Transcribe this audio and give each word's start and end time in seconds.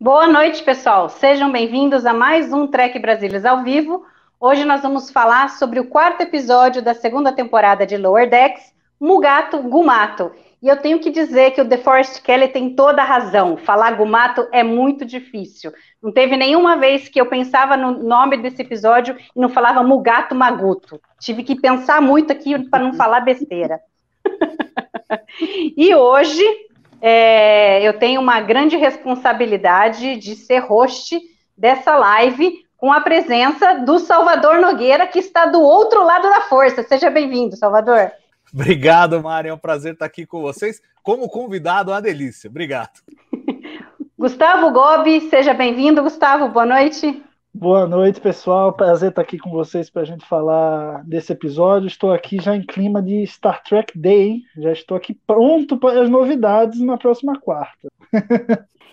Boa 0.00 0.28
noite, 0.28 0.62
pessoal. 0.62 1.08
Sejam 1.08 1.50
bem-vindos 1.50 2.06
a 2.06 2.14
mais 2.14 2.52
um 2.52 2.68
Trek 2.68 2.96
Brasilis 3.00 3.44
ao 3.44 3.64
vivo. 3.64 4.06
Hoje 4.38 4.64
nós 4.64 4.80
vamos 4.80 5.10
falar 5.10 5.50
sobre 5.50 5.80
o 5.80 5.88
quarto 5.88 6.20
episódio 6.20 6.80
da 6.80 6.94
segunda 6.94 7.32
temporada 7.32 7.84
de 7.84 7.96
Lower 7.96 8.30
Decks, 8.30 8.72
Mugato 9.00 9.58
Gumato. 9.60 10.30
E 10.62 10.68
eu 10.68 10.76
tenho 10.76 11.00
que 11.00 11.10
dizer 11.10 11.50
que 11.50 11.60
o 11.60 11.68
The 11.68 11.78
Forest 11.78 12.22
Kelly 12.22 12.46
tem 12.46 12.76
toda 12.76 13.02
a 13.02 13.04
razão. 13.04 13.56
Falar 13.56 13.96
Gumato 13.96 14.46
é 14.52 14.62
muito 14.62 15.04
difícil. 15.04 15.72
Não 16.00 16.12
teve 16.12 16.36
nenhuma 16.36 16.76
vez 16.76 17.08
que 17.08 17.20
eu 17.20 17.26
pensava 17.26 17.76
no 17.76 18.00
nome 18.00 18.36
desse 18.36 18.62
episódio 18.62 19.16
e 19.34 19.40
não 19.40 19.48
falava 19.48 19.82
Mugato 19.82 20.32
Maguto. 20.32 21.00
Tive 21.18 21.42
que 21.42 21.60
pensar 21.60 22.00
muito 22.00 22.32
aqui 22.32 22.56
para 22.68 22.84
não 22.84 22.92
falar 22.92 23.18
besteira. 23.22 23.80
e 25.76 25.92
hoje 25.92 26.67
é, 27.00 27.86
eu 27.86 27.98
tenho 27.98 28.20
uma 28.20 28.40
grande 28.40 28.76
responsabilidade 28.76 30.16
de 30.16 30.34
ser 30.34 30.60
host 30.60 31.20
dessa 31.56 31.96
live 31.96 32.64
com 32.76 32.92
a 32.92 33.00
presença 33.00 33.74
do 33.80 33.98
Salvador 33.98 34.60
Nogueira, 34.60 35.06
que 35.06 35.18
está 35.18 35.46
do 35.46 35.60
outro 35.60 36.04
lado 36.04 36.28
da 36.28 36.42
força. 36.42 36.82
Seja 36.82 37.10
bem-vindo, 37.10 37.56
Salvador. 37.56 38.12
Obrigado, 38.52 39.22
Mari. 39.22 39.48
É 39.48 39.54
um 39.54 39.58
prazer 39.58 39.94
estar 39.94 40.06
aqui 40.06 40.24
com 40.24 40.40
vocês. 40.40 40.80
Como 41.02 41.28
convidado, 41.28 41.90
uma 41.90 42.00
delícia. 42.00 42.48
Obrigado. 42.48 43.00
Gustavo 44.18 44.70
Gobi, 44.70 45.28
seja 45.28 45.54
bem-vindo, 45.54 46.02
Gustavo. 46.02 46.48
Boa 46.48 46.66
noite. 46.66 47.22
Boa 47.60 47.88
noite, 47.88 48.20
pessoal. 48.20 48.72
Prazer 48.72 49.08
estar 49.08 49.20
aqui 49.20 49.36
com 49.36 49.50
vocês 49.50 49.90
para 49.90 50.02
a 50.02 50.04
gente 50.04 50.24
falar 50.24 51.02
desse 51.04 51.32
episódio. 51.32 51.88
Estou 51.88 52.12
aqui 52.12 52.40
já 52.40 52.54
em 52.54 52.64
clima 52.64 53.02
de 53.02 53.26
Star 53.26 53.60
Trek 53.64 53.98
Day. 53.98 54.42
Já 54.56 54.70
estou 54.70 54.96
aqui 54.96 55.12
pronto 55.26 55.76
para 55.76 56.00
as 56.00 56.08
novidades 56.08 56.78
na 56.78 56.96
próxima 56.96 57.36
quarta. 57.40 57.88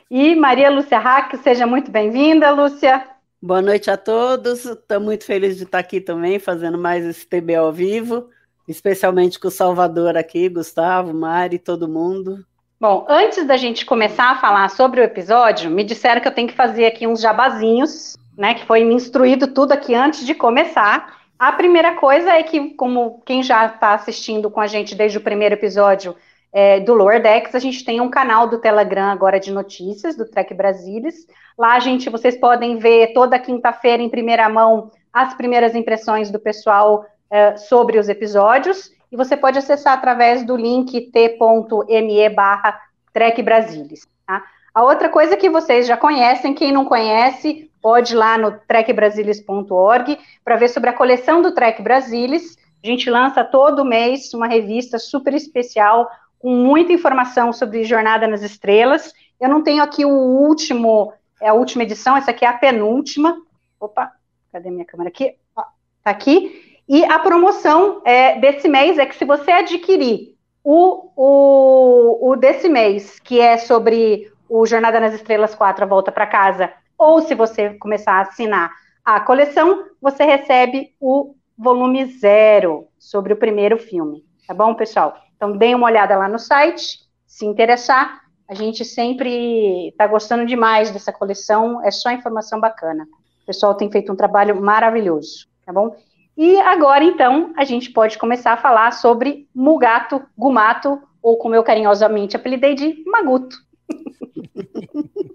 E 0.09 0.35
Maria 0.35 0.71
Lúcia 0.71 0.97
Hack, 0.97 1.35
seja 1.43 1.67
muito 1.67 1.91
bem-vinda, 1.91 2.49
Lúcia. 2.49 3.07
Boa 3.39 3.61
noite 3.61 3.91
a 3.91 3.97
todos. 3.97 4.65
Estou 4.65 4.99
muito 4.99 5.25
feliz 5.25 5.57
de 5.57 5.63
estar 5.63 5.77
aqui 5.77 6.01
também, 6.01 6.39
fazendo 6.39 6.77
mais 6.77 7.05
esse 7.05 7.27
TB 7.27 7.55
ao 7.55 7.71
vivo, 7.71 8.29
especialmente 8.67 9.39
com 9.39 9.47
o 9.47 9.51
Salvador 9.51 10.17
aqui, 10.17 10.49
Gustavo, 10.49 11.13
Mari, 11.13 11.59
todo 11.59 11.87
mundo. 11.87 12.43
Bom, 12.81 13.05
antes 13.07 13.45
da 13.45 13.57
gente 13.57 13.85
começar 13.85 14.31
a 14.31 14.35
falar 14.35 14.69
sobre 14.69 15.01
o 15.01 15.03
episódio, 15.03 15.69
me 15.69 15.83
disseram 15.83 16.19
que 16.19 16.27
eu 16.27 16.33
tenho 16.33 16.47
que 16.47 16.55
fazer 16.55 16.85
aqui 16.85 17.07
uns 17.07 17.21
jabazinhos, 17.21 18.15
né? 18.37 18.53
Que 18.53 18.65
foi 18.65 18.83
me 18.83 18.93
instruído 18.93 19.47
tudo 19.47 19.71
aqui 19.71 19.93
antes 19.93 20.25
de 20.25 20.33
começar. 20.33 21.21
A 21.37 21.51
primeira 21.51 21.95
coisa 21.95 22.31
é 22.31 22.43
que, 22.43 22.71
como 22.71 23.21
quem 23.25 23.43
já 23.43 23.65
está 23.65 23.93
assistindo 23.93 24.49
com 24.49 24.61
a 24.61 24.67
gente 24.67 24.95
desde 24.95 25.17
o 25.17 25.21
primeiro 25.21 25.55
episódio 25.55 26.15
é, 26.55 26.79
do 26.79 26.93
Lower 26.93 27.21
a 27.53 27.59
gente 27.59 27.83
tem 27.83 27.99
um 27.99 28.09
canal 28.09 28.47
do 28.47 28.59
Telegram 28.59 29.11
agora 29.11 29.41
de 29.41 29.51
notícias, 29.51 30.15
do 30.15 30.23
Trek 30.23 30.53
Brasilis. 30.53 31.27
Lá, 31.57 31.77
gente, 31.81 32.09
vocês 32.09 32.37
podem 32.37 32.77
ver 32.77 33.13
toda 33.13 33.37
quinta-feira, 33.37 34.01
em 34.01 34.07
primeira 34.07 34.47
mão, 34.47 34.89
as 35.11 35.33
primeiras 35.33 35.75
impressões 35.75 36.31
do 36.31 36.39
pessoal 36.39 37.05
é, 37.29 37.57
sobre 37.57 37.99
os 37.99 38.07
episódios. 38.07 38.89
E 39.11 39.17
você 39.17 39.35
pode 39.35 39.57
acessar 39.57 39.93
através 39.93 40.45
do 40.45 40.55
link 40.55 41.11
t.me 41.11 42.29
barra 42.29 42.79
Trek 43.11 43.41
Brasilis. 43.43 44.07
Tá? 44.25 44.41
A 44.73 44.81
outra 44.81 45.09
coisa 45.09 45.35
que 45.35 45.49
vocês 45.49 45.85
já 45.85 45.97
conhecem, 45.97 46.53
quem 46.53 46.71
não 46.71 46.85
conhece, 46.85 47.69
pode 47.85 48.13
ir 48.13 48.17
lá 48.17 48.35
no 48.35 48.51
trekbrasilis.org 48.67 50.17
para 50.43 50.55
ver 50.55 50.69
sobre 50.69 50.89
a 50.89 50.93
coleção 50.93 51.39
do 51.39 51.53
Trek 51.53 51.83
Brasilis. 51.83 52.57
A 52.83 52.87
gente 52.87 53.11
lança 53.11 53.43
todo 53.43 53.85
mês 53.85 54.33
uma 54.33 54.47
revista 54.47 54.97
super 54.97 55.35
especial 55.35 56.09
com 56.39 56.49
muita 56.49 56.93
informação 56.93 57.53
sobre 57.53 57.83
Jornada 57.83 58.27
nas 58.27 58.41
Estrelas. 58.41 59.13
Eu 59.39 59.49
não 59.49 59.61
tenho 59.61 59.83
aqui 59.83 60.03
o 60.03 60.09
último, 60.09 61.13
é 61.39 61.49
a 61.49 61.53
última 61.53 61.83
edição, 61.83 62.17
essa 62.17 62.31
aqui 62.31 62.43
é 62.43 62.47
a 62.47 62.53
penúltima. 62.53 63.37
Opa, 63.79 64.11
cadê 64.51 64.71
minha 64.71 64.83
câmera 64.83 65.09
aqui? 65.09 65.35
Ó, 65.55 65.61
tá 66.03 66.09
aqui. 66.09 66.79
E 66.89 67.05
a 67.05 67.19
promoção 67.19 68.01
é, 68.03 68.39
desse 68.39 68.67
mês 68.67 68.97
é 68.97 69.05
que 69.05 69.15
se 69.15 69.25
você 69.25 69.51
adquirir 69.51 70.35
o, 70.63 71.11
o, 71.15 72.31
o 72.31 72.35
desse 72.35 72.67
mês, 72.67 73.19
que 73.19 73.39
é 73.39 73.59
sobre 73.59 74.33
o 74.49 74.65
Jornada 74.65 74.99
nas 74.99 75.13
Estrelas 75.13 75.53
4, 75.53 75.83
a 75.83 75.87
volta 75.87 76.11
para 76.11 76.25
casa, 76.25 76.73
ou 76.97 77.21
se 77.21 77.35
você 77.35 77.73
começar 77.75 78.13
a 78.13 78.21
assinar 78.21 78.71
a 79.03 79.19
coleção, 79.19 79.85
você 80.01 80.23
recebe 80.23 80.95
o 80.99 81.35
volume 81.57 82.05
zero 82.05 82.87
sobre 82.97 83.33
o 83.33 83.37
primeiro 83.37 83.77
filme. 83.77 84.25
Tá 84.47 84.53
bom, 84.53 84.73
pessoal? 84.73 85.15
Então, 85.35 85.55
deem 85.55 85.75
uma 85.75 85.87
olhada 85.87 86.17
lá 86.17 86.27
no 86.27 86.39
site, 86.39 86.99
se 87.25 87.45
interessar. 87.45 88.21
A 88.49 88.53
gente 88.53 88.85
sempre 88.85 89.89
está 89.89 90.07
gostando 90.07 90.45
demais 90.45 90.91
dessa 90.91 91.11
coleção, 91.11 91.83
é 91.83 91.91
só 91.91 92.11
informação 92.11 92.59
bacana. 92.59 93.07
O 93.43 93.45
pessoal 93.45 93.75
tem 93.75 93.91
feito 93.91 94.11
um 94.11 94.15
trabalho 94.15 94.59
maravilhoso, 94.61 95.47
tá 95.65 95.71
bom? 95.71 95.95
E 96.37 96.59
agora, 96.59 97.03
então, 97.03 97.53
a 97.55 97.63
gente 97.63 97.91
pode 97.91 98.17
começar 98.17 98.53
a 98.53 98.57
falar 98.57 98.91
sobre 98.91 99.47
Mugato, 99.53 100.21
Gumato, 100.37 101.01
ou 101.21 101.37
como 101.37 101.55
eu 101.55 101.63
carinhosamente 101.63 102.35
apelidei 102.35 102.75
de 102.75 103.03
Maguto. 103.05 103.55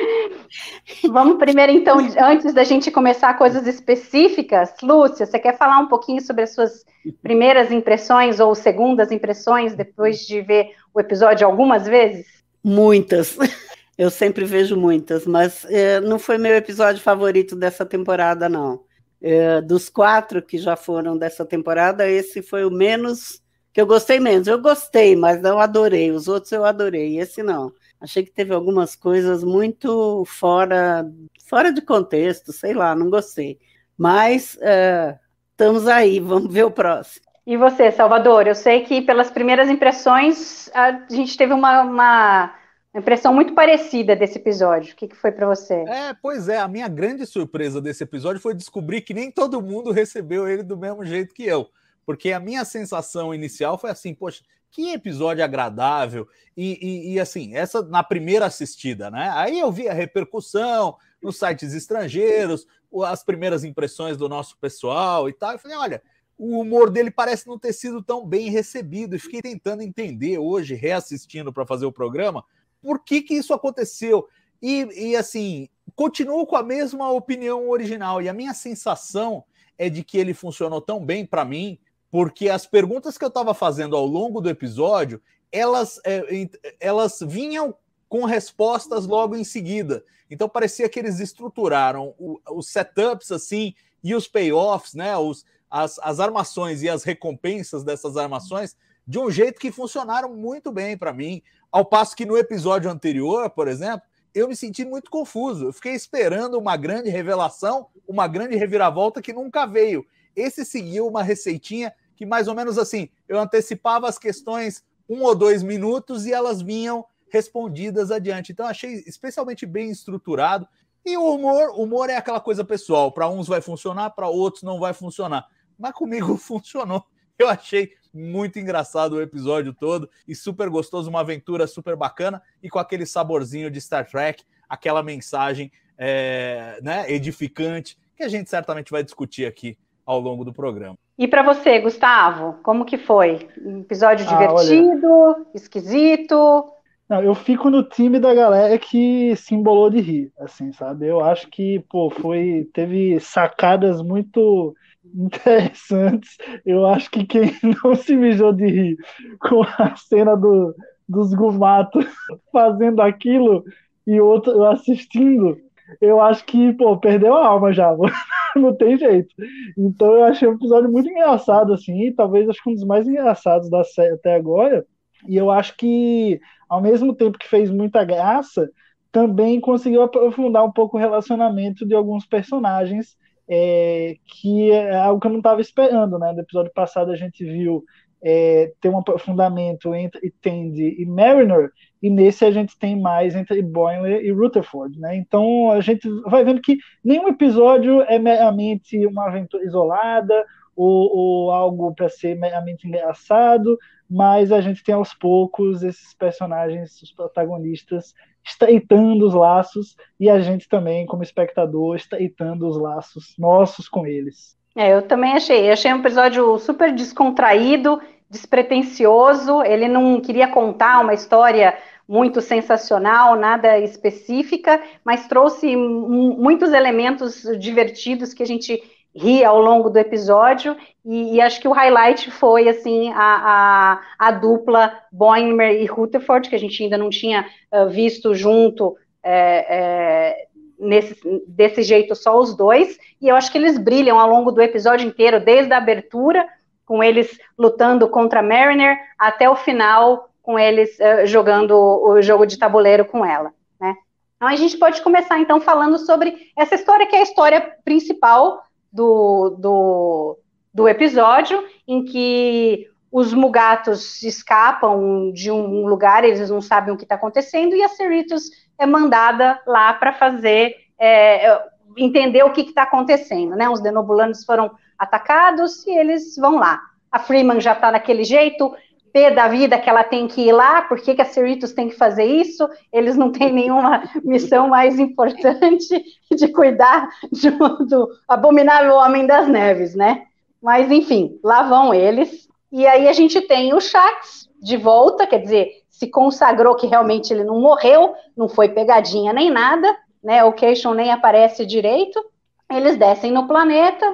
Vamos 1.10 1.38
primeiro, 1.38 1.72
então, 1.72 1.98
antes 2.20 2.52
da 2.54 2.64
gente 2.64 2.90
começar 2.90 3.34
coisas 3.34 3.66
específicas, 3.66 4.72
Lúcia, 4.82 5.26
você 5.26 5.38
quer 5.38 5.56
falar 5.56 5.78
um 5.78 5.88
pouquinho 5.88 6.20
sobre 6.20 6.44
as 6.44 6.54
suas 6.54 6.84
primeiras 7.22 7.70
impressões 7.70 8.40
ou 8.40 8.54
segundas 8.54 9.10
impressões 9.10 9.74
depois 9.74 10.20
de 10.20 10.40
ver 10.40 10.70
o 10.94 11.00
episódio 11.00 11.46
algumas 11.46 11.86
vezes? 11.86 12.26
Muitas. 12.62 13.36
Eu 13.98 14.10
sempre 14.10 14.44
vejo 14.44 14.76
muitas, 14.76 15.26
mas 15.26 15.64
é, 15.70 16.00
não 16.00 16.18
foi 16.18 16.36
meu 16.36 16.54
episódio 16.54 17.00
favorito 17.00 17.56
dessa 17.56 17.86
temporada, 17.86 18.46
não. 18.46 18.84
É, 19.22 19.62
dos 19.62 19.88
quatro 19.88 20.42
que 20.42 20.58
já 20.58 20.76
foram 20.76 21.16
dessa 21.16 21.46
temporada, 21.46 22.06
esse 22.06 22.42
foi 22.42 22.66
o 22.66 22.70
menos 22.70 23.40
que 23.76 23.80
eu 23.82 23.86
gostei 23.86 24.18
menos. 24.18 24.48
Eu 24.48 24.58
gostei, 24.58 25.14
mas 25.14 25.40
não 25.42 25.58
adorei. 25.58 26.10
Os 26.10 26.28
outros 26.28 26.50
eu 26.50 26.64
adorei, 26.64 27.18
esse 27.18 27.42
não. 27.42 27.72
Achei 28.00 28.24
que 28.24 28.30
teve 28.30 28.52
algumas 28.52 28.94
coisas 28.94 29.42
muito 29.42 30.24
fora, 30.26 31.10
fora 31.48 31.72
de 31.72 31.80
contexto, 31.80 32.52
sei 32.52 32.74
lá, 32.74 32.94
não 32.94 33.08
gostei. 33.08 33.58
Mas 33.96 34.58
é, 34.60 35.18
estamos 35.50 35.86
aí, 35.88 36.20
vamos 36.20 36.52
ver 36.52 36.64
o 36.64 36.70
próximo. 36.70 37.26
E 37.46 37.56
você, 37.56 37.92
Salvador? 37.92 38.46
Eu 38.46 38.54
sei 38.54 38.82
que 38.82 39.00
pelas 39.00 39.30
primeiras 39.30 39.70
impressões 39.70 40.68
a 40.74 41.06
gente 41.08 41.36
teve 41.36 41.52
uma, 41.52 41.82
uma 41.82 42.54
impressão 42.94 43.32
muito 43.32 43.54
parecida 43.54 44.16
desse 44.16 44.38
episódio. 44.38 44.92
O 44.92 44.96
que, 44.96 45.08
que 45.08 45.16
foi 45.16 45.30
para 45.30 45.46
você? 45.46 45.74
É, 45.86 46.14
pois 46.20 46.48
é, 46.48 46.58
a 46.58 46.66
minha 46.66 46.88
grande 46.88 47.24
surpresa 47.24 47.80
desse 47.80 48.02
episódio 48.02 48.40
foi 48.40 48.52
descobrir 48.52 49.02
que 49.02 49.14
nem 49.14 49.30
todo 49.30 49.62
mundo 49.62 49.90
recebeu 49.92 50.48
ele 50.48 50.62
do 50.62 50.76
mesmo 50.76 51.04
jeito 51.04 51.32
que 51.32 51.44
eu. 51.44 51.68
Porque 52.04 52.32
a 52.32 52.40
minha 52.40 52.64
sensação 52.64 53.34
inicial 53.34 53.78
foi 53.78 53.90
assim, 53.90 54.14
poxa, 54.14 54.42
que 54.70 54.92
episódio 54.92 55.42
agradável. 55.42 56.28
E, 56.56 56.78
e, 56.80 57.14
e, 57.14 57.20
assim, 57.20 57.54
essa 57.54 57.82
na 57.82 58.02
primeira 58.02 58.46
assistida, 58.46 59.10
né? 59.10 59.30
Aí 59.34 59.58
eu 59.58 59.70
vi 59.70 59.88
a 59.88 59.94
repercussão 59.94 60.96
nos 61.22 61.38
sites 61.38 61.72
estrangeiros, 61.72 62.66
as 63.04 63.24
primeiras 63.24 63.64
impressões 63.64 64.16
do 64.16 64.28
nosso 64.28 64.56
pessoal 64.58 65.28
e 65.28 65.32
tal. 65.32 65.52
Eu 65.52 65.58
falei, 65.58 65.76
olha, 65.76 66.02
o 66.38 66.60
humor 66.60 66.90
dele 66.90 67.10
parece 67.10 67.46
não 67.46 67.58
ter 67.58 67.72
sido 67.72 68.02
tão 68.02 68.26
bem 68.26 68.50
recebido. 68.50 69.16
E 69.16 69.18
fiquei 69.18 69.42
tentando 69.42 69.82
entender 69.82 70.38
hoje, 70.38 70.74
reassistindo 70.74 71.52
para 71.52 71.66
fazer 71.66 71.86
o 71.86 71.92
programa, 71.92 72.44
por 72.80 73.02
que, 73.02 73.22
que 73.22 73.34
isso 73.34 73.54
aconteceu. 73.54 74.28
E, 74.62 75.10
e 75.10 75.16
assim, 75.16 75.68
continuo 75.94 76.46
com 76.46 76.56
a 76.56 76.62
mesma 76.62 77.10
opinião 77.10 77.68
original. 77.68 78.20
E 78.20 78.28
a 78.28 78.34
minha 78.34 78.54
sensação 78.54 79.44
é 79.78 79.88
de 79.88 80.02
que 80.02 80.18
ele 80.18 80.34
funcionou 80.34 80.80
tão 80.80 81.04
bem 81.04 81.26
para 81.26 81.44
mim 81.44 81.78
porque 82.10 82.48
as 82.48 82.66
perguntas 82.66 83.18
que 83.18 83.24
eu 83.24 83.28
estava 83.28 83.54
fazendo 83.54 83.96
ao 83.96 84.06
longo 84.06 84.40
do 84.40 84.48
episódio, 84.48 85.20
elas, 85.50 86.00
é, 86.04 86.48
elas 86.80 87.18
vinham 87.20 87.74
com 88.08 88.24
respostas 88.24 89.06
logo 89.06 89.36
em 89.36 89.44
seguida. 89.44 90.04
Então 90.30 90.48
parecia 90.48 90.88
que 90.88 90.98
eles 90.98 91.20
estruturaram 91.20 92.14
o, 92.18 92.40
os 92.50 92.68
setups 92.68 93.30
assim 93.30 93.74
e 94.02 94.14
os 94.14 94.26
payoffs, 94.26 94.94
né? 94.94 95.16
Os, 95.16 95.44
as, 95.70 95.98
as 96.00 96.20
armações 96.20 96.82
e 96.82 96.88
as 96.88 97.02
recompensas 97.02 97.84
dessas 97.84 98.16
armações 98.16 98.76
de 99.06 99.18
um 99.18 99.30
jeito 99.30 99.60
que 99.60 99.70
funcionaram 99.70 100.34
muito 100.34 100.72
bem 100.72 100.96
para 100.96 101.12
mim. 101.12 101.42
Ao 101.70 101.84
passo 101.84 102.16
que 102.16 102.26
no 102.26 102.36
episódio 102.36 102.90
anterior, 102.90 103.48
por 103.50 103.68
exemplo, 103.68 104.02
eu 104.34 104.48
me 104.48 104.56
senti 104.56 104.84
muito 104.84 105.10
confuso. 105.10 105.66
Eu 105.66 105.72
fiquei 105.72 105.92
esperando 105.92 106.58
uma 106.58 106.76
grande 106.76 107.08
revelação, 107.08 107.88
uma 108.06 108.26
grande 108.26 108.56
reviravolta 108.56 109.22
que 109.22 109.32
nunca 109.32 109.64
veio. 109.66 110.04
Esse 110.36 110.64
seguiu 110.64 111.08
uma 111.08 111.22
receitinha 111.22 111.92
que 112.14 112.24
mais 112.26 112.48
ou 112.48 112.54
menos 112.54 112.78
assim, 112.78 113.08
eu 113.28 113.38
antecipava 113.38 114.08
as 114.08 114.18
questões 114.18 114.84
um 115.08 115.22
ou 115.22 115.34
dois 115.34 115.62
minutos 115.62 116.26
e 116.26 116.32
elas 116.32 116.62
vinham 116.62 117.04
respondidas 117.28 118.10
adiante. 118.10 118.52
Então 118.52 118.66
achei 118.66 119.04
especialmente 119.06 119.66
bem 119.66 119.90
estruturado. 119.90 120.66
E 121.04 121.16
o 121.16 121.34
humor, 121.34 121.70
humor 121.78 122.10
é 122.10 122.16
aquela 122.16 122.40
coisa 122.40 122.64
pessoal. 122.64 123.12
Para 123.12 123.28
uns 123.28 123.46
vai 123.46 123.60
funcionar, 123.60 124.10
para 124.10 124.28
outros 124.28 124.62
não 124.62 124.80
vai 124.80 124.92
funcionar. 124.92 125.46
Mas 125.78 125.92
comigo 125.92 126.36
funcionou. 126.38 127.04
Eu 127.38 127.48
achei 127.48 127.92
muito 128.12 128.58
engraçado 128.58 129.12
o 129.12 129.22
episódio 129.22 129.74
todo 129.74 130.08
e 130.26 130.34
super 130.34 130.70
gostoso, 130.70 131.10
uma 131.10 131.20
aventura 131.20 131.66
super 131.66 131.94
bacana 131.94 132.42
e 132.62 132.70
com 132.70 132.78
aquele 132.78 133.04
saborzinho 133.04 133.70
de 133.70 133.78
Star 133.78 134.08
Trek, 134.08 134.42
aquela 134.66 135.02
mensagem 135.02 135.70
é, 135.98 136.80
né, 136.82 137.10
edificante 137.12 137.98
que 138.16 138.22
a 138.22 138.28
gente 138.28 138.48
certamente 138.48 138.90
vai 138.90 139.04
discutir 139.04 139.44
aqui 139.44 139.76
ao 140.06 140.20
longo 140.20 140.44
do 140.44 140.52
programa. 140.52 140.96
E 141.18 141.26
para 141.26 141.42
você, 141.42 141.80
Gustavo, 141.80 142.58
como 142.62 142.84
que 142.84 142.96
foi? 142.96 143.48
Um 143.60 143.80
episódio 143.80 144.24
ah, 144.28 144.32
divertido, 144.32 145.10
olha... 145.10 145.46
esquisito? 145.54 146.72
Não, 147.08 147.22
eu 147.22 147.34
fico 147.34 147.70
no 147.70 147.82
time 147.82 148.18
da 148.18 148.34
galera 148.34 148.78
que 148.78 149.34
se 149.36 149.54
embolou 149.54 149.90
de 149.90 150.00
rir, 150.00 150.32
assim, 150.38 150.72
sabe? 150.72 151.06
Eu 151.06 151.20
acho 151.20 151.48
que, 151.48 151.84
pô, 151.88 152.10
foi, 152.10 152.68
teve 152.72 153.18
sacadas 153.20 154.02
muito 154.02 154.74
interessantes. 155.14 156.36
Eu 156.64 156.86
acho 156.86 157.10
que 157.10 157.24
quem 157.24 157.52
não 157.84 157.94
se 157.94 158.14
mijou 158.16 158.52
de 158.52 158.66
rir 158.66 158.96
com 159.40 159.62
a 159.62 159.94
cena 159.96 160.36
do, 160.36 160.74
dos 161.08 161.32
gumatos 161.32 162.06
fazendo 162.52 163.00
aquilo 163.00 163.64
e 164.06 164.20
outro 164.20 164.64
assistindo, 164.64 165.58
eu 166.00 166.20
acho 166.20 166.44
que, 166.44 166.72
pô, 166.74 166.96
perdeu 166.98 167.34
a 167.34 167.46
alma 167.46 167.72
já, 167.72 167.94
não 168.56 168.74
tem 168.74 168.98
jeito. 168.98 169.34
Então 169.76 170.12
eu 170.14 170.24
achei 170.24 170.48
um 170.48 170.54
episódio 170.54 170.90
muito 170.90 171.08
engraçado, 171.08 171.72
assim, 171.72 172.12
talvez 172.12 172.48
acho 172.48 172.62
que 172.62 172.70
um 172.70 172.74
dos 172.74 172.84
mais 172.84 173.06
engraçados 173.06 173.70
da 173.70 173.84
série 173.84 174.14
até 174.14 174.34
agora. 174.34 174.86
E 175.28 175.36
eu 175.36 175.50
acho 175.50 175.76
que 175.76 176.40
ao 176.68 176.80
mesmo 176.80 177.14
tempo 177.14 177.38
que 177.38 177.48
fez 177.48 177.70
muita 177.70 178.04
graça, 178.04 178.70
também 179.12 179.60
conseguiu 179.60 180.02
aprofundar 180.02 180.64
um 180.64 180.72
pouco 180.72 180.96
o 180.96 181.00
relacionamento 181.00 181.86
de 181.86 181.94
alguns 181.94 182.26
personagens, 182.26 183.16
é, 183.48 184.16
que 184.26 184.70
é 184.70 184.96
algo 184.96 185.20
que 185.20 185.26
eu 185.26 185.30
não 185.30 185.38
estava 185.38 185.60
esperando, 185.60 186.18
né? 186.18 186.32
No 186.32 186.40
episódio 186.40 186.72
passado 186.74 187.10
a 187.10 187.16
gente 187.16 187.44
viu 187.44 187.84
é, 188.28 188.72
ter 188.80 188.88
um 188.88 188.98
aprofundamento 188.98 189.94
entre 189.94 190.34
Tandy 190.42 190.96
e 190.98 191.06
Mariner, 191.06 191.70
e 192.02 192.10
nesse 192.10 192.44
a 192.44 192.50
gente 192.50 192.76
tem 192.76 193.00
mais 193.00 193.36
entre 193.36 193.62
Boimler 193.62 194.20
e 194.24 194.32
Rutherford, 194.32 194.98
né? 194.98 195.14
Então 195.14 195.70
a 195.70 195.80
gente 195.80 196.08
vai 196.22 196.42
vendo 196.42 196.60
que 196.60 196.76
nenhum 197.04 197.28
episódio 197.28 198.02
é 198.02 198.18
meramente 198.18 199.06
uma 199.06 199.28
aventura 199.28 199.64
isolada 199.64 200.44
ou, 200.74 201.16
ou 201.16 201.50
algo 201.52 201.94
para 201.94 202.08
ser 202.08 202.36
meramente 202.36 202.88
engraçado, 202.88 203.78
mas 204.10 204.50
a 204.50 204.60
gente 204.60 204.82
tem 204.82 204.96
aos 204.96 205.14
poucos 205.14 205.84
esses 205.84 206.12
personagens, 206.12 207.00
os 207.00 207.12
protagonistas, 207.12 208.12
estreitando 208.44 209.24
os 209.24 209.34
laços 209.34 209.94
e 210.18 210.28
a 210.28 210.40
gente 210.40 210.68
também, 210.68 211.06
como 211.06 211.22
espectador, 211.22 211.94
estreitando 211.94 212.66
os 212.66 212.76
laços 212.76 213.36
nossos 213.38 213.88
com 213.88 214.04
eles. 214.04 214.56
É, 214.76 214.92
eu 214.92 215.00
também 215.00 215.32
achei. 215.32 215.70
Achei 215.70 215.90
um 215.92 216.00
episódio 216.00 216.58
super 216.58 216.92
descontraído, 216.92 217.98
despretensioso. 218.30 219.62
Ele 219.62 219.88
não 219.88 220.20
queria 220.20 220.48
contar 220.48 221.00
uma 221.00 221.14
história 221.14 221.76
muito 222.08 222.40
sensacional, 222.40 223.34
nada 223.34 223.78
específica, 223.78 224.80
mas 225.04 225.26
trouxe 225.26 225.74
muitos 225.74 226.72
elementos 226.72 227.42
divertidos 227.58 228.32
que 228.32 228.42
a 228.42 228.46
gente 228.46 228.80
ri 229.16 229.42
ao 229.42 229.60
longo 229.60 229.88
do 229.88 229.98
episódio, 229.98 230.76
e, 231.02 231.36
e, 231.36 231.40
acho 231.40 231.58
que 231.58 231.66
o 231.66 231.72
highlight 231.72 232.30
foi, 232.30 232.68
assim, 232.68 233.10
a, 233.14 234.00
a, 234.18 234.28
a 234.28 234.30
dupla 234.30 234.92
Boimler 235.10 235.80
e 235.80 235.86
Rutherford, 235.86 236.50
que 236.50 236.54
a 236.54 236.58
gente 236.58 236.82
ainda 236.82 236.98
não 236.98 237.08
tinha 237.08 237.46
uh, 237.72 237.88
visto 237.88 238.34
junto 238.34 238.94
é, 239.22 239.66
é, 239.68 240.46
nesse, 240.78 241.16
desse 241.48 241.82
jeito, 241.82 242.14
só 242.14 242.38
os 242.38 242.54
dois, 242.54 242.98
e 243.20 243.28
eu 243.28 243.36
acho 243.36 243.50
que 243.50 243.56
eles 243.56 243.78
brilham 243.78 244.20
ao 244.20 244.28
longo 244.28 244.52
do 244.52 244.60
episódio 244.60 245.08
inteiro, 245.08 245.40
desde 245.40 245.72
a 245.72 245.78
abertura, 245.78 246.46
com 246.86 247.02
eles 247.02 247.38
lutando 247.58 248.08
contra 248.08 248.40
Mariner, 248.40 248.96
até 249.18 249.50
o 249.50 249.56
final, 249.56 250.30
com 250.40 250.58
eles 250.58 250.96
uh, 251.00 251.26
jogando 251.26 251.76
o 251.76 252.22
jogo 252.22 252.46
de 252.46 252.56
tabuleiro 252.56 253.04
com 253.04 253.26
ela, 253.26 253.52
né? 253.78 253.94
Então 254.36 254.48
a 254.48 254.54
gente 254.54 254.78
pode 254.78 255.02
começar, 255.02 255.38
então, 255.38 255.60
falando 255.60 255.98
sobre 255.98 256.52
essa 256.56 256.76
história, 256.76 257.06
que 257.06 257.16
é 257.16 257.18
a 257.18 257.24
história 257.24 257.60
principal 257.84 258.62
do, 258.92 259.56
do, 259.58 260.38
do 260.72 260.88
episódio, 260.88 261.62
em 261.86 262.04
que 262.04 262.88
os 263.10 263.32
Mugatos 263.32 264.22
escapam 264.22 265.32
de 265.32 265.50
um 265.50 265.86
lugar, 265.86 266.22
eles 266.22 266.50
não 266.50 266.60
sabem 266.60 266.94
o 266.94 266.96
que 266.96 267.04
está 267.04 267.14
acontecendo, 267.14 267.74
e 267.74 267.82
a 267.82 267.88
Cerritos 267.88 268.50
é 268.78 268.86
mandada 268.86 269.60
lá 269.66 269.92
para 269.94 270.12
fazer, 270.12 270.76
é, 270.98 271.60
entender 271.96 272.44
o 272.44 272.52
que 272.52 272.60
está 272.60 272.82
acontecendo, 272.82 273.56
né? 273.56 273.68
Os 273.68 273.80
denobulanos 273.80 274.44
foram 274.44 274.70
atacados 274.98 275.86
e 275.86 275.96
eles 275.96 276.36
vão 276.36 276.56
lá. 276.56 276.80
A 277.10 277.18
Freeman 277.18 277.60
já 277.60 277.72
está 277.72 277.90
daquele 277.90 278.24
jeito, 278.24 278.74
pé 279.16 279.30
da 279.30 279.48
vida 279.48 279.78
que 279.78 279.88
ela 279.88 280.04
tem 280.04 280.28
que 280.28 280.42
ir 280.42 280.52
lá, 280.52 280.82
por 280.82 281.00
que, 281.00 281.14
que 281.14 281.22
a 281.22 281.24
Cerritos 281.24 281.72
tem 281.72 281.88
que 281.88 281.96
fazer 281.96 282.24
isso? 282.24 282.68
Eles 282.92 283.16
não 283.16 283.32
têm 283.32 283.50
nenhuma 283.50 284.02
missão 284.22 284.68
mais 284.68 284.98
importante 284.98 286.04
de 286.30 286.48
cuidar 286.48 287.08
do, 287.32 287.86
do 287.86 288.08
abominável 288.28 288.94
Homem 288.94 289.26
das 289.26 289.48
Neves, 289.48 289.94
né? 289.94 290.24
Mas, 290.60 290.90
enfim, 290.90 291.38
lá 291.42 291.62
vão 291.62 291.94
eles. 291.94 292.46
E 292.70 292.86
aí 292.86 293.08
a 293.08 293.12
gente 293.14 293.40
tem 293.40 293.72
o 293.72 293.80
Shax 293.80 294.50
de 294.60 294.76
volta, 294.76 295.26
quer 295.26 295.38
dizer, 295.38 295.70
se 295.88 296.08
consagrou 296.10 296.74
que 296.74 296.86
realmente 296.86 297.32
ele 297.32 297.44
não 297.44 297.58
morreu, 297.58 298.14
não 298.36 298.48
foi 298.48 298.68
pegadinha 298.68 299.32
nem 299.32 299.50
nada, 299.50 299.96
né? 300.22 300.44
O 300.44 300.52
Cation 300.52 300.92
nem 300.92 301.10
aparece 301.10 301.64
direito. 301.64 302.22
Eles 302.70 302.98
descem 302.98 303.30
no 303.32 303.46
planeta. 303.46 304.04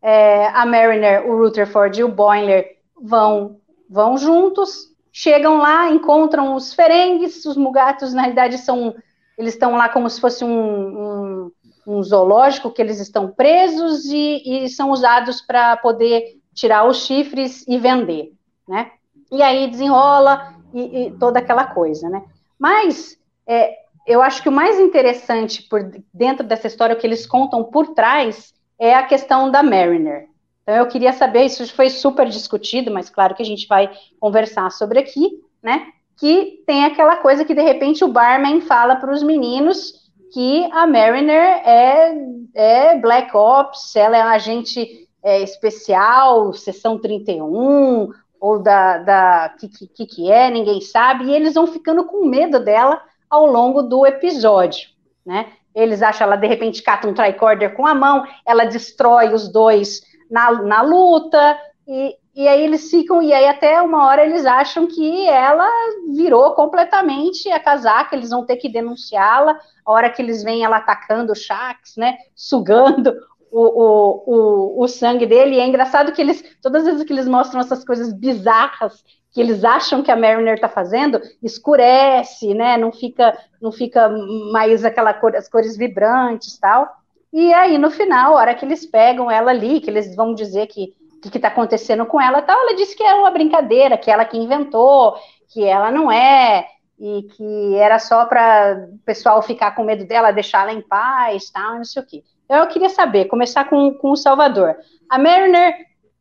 É, 0.00 0.46
a 0.48 0.64
Mariner, 0.64 1.28
o 1.28 1.36
Rutherford 1.38 2.00
e 2.00 2.04
o 2.04 2.08
Boiler 2.08 2.78
vão 3.00 3.58
vão 3.88 4.18
juntos, 4.18 4.88
chegam 5.10 5.58
lá, 5.58 5.88
encontram 5.90 6.54
os 6.54 6.74
ferengues, 6.74 7.44
os 7.46 7.56
mugatos, 7.56 8.12
na 8.12 8.22
realidade, 8.22 8.58
são. 8.58 8.94
Eles 9.36 9.54
estão 9.54 9.76
lá 9.76 9.88
como 9.88 10.10
se 10.10 10.20
fosse 10.20 10.44
um, 10.44 10.50
um, 10.50 11.52
um 11.86 12.02
zoológico 12.02 12.72
que 12.72 12.82
eles 12.82 13.00
estão 13.00 13.30
presos 13.30 14.04
e, 14.06 14.64
e 14.64 14.68
são 14.68 14.90
usados 14.90 15.40
para 15.40 15.76
poder 15.76 16.36
tirar 16.52 16.86
os 16.86 17.06
chifres 17.06 17.64
e 17.68 17.78
vender, 17.78 18.32
né? 18.68 18.90
E 19.30 19.42
aí 19.42 19.70
desenrola 19.70 20.54
e, 20.74 21.06
e 21.06 21.10
toda 21.12 21.38
aquela 21.38 21.66
coisa, 21.66 22.08
né? 22.08 22.24
Mas 22.58 23.16
é, 23.46 23.76
eu 24.06 24.20
acho 24.20 24.42
que 24.42 24.48
o 24.48 24.52
mais 24.52 24.80
interessante 24.80 25.62
por 25.62 25.88
dentro 26.12 26.44
dessa 26.44 26.66
história, 26.66 26.96
o 26.96 26.98
que 26.98 27.06
eles 27.06 27.26
contam 27.26 27.62
por 27.62 27.94
trás, 27.94 28.52
é 28.78 28.94
a 28.94 29.02
questão 29.02 29.50
da 29.50 29.62
Mariner. 29.62 30.28
Então, 30.62 30.76
eu 30.76 30.86
queria 30.86 31.12
saber, 31.12 31.44
isso 31.44 31.66
foi 31.74 31.88
super 31.88 32.28
discutido, 32.28 32.90
mas 32.90 33.08
claro 33.08 33.34
que 33.34 33.42
a 33.42 33.46
gente 33.46 33.66
vai 33.66 33.90
conversar 34.20 34.70
sobre 34.70 34.98
aqui, 34.98 35.40
né? 35.62 35.86
Que 36.16 36.62
tem 36.66 36.84
aquela 36.84 37.16
coisa 37.16 37.44
que, 37.44 37.54
de 37.54 37.62
repente, 37.62 38.04
o 38.04 38.12
barman 38.12 38.60
fala 38.60 38.96
para 38.96 39.12
os 39.12 39.22
meninos 39.22 39.94
que 40.32 40.68
a 40.72 40.86
Mariner 40.86 41.62
é, 41.66 42.14
é 42.54 42.98
Black 42.98 43.34
Ops, 43.34 43.96
ela 43.96 44.16
é 44.16 44.24
um 44.24 44.28
agente 44.28 45.08
é, 45.22 45.42
especial, 45.42 46.52
sessão 46.52 46.98
31, 46.98 48.10
ou 48.40 48.62
da, 48.62 48.98
da 48.98 49.54
que, 49.58 49.68
que, 49.68 50.06
que 50.06 50.30
é, 50.30 50.50
ninguém 50.50 50.80
sabe, 50.80 51.24
e 51.24 51.34
eles 51.34 51.54
vão 51.54 51.66
ficando 51.66 52.04
com 52.04 52.26
medo 52.26 52.60
dela 52.60 53.02
ao 53.28 53.46
longo 53.46 53.82
do 53.82 54.06
episódio, 54.06 54.90
né? 55.24 55.52
Eles 55.74 56.02
acham 56.02 56.26
ela, 56.26 56.36
de 56.36 56.46
repente, 56.46 56.82
cata 56.82 57.06
um 57.06 57.14
tricorder 57.14 57.74
com 57.74 57.86
a 57.86 57.94
mão, 57.94 58.24
ela 58.46 58.64
destrói 58.64 59.32
os 59.32 59.50
dois 59.50 60.02
na, 60.30 60.52
na 60.62 60.82
luta, 60.82 61.58
e, 61.86 62.16
e 62.34 62.46
aí 62.46 62.62
eles 62.62 62.90
ficam, 62.90 63.22
e 63.22 63.32
aí 63.32 63.46
até 63.46 63.80
uma 63.80 64.06
hora 64.06 64.24
eles 64.24 64.44
acham 64.44 64.86
que 64.86 65.26
ela 65.26 65.68
virou 66.14 66.52
completamente 66.52 67.50
a 67.50 67.58
casaca, 67.58 68.14
eles 68.14 68.30
vão 68.30 68.44
ter 68.44 68.56
que 68.56 68.68
denunciá-la, 68.68 69.58
a 69.84 69.92
hora 69.92 70.10
que 70.10 70.20
eles 70.20 70.42
veem 70.42 70.64
ela 70.64 70.76
atacando 70.76 71.32
o 71.32 71.36
Shax, 71.36 71.96
né, 71.96 72.18
sugando 72.34 73.14
o, 73.50 73.62
o, 73.62 74.22
o, 74.26 74.84
o 74.84 74.88
sangue 74.88 75.26
dele. 75.26 75.56
E 75.56 75.60
é 75.60 75.66
engraçado 75.66 76.12
que 76.12 76.20
eles, 76.20 76.44
todas 76.60 76.82
as 76.82 76.92
vezes 76.92 77.06
que 77.06 77.12
eles 77.12 77.26
mostram 77.26 77.60
essas 77.60 77.84
coisas 77.84 78.12
bizarras 78.12 79.02
que 79.32 79.40
eles 79.40 79.64
acham 79.64 80.02
que 80.02 80.10
a 80.10 80.16
Mariner 80.16 80.54
está 80.54 80.68
fazendo, 80.68 81.20
escurece, 81.42 82.54
né? 82.54 82.76
Não 82.76 82.90
fica, 82.90 83.38
não 83.60 83.70
fica 83.70 84.08
mais 84.52 84.84
aquela 84.84 85.12
cor, 85.12 85.36
as 85.36 85.48
cores 85.48 85.76
vibrantes 85.76 86.58
tal. 86.58 86.88
E 87.32 87.52
aí, 87.52 87.76
no 87.76 87.90
final, 87.90 88.32
a 88.32 88.40
hora 88.40 88.54
que 88.54 88.64
eles 88.64 88.86
pegam 88.86 89.30
ela 89.30 89.50
ali, 89.50 89.80
que 89.80 89.90
eles 89.90 90.16
vão 90.16 90.34
dizer 90.34 90.66
que 90.66 90.94
o 91.24 91.30
que 91.30 91.36
está 91.36 91.48
acontecendo 91.48 92.06
com 92.06 92.20
ela 92.20 92.40
tal, 92.40 92.58
ela 92.58 92.76
disse 92.76 92.96
que 92.96 93.02
era 93.02 93.18
uma 93.18 93.30
brincadeira, 93.30 93.98
que 93.98 94.10
ela 94.10 94.24
que 94.24 94.38
inventou, 94.38 95.14
que 95.52 95.64
ela 95.64 95.90
não 95.90 96.10
é, 96.10 96.66
e 96.98 97.22
que 97.24 97.74
era 97.76 97.98
só 97.98 98.24
para 98.24 98.88
o 98.92 98.98
pessoal 99.04 99.42
ficar 99.42 99.72
com 99.72 99.84
medo 99.84 100.04
dela, 100.06 100.30
deixar 100.30 100.62
ela 100.62 100.72
em 100.72 100.80
paz, 100.80 101.50
tal, 101.50 101.76
não 101.76 101.84
sei 101.84 102.02
o 102.02 102.06
quê. 102.06 102.24
Então, 102.44 102.56
eu 102.56 102.66
queria 102.66 102.88
saber, 102.88 103.26
começar 103.26 103.68
com, 103.68 103.92
com 103.94 104.12
o 104.12 104.16
Salvador. 104.16 104.76
A 105.08 105.18
Mariner 105.18 105.74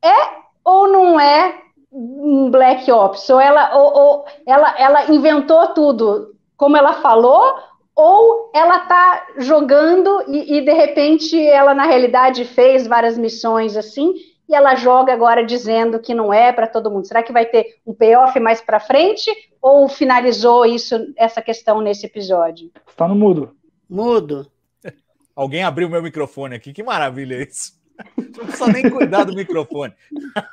é 0.04 0.48
ou 0.64 0.88
não 0.88 1.20
é 1.20 1.67
um 1.92 2.50
Black 2.50 2.92
Ops? 2.92 3.30
Ou 3.30 3.40
ela, 3.40 3.78
ou, 3.78 3.94
ou 3.94 4.26
ela, 4.46 4.80
ela 4.80 5.12
inventou 5.12 5.68
tudo 5.70 6.36
como 6.56 6.76
ela 6.76 6.94
falou, 7.02 7.56
ou 7.96 8.52
ela 8.54 8.84
está 8.84 9.28
jogando 9.38 10.24
e, 10.28 10.58
e, 10.58 10.62
de 10.62 10.74
repente 10.74 11.40
ela 11.40 11.74
na 11.74 11.86
realidade 11.86 12.46
fez 12.46 12.88
várias 12.88 13.18
missões 13.18 13.76
assim 13.76 14.14
e 14.50 14.56
ela 14.56 14.76
joga 14.76 15.12
agora 15.12 15.46
dizendo 15.46 16.00
que 16.00 16.14
não 16.14 16.34
é 16.34 16.54
para 16.54 16.68
todo 16.68 16.90
mundo. 16.90 17.06
Será 17.06 17.22
que 17.22 17.34
vai 17.34 17.46
ter 17.46 17.80
um 17.86 17.94
payoff 17.94 18.40
mais 18.40 18.62
para 18.62 18.80
frente 18.80 19.30
ou 19.62 19.90
finalizou 19.90 20.66
isso 20.66 20.96
essa 21.18 21.42
questão 21.42 21.82
nesse 21.82 22.06
episódio? 22.06 22.72
Está 22.88 23.08
no 23.08 23.16
mudo. 23.16 23.56
Mudo. 23.90 24.50
Alguém 25.36 25.64
abriu 25.64 25.90
meu 25.90 26.02
microfone 26.02 26.56
aqui. 26.56 26.72
Que 26.72 26.82
maravilha 26.82 27.44
isso. 27.44 27.77
Não 28.18 28.46
precisa 28.46 28.68
nem 28.68 28.90
cuidar 28.90 29.24
do 29.24 29.34
microfone. 29.34 29.94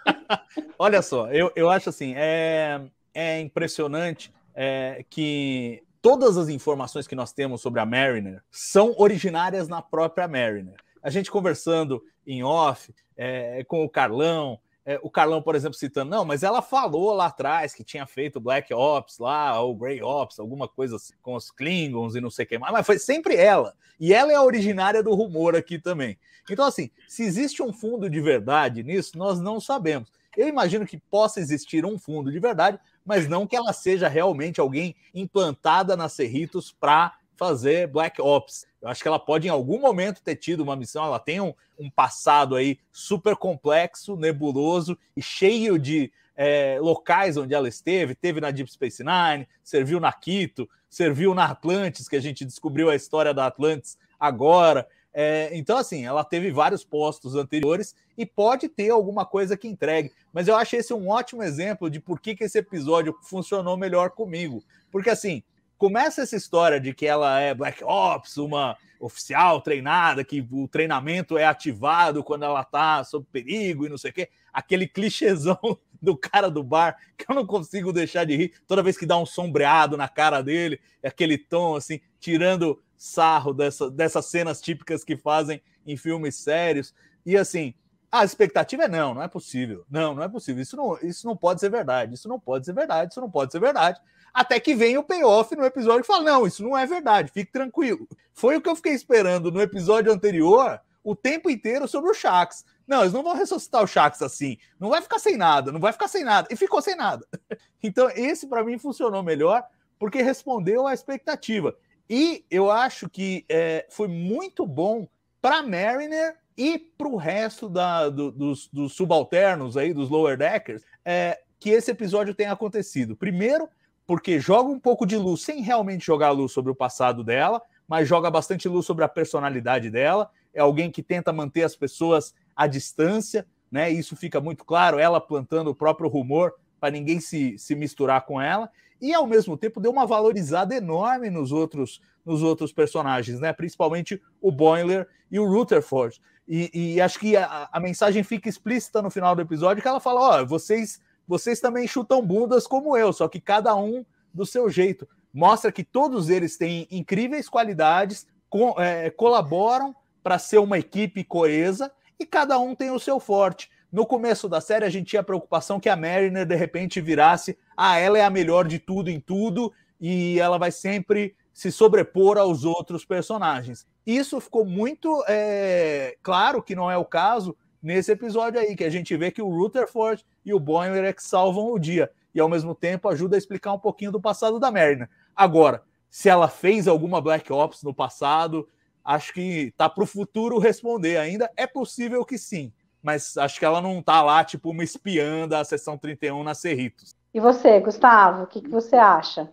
Olha 0.79 1.03
só, 1.03 1.31
eu, 1.31 1.53
eu 1.55 1.69
acho 1.69 1.89
assim, 1.89 2.15
é, 2.17 2.81
é 3.13 3.41
impressionante 3.41 4.33
é, 4.55 5.05
que 5.09 5.83
todas 6.01 6.37
as 6.37 6.49
informações 6.49 7.07
que 7.07 7.15
nós 7.15 7.33
temos 7.33 7.61
sobre 7.61 7.81
a 7.81 7.87
Mariner 7.87 8.43
são 8.51 8.95
originárias 8.97 9.69
na 9.69 9.81
própria 9.81 10.29
Mariner. 10.29 10.77
A 11.03 11.11
gente 11.11 11.31
conversando 11.31 12.03
em 12.27 12.43
off 12.43 12.95
é, 13.17 13.63
com 13.65 13.85
o 13.85 13.89
Carlão, 13.89 14.59
é, 14.87 15.01
o 15.03 15.11
Carlão, 15.11 15.41
por 15.41 15.55
exemplo, 15.55 15.79
citando, 15.79 16.11
não, 16.11 16.25
mas 16.25 16.43
ela 16.43 16.61
falou 16.61 17.15
lá 17.15 17.27
atrás 17.27 17.75
que 17.75 17.83
tinha 17.83 18.07
feito 18.07 18.39
Black 18.39 18.73
Ops 18.75 19.19
lá, 19.19 19.59
ou 19.61 19.75
Grey 19.75 20.03
Ops, 20.03 20.39
alguma 20.39 20.69
coisa 20.69 20.97
assim, 20.97 21.15
com 21.23 21.35
os 21.35 21.51
Klingons 21.51 22.15
e 22.15 22.21
não 22.21 22.31
sei 22.31 22.45
o 22.45 22.49
que 22.49 22.59
mais, 22.59 22.73
mas 22.73 22.87
foi 22.87 22.99
sempre 22.99 23.35
ela. 23.35 23.75
E 23.99 24.13
ela 24.13 24.31
é 24.33 24.35
a 24.35 24.43
originária 24.43 25.03
do 25.03 25.15
rumor 25.15 25.57
aqui 25.57 25.79
também. 25.79 26.19
Então, 26.51 26.67
assim, 26.67 26.91
se 27.09 27.23
existe 27.23 27.63
um 27.63 27.73
fundo 27.73 28.11
de 28.11 28.21
verdade 28.21 28.83
nisso, 28.83 29.17
nós 29.17 29.41
não 29.41 29.59
sabemos. 29.59 30.13
Eu 30.37 30.49
imagino 30.49 30.85
que 30.85 30.99
possa 30.99 31.41
existir 31.41 31.87
um 31.87 31.99
fundo 31.99 32.31
de 32.31 32.39
verdade, 32.39 32.79
mas 33.05 33.29
não 33.29 33.47
que 33.47 33.57
ela 33.57 33.73
seja 33.73 34.09
realmente 34.09 34.61
alguém 34.61 34.95
implantada 35.15 35.97
na 35.97 36.09
Cerritos 36.09 36.73
para 36.73 37.17
fazer 37.37 37.89
Black 37.89 38.21
Ops. 38.21 38.67
Eu 38.81 38.89
acho 38.89 39.03
que 39.03 39.09
ela 39.09 39.19
pode, 39.19 39.47
em 39.47 39.51
algum 39.51 39.81
momento, 39.81 40.23
ter 40.23 40.37
tido 40.37 40.63
uma 40.63 40.77
missão. 40.77 41.05
Ela 41.05 41.19
tem 41.19 41.41
um, 41.41 41.53
um 41.79 41.91
passado 41.91 42.57
aí 42.57 42.79
super 42.93 43.37
complexo, 43.37 44.17
nebuloso 44.17 44.97
e 45.17 45.23
cheio 45.23 45.79
de 45.79 46.13
é, 46.37 46.79
locais 46.81 47.37
onde 47.37 47.55
ela 47.55 47.69
esteve. 47.69 48.15
Teve 48.15 48.41
na 48.41 48.51
Deep 48.51 48.71
Space 48.71 49.03
Nine, 49.03 49.49
serviu 49.63 50.01
na 50.01 50.13
Quito, 50.13 50.69
serviu 50.89 51.35
na 51.35 51.47
Atlantis, 51.47 52.09
que 52.09 52.17
a 52.17 52.21
gente 52.21 52.45
descobriu 52.45 52.91
a 52.91 52.97
história 52.97 53.33
da 53.33 53.47
Atlantis 53.47 53.99
agora. 54.19 54.87
É, 55.17 55.51
então, 55.53 55.79
assim, 55.79 56.05
ela 56.05 56.25
teve 56.25 56.51
vários 56.51 56.85
postos 56.85 57.37
anteriores 57.37 57.95
e 58.19 58.27
pode 58.27 58.69
ter 58.69 58.91
alguma 58.91 59.25
coisa 59.25 59.57
que 59.57 59.69
entregue. 59.69 60.13
Mas 60.33 60.49
eu 60.49 60.57
acho 60.57 60.75
esse 60.75 60.93
um 60.93 61.09
ótimo 61.09 61.43
exemplo 61.43 61.89
de 61.89 62.01
por 62.01 62.21
que, 62.21 62.35
que 62.35 62.45
esse 62.45 62.59
episódio 62.59 63.17
funcionou 63.23 63.77
melhor 63.77 64.11
comigo. 64.11 64.65
Porque, 64.91 65.11
assim, 65.11 65.43
começa 65.79 66.23
essa 66.23 66.37
história 66.37 66.81
de 66.81 66.95
que 66.95 67.07
ela 67.07 67.41
é 67.41 67.55
Black 67.55 67.83
Ops, 67.85 68.37
uma 68.37 68.77
oficial 68.99 69.61
treinada, 69.61 70.25
que 70.25 70.47
o 70.51 70.67
treinamento 70.69 71.37
é 71.37 71.45
ativado 71.45 72.25
quando 72.25 72.45
ela 72.45 72.65
tá 72.65 73.05
sob 73.05 73.27
perigo 73.31 73.87
e 73.87 73.89
não 73.89 73.99
sei 73.99 74.11
o 74.11 74.15
quê. 74.15 74.29
Aquele 74.53 74.87
clichêzão 74.87 75.59
do 76.01 76.17
cara 76.17 76.51
do 76.51 76.63
bar 76.63 76.97
que 77.17 77.31
eu 77.31 77.35
não 77.35 77.47
consigo 77.47 77.93
deixar 77.93 78.25
de 78.25 78.37
rir 78.37 78.55
toda 78.67 78.83
vez 78.83 78.97
que 78.97 79.07
dá 79.07 79.19
um 79.19 79.27
sombreado 79.27 79.97
na 79.97 80.09
cara 80.09 80.43
dele, 80.43 80.81
aquele 81.03 81.39
tom 81.39 81.77
assim, 81.77 82.01
tirando 82.21 82.81
sarro 82.97 83.53
dessa, 83.53 83.91
dessas 83.91 84.27
cenas 84.27 84.61
típicas 84.61 85.05
que 85.05 85.17
fazem 85.17 85.61
em 85.87 85.97
filmes 85.97 86.37
sérios. 86.37 86.95
E 87.27 87.37
assim, 87.37 87.75
a 88.11 88.25
expectativa 88.25 88.85
é 88.85 88.89
não, 88.89 89.15
não 89.15 89.23
é 89.23 89.29
possível. 89.29 89.85
Não, 89.91 90.15
não 90.15 90.23
é 90.23 90.29
possível. 90.29 90.63
Isso 90.63 90.77
não, 90.77 90.97
isso 91.03 91.27
não 91.27 91.37
pode 91.37 91.61
ser 91.61 91.69
verdade. 91.69 92.15
Isso 92.15 92.29
não 92.29 92.39
pode 92.39 92.65
ser 92.65 92.73
verdade. 92.73 93.11
Isso 93.11 93.21
não 93.21 93.31
pode 93.31 93.51
ser 93.51 93.61
verdade. 93.61 94.01
Até 94.35 94.59
que 94.59 94.75
vem 94.75 94.99
o 94.99 95.05
payoff 95.05 95.55
no 95.55 95.65
episódio 95.65 96.01
e 96.01 96.07
fala: 96.07 96.25
não, 96.25 96.47
isso 96.47 96.63
não 96.65 96.77
é 96.77 96.85
verdade, 96.85 97.31
fique 97.33 97.53
tranquilo. 97.53 98.09
Foi 98.33 98.57
o 98.57 98.61
que 98.61 98.69
eu 98.69 98.75
fiquei 98.75 98.93
esperando 98.93 99.53
no 99.53 99.63
episódio 99.63 100.13
anterior 100.13 100.81
o 101.05 101.15
tempo 101.15 101.49
inteiro 101.49 101.87
sobre 101.87 102.11
o 102.11 102.15
Shax. 102.15 102.65
Não, 102.87 103.03
eles 103.03 103.13
não 103.13 103.23
vão 103.23 103.37
ressuscitar 103.37 103.83
o 103.83 103.87
Shax 103.87 104.21
assim. 104.23 104.59
Não 104.81 104.91
vai 104.91 105.01
ficar 105.01 105.19
sem 105.19 105.37
nada, 105.37 105.71
não 105.71 105.79
vai 105.79 105.93
ficar 105.93 106.09
sem 106.09 106.25
nada. 106.25 106.49
E 106.51 106.57
ficou 106.57 106.83
sem 106.83 106.97
nada. 106.97 107.25
Então, 107.87 108.09
esse 108.17 108.47
para 108.47 108.65
mim 108.65 108.79
funcionou 108.79 109.23
melhor 109.23 109.63
porque 109.99 110.23
respondeu 110.23 110.87
à 110.87 110.95
expectativa. 110.95 111.77
E 112.09 112.43
eu 112.51 112.71
acho 112.71 113.11
que 113.11 113.45
é, 113.47 113.87
foi 113.91 114.09
muito 114.09 114.67
bom 114.67 115.07
para 115.43 115.63
Mariner 115.63 116.39
e 116.57 116.79
para 116.79 117.09
o 117.09 117.17
resto 117.17 117.69
da, 117.69 118.09
do, 118.09 118.33
dos, 118.33 118.69
dos, 118.69 118.95
subalternos 118.95 119.77
aí, 119.77 119.93
dos 119.93 120.09
lower 120.09 120.39
deckers, 120.39 120.83
é, 121.05 121.41
que 121.61 121.69
esse 121.69 121.91
episódio 121.91 122.35
tenha 122.35 122.53
acontecido. 122.53 123.15
Primeiro, 123.15 123.69
porque 124.07 124.39
joga 124.39 124.69
um 124.69 124.79
pouco 124.79 125.07
de 125.07 125.17
luz, 125.17 125.43
sem 125.43 125.63
realmente 125.63 126.05
jogar 126.05 126.31
luz 126.31 126.53
sobre 126.53 126.71
o 126.71 126.75
passado 126.75 127.25
dela, 127.25 127.61
mas 127.89 128.09
joga 128.09 128.31
bastante 128.31 128.69
luz 128.69 128.87
sobre 128.87 129.05
a 129.05 129.09
personalidade 129.09 129.91
dela. 129.91 130.31
É 130.53 130.61
alguém 130.61 130.91
que 130.91 131.03
tenta 131.03 131.33
manter 131.33 131.63
as 131.63 131.77
pessoas 131.77 132.35
à 132.55 132.67
distância, 132.67 133.47
né? 133.71 133.91
Isso 133.91 134.15
fica 134.17 134.41
muito 134.41 134.65
claro, 134.65 134.99
ela 134.99 135.21
plantando 135.21 135.69
o 135.69 135.75
próprio 135.75 136.09
rumor 136.09 136.55
para 136.79 136.91
ninguém 136.91 137.21
se, 137.21 137.59
se 137.59 137.75
misturar 137.75 138.25
com 138.25 138.41
ela. 138.41 138.71
E 139.01 139.13
ao 139.13 139.27
mesmo 139.27 139.57
tempo 139.57 139.81
deu 139.81 139.91
uma 139.91 140.07
valorizada 140.07 140.75
enorme 140.75 141.31
nos 141.31 141.53
outros 141.53 142.01
nos 142.25 142.43
outros 142.43 142.73
personagens, 142.73 143.39
né? 143.39 143.53
Principalmente 143.53 144.21
o 144.41 144.51
Boiler 144.51 145.07
e 145.31 145.39
o 145.39 145.47
Rutherford. 145.47 146.21
E, 146.49 146.95
e 146.95 147.01
acho 147.01 147.19
que 147.19 147.37
a, 147.37 147.69
a, 147.71 147.81
mensagem 147.81 148.23
fica 148.23 148.49
explícita 148.49 149.01
no 149.03 149.11
final 149.11 149.35
do 149.35 149.43
episódio 149.43 149.83
que 149.83 149.89
ela 149.89 150.01
fala: 150.01 150.21
ó, 150.21 150.43
oh, 150.43 150.47
vocês 150.47 151.01
vocês 151.27 151.61
também 151.61 151.87
chutam 151.87 152.21
bundas 152.21 152.67
como 152.67 152.97
eu, 152.97 153.13
só 153.13 153.29
que 153.29 153.41
cada 153.41 153.75
um 153.75 154.05
do 154.33 154.45
seu 154.45 154.69
jeito. 154.69 155.09
Mostra 155.33 155.73
que 155.73 155.83
todos 155.83 156.29
eles 156.29 156.57
têm 156.57 156.87
incríveis 156.91 157.49
qualidades, 157.49 158.27
co 158.49 158.75
é, 158.79 159.11
colaboram 159.11 159.95
para 160.23 160.39
ser 160.39 160.59
uma 160.59 160.79
equipe 160.79 161.25
coesa 161.25 161.93
e 162.19 162.25
cada 162.25 162.59
um 162.59 162.75
tem 162.75 162.91
o 162.91 162.99
seu 162.99 163.19
forte. 163.19 163.71
No 163.91 164.07
começo 164.07 164.49
da 164.49 164.61
série, 164.61 164.85
a 164.85 164.91
gente 164.91 165.11
tinha 165.11 165.21
a 165.21 165.25
preocupação 165.25 165.79
que 165.79 165.89
a 165.89 165.97
Mariner 165.97 166.45
de 166.45 166.57
repente 166.57 167.01
virasse: 167.01 167.57
ah, 167.77 167.99
ela 167.99 168.19
é 168.19 168.25
a 168.25 168.31
melhor 168.31 168.67
de 168.67 168.79
tudo 168.79 169.11
em 169.11 169.21
tudo 169.21 169.73
e 170.01 170.39
ela 170.41 170.59
vai 170.59 170.71
sempre 170.71 171.37
se 171.53 171.71
sobrepor 171.71 172.37
aos 172.37 172.65
outros 172.65 173.05
personagens. 173.05 173.87
Isso 174.05 174.41
ficou 174.41 174.65
muito 174.65 175.25
é, 175.29 176.17
claro 176.23 176.63
que 176.63 176.75
não 176.75 176.91
é 176.91 176.97
o 176.97 177.05
caso 177.05 177.57
nesse 177.85 178.11
episódio 178.11 178.59
aí, 178.59 178.75
que 178.75 178.83
a 178.83 178.91
gente 178.91 179.15
vê 179.15 179.31
que 179.31 179.43
o 179.43 179.49
Rutherford 179.49 180.25
e 180.43 180.55
o 180.55 180.59
Boimler 180.59 181.05
é 181.05 181.13
que 181.13 181.23
salvam 181.23 181.71
o 181.71 181.79
dia. 181.79 182.11
E 182.35 182.41
ao 182.41 182.49
mesmo 182.49 182.75
tempo 182.75 183.09
ajuda 183.09 183.37
a 183.37 183.39
explicar 183.39 183.75
um 183.75 183.79
pouquinho 183.79 184.11
do 184.11 184.21
passado 184.21 184.59
da 184.59 184.73
Mariner. 184.73 185.09
Agora, 185.37 185.83
se 186.09 186.31
ela 186.31 186.49
fez 186.49 186.89
alguma 186.89 187.21
Black 187.21 187.53
Ops 187.53 187.83
no 187.83 187.93
passado, 187.93 188.67
acho 189.05 189.35
que 189.35 189.73
tá 189.77 189.89
para 189.89 190.03
o 190.03 190.07
futuro 190.07 190.59
responder 190.59 191.19
ainda. 191.19 191.51
É 191.57 191.67
possível 191.67 192.25
que 192.25 192.39
sim, 192.39 192.73
mas 193.03 193.37
acho 193.37 193.59
que 193.59 193.65
ela 193.65 193.83
não 193.83 194.03
tá 194.03 194.23
lá, 194.23 194.43
tipo, 194.43 194.71
uma 194.71 194.83
espiã 194.83 195.47
da 195.47 195.63
sessão 195.63 195.99
31 195.99 196.43
na 196.43 196.55
Cerritos. 196.55 197.15
E 197.35 197.39
você, 197.39 197.79
Gustavo, 197.81 198.45
o 198.45 198.47
que, 198.47 198.63
que 198.63 198.71
você 198.71 198.97
acha? 198.97 199.51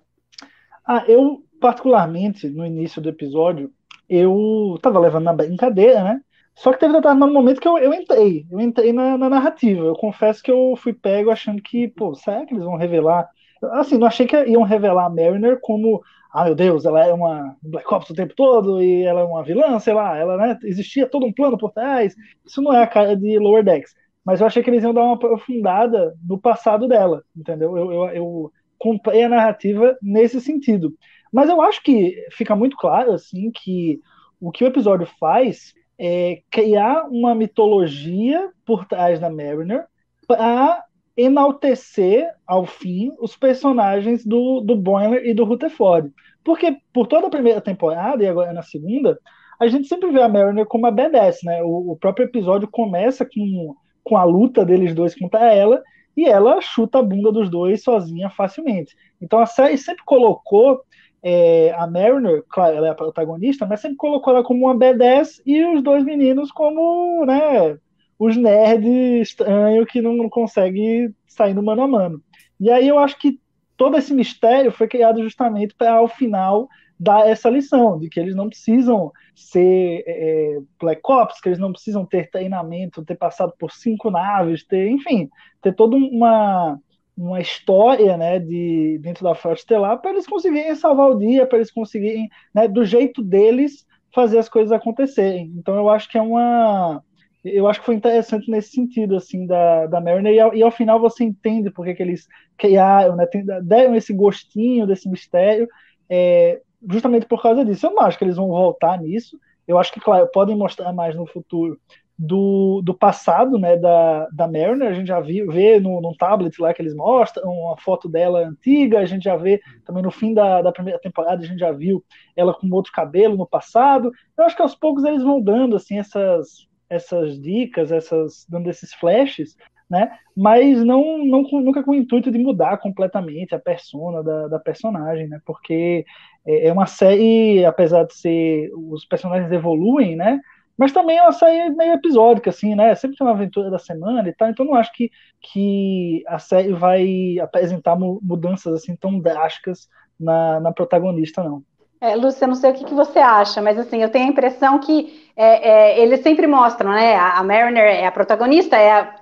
Ah, 0.88 1.04
eu, 1.08 1.44
particularmente, 1.60 2.48
no 2.48 2.66
início 2.66 3.02
do 3.02 3.10
episódio, 3.10 3.72
eu 4.08 4.80
tava 4.82 5.00
levando 5.00 5.26
na 5.26 5.34
brincadeira, 5.34 6.04
né? 6.04 6.22
Só 6.62 6.72
que 6.72 6.78
teve 6.78 6.94
determinado 6.94 7.34
momento 7.34 7.60
que 7.60 7.68
eu, 7.68 7.76
eu 7.80 7.92
entrei, 7.92 8.46
eu 8.52 8.60
entrei 8.60 8.94
na, 8.94 9.18
na, 9.18 9.28
narrativa. 9.28 9.84
Eu 9.84 9.96
confesso 9.96 10.44
que 10.44 10.52
eu 10.52 10.76
fui 10.78 10.94
pego 10.94 11.32
achando 11.32 11.60
que, 11.60 11.88
pô, 11.88 12.14
será 12.14 12.46
que 12.46 12.54
eles 12.54 12.64
vão 12.64 12.76
revelar? 12.76 13.28
Assim, 13.72 13.98
não 13.98 14.06
achei 14.06 14.28
que 14.28 14.36
iam 14.46 14.62
revelar 14.62 15.06
a 15.06 15.10
Mariner 15.10 15.60
como, 15.60 16.04
ah, 16.32 16.46
meu 16.46 16.54
Deus, 16.54 16.86
ela 16.86 17.04
é 17.04 17.12
uma 17.12 17.58
Black 17.64 17.92
Ops 17.92 18.12
o 18.12 18.14
tempo 18.14 18.36
todo 18.36 18.80
e 18.80 19.02
ela 19.02 19.22
é 19.22 19.24
uma 19.24 19.44
vilã, 19.44 19.80
sei 19.80 19.96
lá, 19.96 20.16
ela, 20.16 20.38
né, 20.38 20.60
existia 20.66 21.08
todo 21.08 21.26
um 21.26 21.34
plano 21.34 21.58
por 21.58 21.72
trás. 21.72 22.16
Isso 22.46 22.62
não 22.62 22.72
é 22.72 22.84
a 22.84 22.88
cara 22.88 23.18
de 23.18 23.40
Lower 23.40 23.64
Decks. 23.64 23.96
Mas 24.24 24.40
eu 24.40 24.46
achei 24.46 24.62
que 24.62 24.70
eles 24.70 24.84
iam 24.84 24.94
dar 24.94 25.02
uma 25.02 25.16
aprofundada 25.16 26.14
no 26.24 26.38
passado 26.38 26.88
dela, 26.88 27.24
entendeu? 27.36 27.76
Eu, 27.76 27.92
eu, 27.92 28.06
eu 28.10 28.52
comprei 28.78 29.24
a 29.24 29.30
narrativa 29.30 29.98
nesse 30.00 30.40
sentido. 30.40 30.94
Mas 31.34 31.50
eu 31.50 31.60
acho 31.60 31.82
que 31.82 32.24
fica 32.34 32.56
muito 32.56 32.78
claro, 32.78 33.14
assim, 33.14 33.50
que 33.50 34.00
o 34.40 34.52
que 34.52 34.64
o 34.64 34.68
episódio 34.68 35.08
faz 35.20 35.74
é, 36.04 36.42
criar 36.50 37.08
uma 37.12 37.36
mitologia 37.36 38.50
por 38.66 38.86
trás 38.86 39.20
da 39.20 39.30
Mariner 39.30 39.86
para 40.28 40.84
enaltecer, 41.16 42.28
ao 42.48 42.66
fim, 42.66 43.12
os 43.20 43.38
personagens 43.38 44.26
do, 44.26 44.62
do 44.62 44.76
Boiler 44.76 45.24
e 45.24 45.32
do 45.32 45.44
Rutherford. 45.44 46.12
Porque 46.44 46.76
por 46.92 47.06
toda 47.06 47.28
a 47.28 47.30
primeira 47.30 47.62
temporada, 47.62 48.24
e 48.24 48.28
agora 48.28 48.52
na 48.52 48.64
segunda, 48.64 49.20
a 49.60 49.68
gente 49.68 49.88
sempre 49.88 50.10
vê 50.10 50.20
a 50.24 50.28
Mariner 50.28 50.66
como 50.66 50.88
a 50.88 50.92
badass, 50.92 51.42
né? 51.44 51.62
O, 51.62 51.92
o 51.92 51.96
próprio 51.96 52.26
episódio 52.26 52.68
começa 52.68 53.24
com, 53.24 53.76
com 54.04 54.18
a 54.18 54.24
luta 54.24 54.66
deles 54.66 54.96
dois 54.96 55.14
contra 55.14 55.54
ela, 55.54 55.84
e 56.18 56.26
ela 56.26 56.60
chuta 56.62 56.98
a 56.98 57.04
bunda 57.04 57.32
dos 57.32 57.48
dois 57.48 57.84
sozinha 57.84 58.32
facilmente. 58.32 58.96
Então 59.22 59.38
a 59.38 59.46
série 59.46 59.78
sempre 59.78 60.04
colocou 60.04 60.82
é, 61.24 61.72
a 61.74 61.86
Mariner, 61.86 62.44
claro, 62.50 62.76
ela 62.76 62.88
é 62.88 62.90
a 62.90 62.96
protagonista, 62.96 63.66
mas 63.66 63.80
sempre 63.80 63.98
colocou 63.98 64.34
ela 64.34 64.44
como 64.44 64.66
uma 64.66 64.78
badass 64.78 65.42
e 65.46 65.64
os 65.64 65.84
dois 65.84 66.04
meninos 66.04 66.52
como, 66.52 67.26
né, 67.26 67.78
os 68.18 68.36
nerds 68.36 69.30
estranhos 69.30 69.88
que 69.88 70.02
não, 70.02 70.30
conseguem 70.30 71.14
sair 71.28 71.54
no 71.54 71.64
mano 71.64 71.84
a 71.84 71.88
mano. 71.88 72.22
E 72.60 72.72
aí 72.72 72.88
eu 72.88 72.98
acho 72.98 73.18
que 73.20 73.40
todo 73.78 73.98
esse 73.98 74.14
mistério 74.14 74.72
foi 74.72 74.88
criado 74.88 75.22
justamente 75.22 75.76
para, 75.76 75.94
ao 75.94 76.08
final, 76.08 76.68
dar 77.00 77.28
essa 77.28 77.50
lição 77.50 77.98
de 77.98 78.10
que 78.10 78.20
eles 78.20 78.36
não 78.36 78.48
precisam 78.48 79.12
ser 79.36 80.04
é, 80.06 80.60
Black 80.80 81.02
Ops, 81.04 81.42
que 81.42 81.50
eles 81.50 81.58
não 81.58 81.72
precisam 81.72 82.06
ter 82.06 82.30
treinamento, 82.30 83.04
ter 83.04 83.16
passado 83.16 83.54
por 83.58 83.72
cinco 83.72 84.12
naves, 84.12 84.64
ter, 84.64 84.88
enfim, 84.88 85.28
ter 85.62 85.74
toda 85.74 85.96
uma 85.96 86.80
uma 87.22 87.40
história, 87.40 88.18
né, 88.18 88.40
de 88.40 89.00
dentro 89.02 89.24
da 89.24 89.36
Frota 89.36 89.60
Estelar 89.60 90.02
para 90.02 90.12
eles 90.12 90.28
conseguirem 90.28 90.76
salvar 90.76 91.10
o 91.12 91.18
dia, 91.18 91.46
para 91.46 91.58
eles 91.58 91.72
conseguirem, 91.72 92.30
né, 92.54 92.68
do 92.68 92.84
jeito 92.84 93.22
deles 93.22 93.86
fazer 94.14 94.40
as 94.40 94.50
coisas 94.50 94.72
acontecerem. 94.72 95.54
Então 95.58 95.76
eu 95.76 95.90
acho 95.90 96.10
que 96.10 96.18
é 96.18 96.22
uma 96.22 97.04
eu 97.44 97.68
acho 97.68 97.80
que 97.80 97.86
foi 97.88 97.96
interessante 97.96 98.52
nesse 98.52 98.70
sentido, 98.70 99.16
assim, 99.16 99.48
da, 99.48 99.88
da 99.88 100.00
Mariner, 100.00 100.32
e 100.32 100.40
ao, 100.40 100.54
e 100.54 100.62
ao 100.62 100.70
final 100.70 101.00
você 101.00 101.24
entende 101.24 101.72
porque 101.72 101.96
que 101.96 102.04
eles 102.04 102.28
criaram, 102.56 103.16
né, 103.16 103.26
deram 103.64 103.96
esse 103.96 104.14
gostinho 104.14 104.86
desse 104.86 105.10
mistério, 105.10 105.68
é, 106.08 106.62
justamente 106.88 107.26
por 107.26 107.42
causa 107.42 107.66
disso. 107.66 107.88
Eu 107.88 107.94
não 107.94 108.04
acho 108.04 108.18
que 108.18 108.24
eles 108.24 108.36
vão 108.36 108.48
voltar 108.48 109.00
nisso, 109.02 109.40
eu 109.68 109.80
acho 109.80 109.92
que, 109.92 110.00
claro, 110.00 110.28
podem 110.32 110.56
mostrar 110.56 110.94
mais 110.94 111.16
no 111.16 111.26
futuro 111.26 111.80
do, 112.24 112.84
do 112.84 112.94
passado, 112.94 113.58
né, 113.58 113.76
da, 113.76 114.28
da 114.32 114.48
Mariner, 114.48 114.90
a 114.90 114.94
gente 114.94 115.08
já 115.08 115.20
vê 115.20 115.80
no, 115.80 116.00
no 116.00 116.16
tablet 116.16 116.62
lá 116.62 116.72
que 116.72 116.80
eles 116.80 116.94
mostram, 116.94 117.52
uma 117.52 117.76
foto 117.78 118.08
dela 118.08 118.48
antiga, 118.48 119.00
a 119.00 119.06
gente 119.06 119.24
já 119.24 119.36
vê 119.36 119.60
também 119.84 120.04
no 120.04 120.12
fim 120.12 120.32
da, 120.32 120.62
da 120.62 120.72
primeira 120.72 121.00
temporada, 121.00 121.42
a 121.42 121.46
gente 121.46 121.58
já 121.58 121.72
viu 121.72 122.04
ela 122.36 122.54
com 122.54 122.70
outro 122.70 122.92
cabelo 122.92 123.36
no 123.36 123.48
passado, 123.48 124.12
eu 124.38 124.44
acho 124.44 124.56
que 124.56 124.62
aos 124.62 124.76
poucos 124.76 125.04
eles 125.04 125.24
vão 125.24 125.42
dando, 125.42 125.76
assim, 125.76 125.98
essas 125.98 126.70
essas 126.88 127.40
dicas, 127.40 127.90
essas 127.90 128.46
dando 128.50 128.70
esses 128.70 128.94
flashes, 128.94 129.56
né? 129.90 130.12
Mas 130.36 130.84
não, 130.84 131.26
não 131.26 131.42
nunca 131.42 131.82
com 131.82 131.92
o 131.92 131.96
intuito 131.96 132.30
de 132.30 132.38
mudar 132.38 132.78
completamente 132.80 133.56
a 133.56 133.60
persona 133.60 134.22
da, 134.22 134.50
da 134.50 134.60
personagem, 134.60 135.26
né? 135.30 135.40
Porque 135.46 136.06
é, 136.46 136.68
é 136.68 136.74
uma 136.74 136.86
série, 136.86 137.64
apesar 137.64 138.04
de 138.04 138.14
ser 138.14 138.70
os 138.76 139.06
personagens 139.06 139.50
evoluem, 139.54 140.18
né? 140.18 140.42
Mas 140.82 140.92
também 140.92 141.22
uma 141.22 141.32
série 141.32 141.70
meio 141.76 141.94
episódica, 141.94 142.50
assim, 142.50 142.74
né? 142.74 142.96
Sempre 142.96 143.16
tem 143.16 143.28
uma 143.28 143.36
aventura 143.36 143.70
da 143.70 143.78
semana 143.78 144.28
e 144.28 144.34
tal, 144.34 144.50
então 144.50 144.66
não 144.66 144.74
acho 144.74 144.92
que, 144.94 145.12
que 145.40 146.24
a 146.28 146.40
série 146.40 146.74
vai 146.74 147.38
apresentar 147.40 147.96
mudanças 147.96 148.74
assim 148.74 148.96
tão 148.96 149.20
drásticas 149.20 149.88
na, 150.20 150.60
na 150.60 150.72
protagonista, 150.72 151.44
não. 151.44 151.62
É, 152.02 152.16
Lúcia, 152.16 152.48
não 152.48 152.56
sei 152.56 152.72
o 152.72 152.74
que, 152.74 152.84
que, 152.84 152.96
você 152.96 153.20
acha, 153.20 153.62
mas 153.62 153.78
assim, 153.78 154.02
eu 154.02 154.10
tenho 154.10 154.26
a 154.26 154.30
impressão 154.30 154.80
que 154.80 155.30
é, 155.36 155.70
é, 155.70 156.00
eles 156.00 156.22
sempre 156.22 156.48
mostram, 156.48 156.90
né? 156.90 157.16
A, 157.16 157.44
Mariner 157.44 157.86
é 157.86 158.08
a 158.08 158.12
protagonista, 158.12 158.76
é 158.76 158.92
a, 158.92 159.16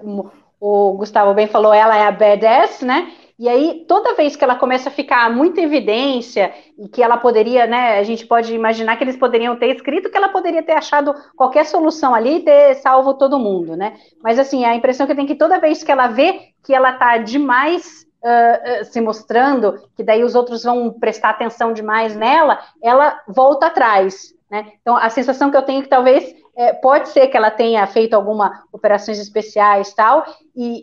o 0.61 0.93
Gustavo 0.93 1.33
bem 1.33 1.47
falou, 1.47 1.73
ela 1.73 1.97
é 1.97 2.07
a 2.07 2.11
badass, 2.13 2.83
né? 2.83 3.11
E 3.39 3.47
aí, 3.47 3.85
toda 3.87 4.15
vez 4.15 4.35
que 4.35 4.43
ela 4.43 4.57
começa 4.57 4.89
a 4.89 4.91
ficar 4.91 5.33
muita 5.33 5.61
evidência 5.61 6.53
e 6.77 6.89
que 6.89 7.01
ela 7.01 7.15
poderia, 7.15 7.65
né? 7.65 7.97
A 7.97 8.03
gente 8.03 8.27
pode 8.27 8.53
imaginar 8.53 8.97
que 8.97 9.03
eles 9.05 9.15
poderiam 9.15 9.55
ter 9.55 9.73
escrito 9.73 10.09
que 10.09 10.17
ela 10.17 10.27
poderia 10.27 10.61
ter 10.61 10.73
achado 10.73 11.15
qualquer 11.37 11.65
solução 11.65 12.13
ali 12.13 12.35
e 12.35 12.43
ter 12.43 12.75
salvo 12.75 13.13
todo 13.13 13.39
mundo, 13.39 13.77
né? 13.77 13.95
Mas 14.21 14.37
assim, 14.37 14.65
a 14.65 14.75
impressão 14.75 15.05
que 15.05 15.13
eu 15.13 15.15
tenho 15.15 15.25
é 15.25 15.29
que 15.29 15.39
toda 15.39 15.57
vez 15.57 15.81
que 15.81 15.91
ela 15.91 16.07
vê 16.07 16.49
que 16.65 16.73
ela 16.73 16.91
tá 16.91 17.17
demais 17.17 18.05
uh, 18.21 18.83
se 18.83 18.99
mostrando, 18.99 19.81
que 19.95 20.03
daí 20.03 20.21
os 20.21 20.35
outros 20.35 20.63
vão 20.63 20.91
prestar 20.91 21.29
atenção 21.29 21.71
demais 21.71 22.17
nela, 22.17 22.59
ela 22.83 23.21
volta 23.25 23.67
atrás. 23.67 24.33
Né? 24.51 24.73
Então, 24.81 24.97
a 24.97 25.09
sensação 25.09 25.49
que 25.49 25.55
eu 25.55 25.61
tenho 25.61 25.79
é 25.79 25.83
que 25.83 25.89
talvez 25.89 26.35
é, 26.59 26.73
pode 26.73 27.07
ser 27.07 27.27
que 27.27 27.37
ela 27.37 27.49
tenha 27.49 27.87
feito 27.87 28.13
alguma 28.13 28.65
operações 28.69 29.17
especiais 29.17 29.93
tal, 29.93 30.25
e, 30.53 30.81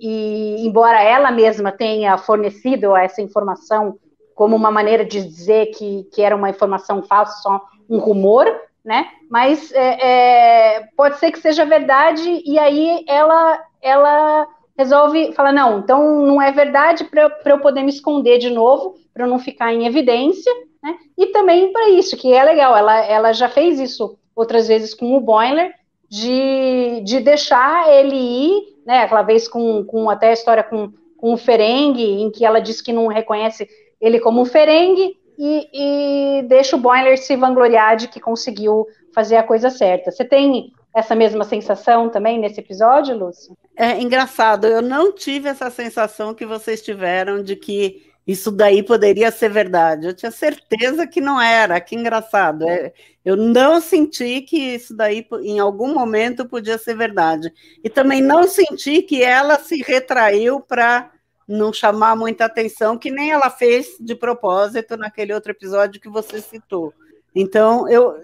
e 0.62 0.66
embora 0.66 1.02
ela 1.02 1.30
mesma 1.30 1.70
tenha 1.70 2.16
fornecido 2.16 2.96
essa 2.96 3.20
informação 3.20 3.98
como 4.34 4.56
uma 4.56 4.70
maneira 4.70 5.04
de 5.04 5.22
dizer 5.22 5.66
que, 5.66 6.04
que 6.14 6.22
era 6.22 6.34
uma 6.34 6.48
informação 6.48 7.02
falsa, 7.02 7.42
só 7.42 7.60
um 7.90 7.98
rumor, 7.98 8.46
né? 8.82 9.06
Mas 9.30 9.70
é, 9.72 10.76
é, 10.78 10.88
pode 10.96 11.18
ser 11.18 11.30
que 11.30 11.40
seja 11.40 11.66
verdade, 11.66 12.42
e 12.46 12.58
aí 12.58 13.04
ela, 13.06 13.62
ela 13.82 14.46
resolve 14.78 15.34
falar: 15.34 15.52
não, 15.52 15.80
então 15.80 16.22
não 16.22 16.40
é 16.40 16.52
verdade 16.52 17.04
para 17.04 17.30
eu 17.44 17.60
poder 17.60 17.82
me 17.82 17.90
esconder 17.90 18.38
de 18.38 18.48
novo, 18.48 18.94
para 19.16 19.26
não 19.26 19.38
ficar 19.38 19.72
em 19.72 19.86
evidência, 19.86 20.52
né? 20.82 20.94
E 21.16 21.28
também 21.28 21.72
para 21.72 21.88
isso, 21.88 22.18
que 22.18 22.34
é 22.34 22.44
legal, 22.44 22.76
ela, 22.76 23.02
ela 23.06 23.32
já 23.32 23.48
fez 23.48 23.80
isso 23.80 24.18
outras 24.34 24.68
vezes 24.68 24.92
com 24.92 25.16
o 25.16 25.20
Boiler, 25.20 25.72
de, 26.06 27.00
de 27.00 27.20
deixar 27.20 27.90
ele 27.90 28.14
ir, 28.14 28.62
né? 28.84 29.00
Aquela 29.00 29.22
vez 29.22 29.48
com, 29.48 29.82
com 29.84 30.10
até 30.10 30.28
a 30.28 30.34
história 30.34 30.62
com, 30.62 30.92
com 31.16 31.32
o 31.32 31.38
Ferengue, 31.38 32.04
em 32.04 32.30
que 32.30 32.44
ela 32.44 32.60
disse 32.60 32.84
que 32.84 32.92
não 32.92 33.06
reconhece 33.06 33.66
ele 33.98 34.20
como 34.20 34.42
um 34.42 34.44
Ferengue, 34.44 35.16
e, 35.38 35.68
e 35.72 36.42
deixa 36.42 36.76
o 36.76 36.78
Boiler 36.78 37.16
se 37.16 37.36
vangloriar 37.36 37.96
de 37.96 38.08
que 38.08 38.20
conseguiu 38.20 38.86
fazer 39.14 39.36
a 39.36 39.42
coisa 39.42 39.70
certa. 39.70 40.10
Você 40.10 40.26
tem 40.26 40.72
essa 40.94 41.14
mesma 41.14 41.44
sensação 41.44 42.10
também 42.10 42.38
nesse 42.38 42.60
episódio, 42.60 43.16
Lúcia? 43.16 43.54
É 43.74 43.98
engraçado, 44.00 44.66
eu 44.66 44.82
não 44.82 45.10
tive 45.10 45.48
essa 45.48 45.70
sensação 45.70 46.34
que 46.34 46.44
vocês 46.44 46.82
tiveram 46.82 47.42
de 47.42 47.56
que 47.56 48.02
isso 48.26 48.50
daí 48.50 48.82
poderia 48.82 49.30
ser 49.30 49.48
verdade. 49.50 50.06
Eu 50.08 50.14
tinha 50.14 50.32
certeza 50.32 51.06
que 51.06 51.20
não 51.20 51.40
era. 51.40 51.80
Que 51.80 51.94
engraçado. 51.94 52.68
É, 52.68 52.92
eu 53.24 53.36
não 53.36 53.80
senti 53.80 54.40
que 54.40 54.56
isso 54.56 54.96
daí, 54.96 55.24
em 55.42 55.60
algum 55.60 55.94
momento, 55.94 56.48
podia 56.48 56.76
ser 56.76 56.96
verdade. 56.96 57.52
E 57.84 57.88
também 57.88 58.20
não 58.20 58.48
senti 58.48 59.00
que 59.02 59.22
ela 59.22 59.58
se 59.60 59.80
retraiu 59.80 60.60
para 60.60 61.12
não 61.46 61.72
chamar 61.72 62.16
muita 62.16 62.46
atenção, 62.46 62.98
que 62.98 63.12
nem 63.12 63.30
ela 63.30 63.48
fez 63.48 63.96
de 64.00 64.16
propósito 64.16 64.96
naquele 64.96 65.32
outro 65.32 65.52
episódio 65.52 66.00
que 66.00 66.08
você 66.08 66.40
citou. 66.40 66.92
Então, 67.32 67.88
eu 67.88 68.16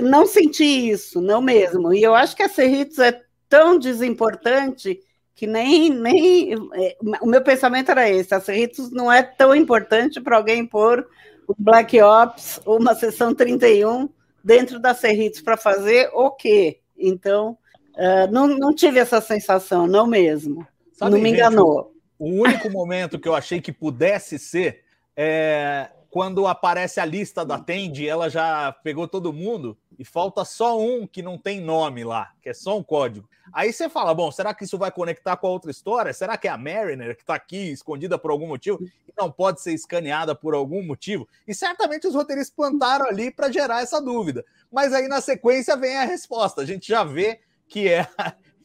não 0.00 0.26
senti 0.26 0.64
isso, 0.64 1.20
não 1.20 1.42
mesmo. 1.42 1.92
E 1.92 2.02
eu 2.02 2.14
acho 2.14 2.34
que 2.34 2.42
a 2.42 2.48
Cerritos 2.48 2.98
é 2.98 3.20
tão 3.50 3.78
desimportante 3.78 4.98
que 5.42 5.46
nem, 5.48 5.90
nem. 5.90 6.52
É, 6.72 6.96
o 7.20 7.26
meu 7.26 7.42
pensamento 7.42 7.90
era 7.90 8.08
esse: 8.08 8.32
a 8.32 8.40
Cerritos 8.40 8.92
não 8.92 9.10
é 9.10 9.24
tão 9.24 9.56
importante 9.56 10.20
para 10.20 10.36
alguém 10.36 10.64
pôr 10.64 11.04
o 11.48 11.54
Black 11.58 12.00
Ops 12.00 12.60
ou 12.64 12.78
uma 12.78 12.94
sessão 12.94 13.34
31 13.34 14.08
dentro 14.44 14.78
da 14.78 14.94
Cerritos 14.94 15.40
para 15.40 15.56
fazer 15.56 16.08
o 16.14 16.30
quê? 16.30 16.78
Então, 16.96 17.58
uh, 17.96 18.30
não, 18.30 18.46
não 18.46 18.72
tive 18.72 19.00
essa 19.00 19.20
sensação, 19.20 19.88
não 19.88 20.06
mesmo. 20.06 20.64
Sabe, 20.92 21.10
não 21.10 21.18
me 21.18 21.30
enganou. 21.30 21.92
Gente, 22.20 22.36
o 22.36 22.40
único 22.40 22.70
momento 22.70 23.18
que 23.18 23.28
eu 23.28 23.34
achei 23.34 23.60
que 23.60 23.72
pudesse 23.72 24.38
ser 24.38 24.84
é 25.16 25.90
quando 26.08 26.46
aparece 26.46 27.00
a 27.00 27.04
lista 27.04 27.44
da 27.44 27.58
Tende, 27.58 28.06
ela 28.06 28.30
já 28.30 28.70
pegou 28.84 29.08
todo 29.08 29.32
mundo 29.32 29.76
e 30.02 30.04
falta 30.04 30.44
só 30.44 30.80
um 30.80 31.06
que 31.06 31.22
não 31.22 31.38
tem 31.38 31.60
nome 31.60 32.02
lá, 32.02 32.32
que 32.42 32.48
é 32.48 32.52
só 32.52 32.76
um 32.76 32.82
código. 32.82 33.30
Aí 33.52 33.72
você 33.72 33.88
fala, 33.88 34.12
bom, 34.12 34.32
será 34.32 34.52
que 34.52 34.64
isso 34.64 34.76
vai 34.76 34.90
conectar 34.90 35.36
com 35.36 35.46
a 35.46 35.50
outra 35.50 35.70
história? 35.70 36.12
Será 36.12 36.36
que 36.36 36.48
é 36.48 36.50
a 36.50 36.58
Mariner 36.58 37.14
que 37.14 37.22
está 37.22 37.36
aqui 37.36 37.70
escondida 37.70 38.18
por 38.18 38.32
algum 38.32 38.48
motivo 38.48 38.80
e 38.82 39.12
não 39.16 39.30
pode 39.30 39.62
ser 39.62 39.72
escaneada 39.72 40.34
por 40.34 40.54
algum 40.54 40.84
motivo? 40.84 41.28
E 41.46 41.54
certamente 41.54 42.04
os 42.08 42.16
roteiristas 42.16 42.52
plantaram 42.52 43.06
ali 43.06 43.30
para 43.30 43.52
gerar 43.52 43.80
essa 43.80 44.02
dúvida. 44.02 44.44
Mas 44.72 44.92
aí 44.92 45.06
na 45.06 45.20
sequência 45.20 45.76
vem 45.76 45.96
a 45.96 46.04
resposta. 46.04 46.62
A 46.62 46.66
gente 46.66 46.88
já 46.88 47.04
vê 47.04 47.38
que 47.68 47.88
é 47.88 48.08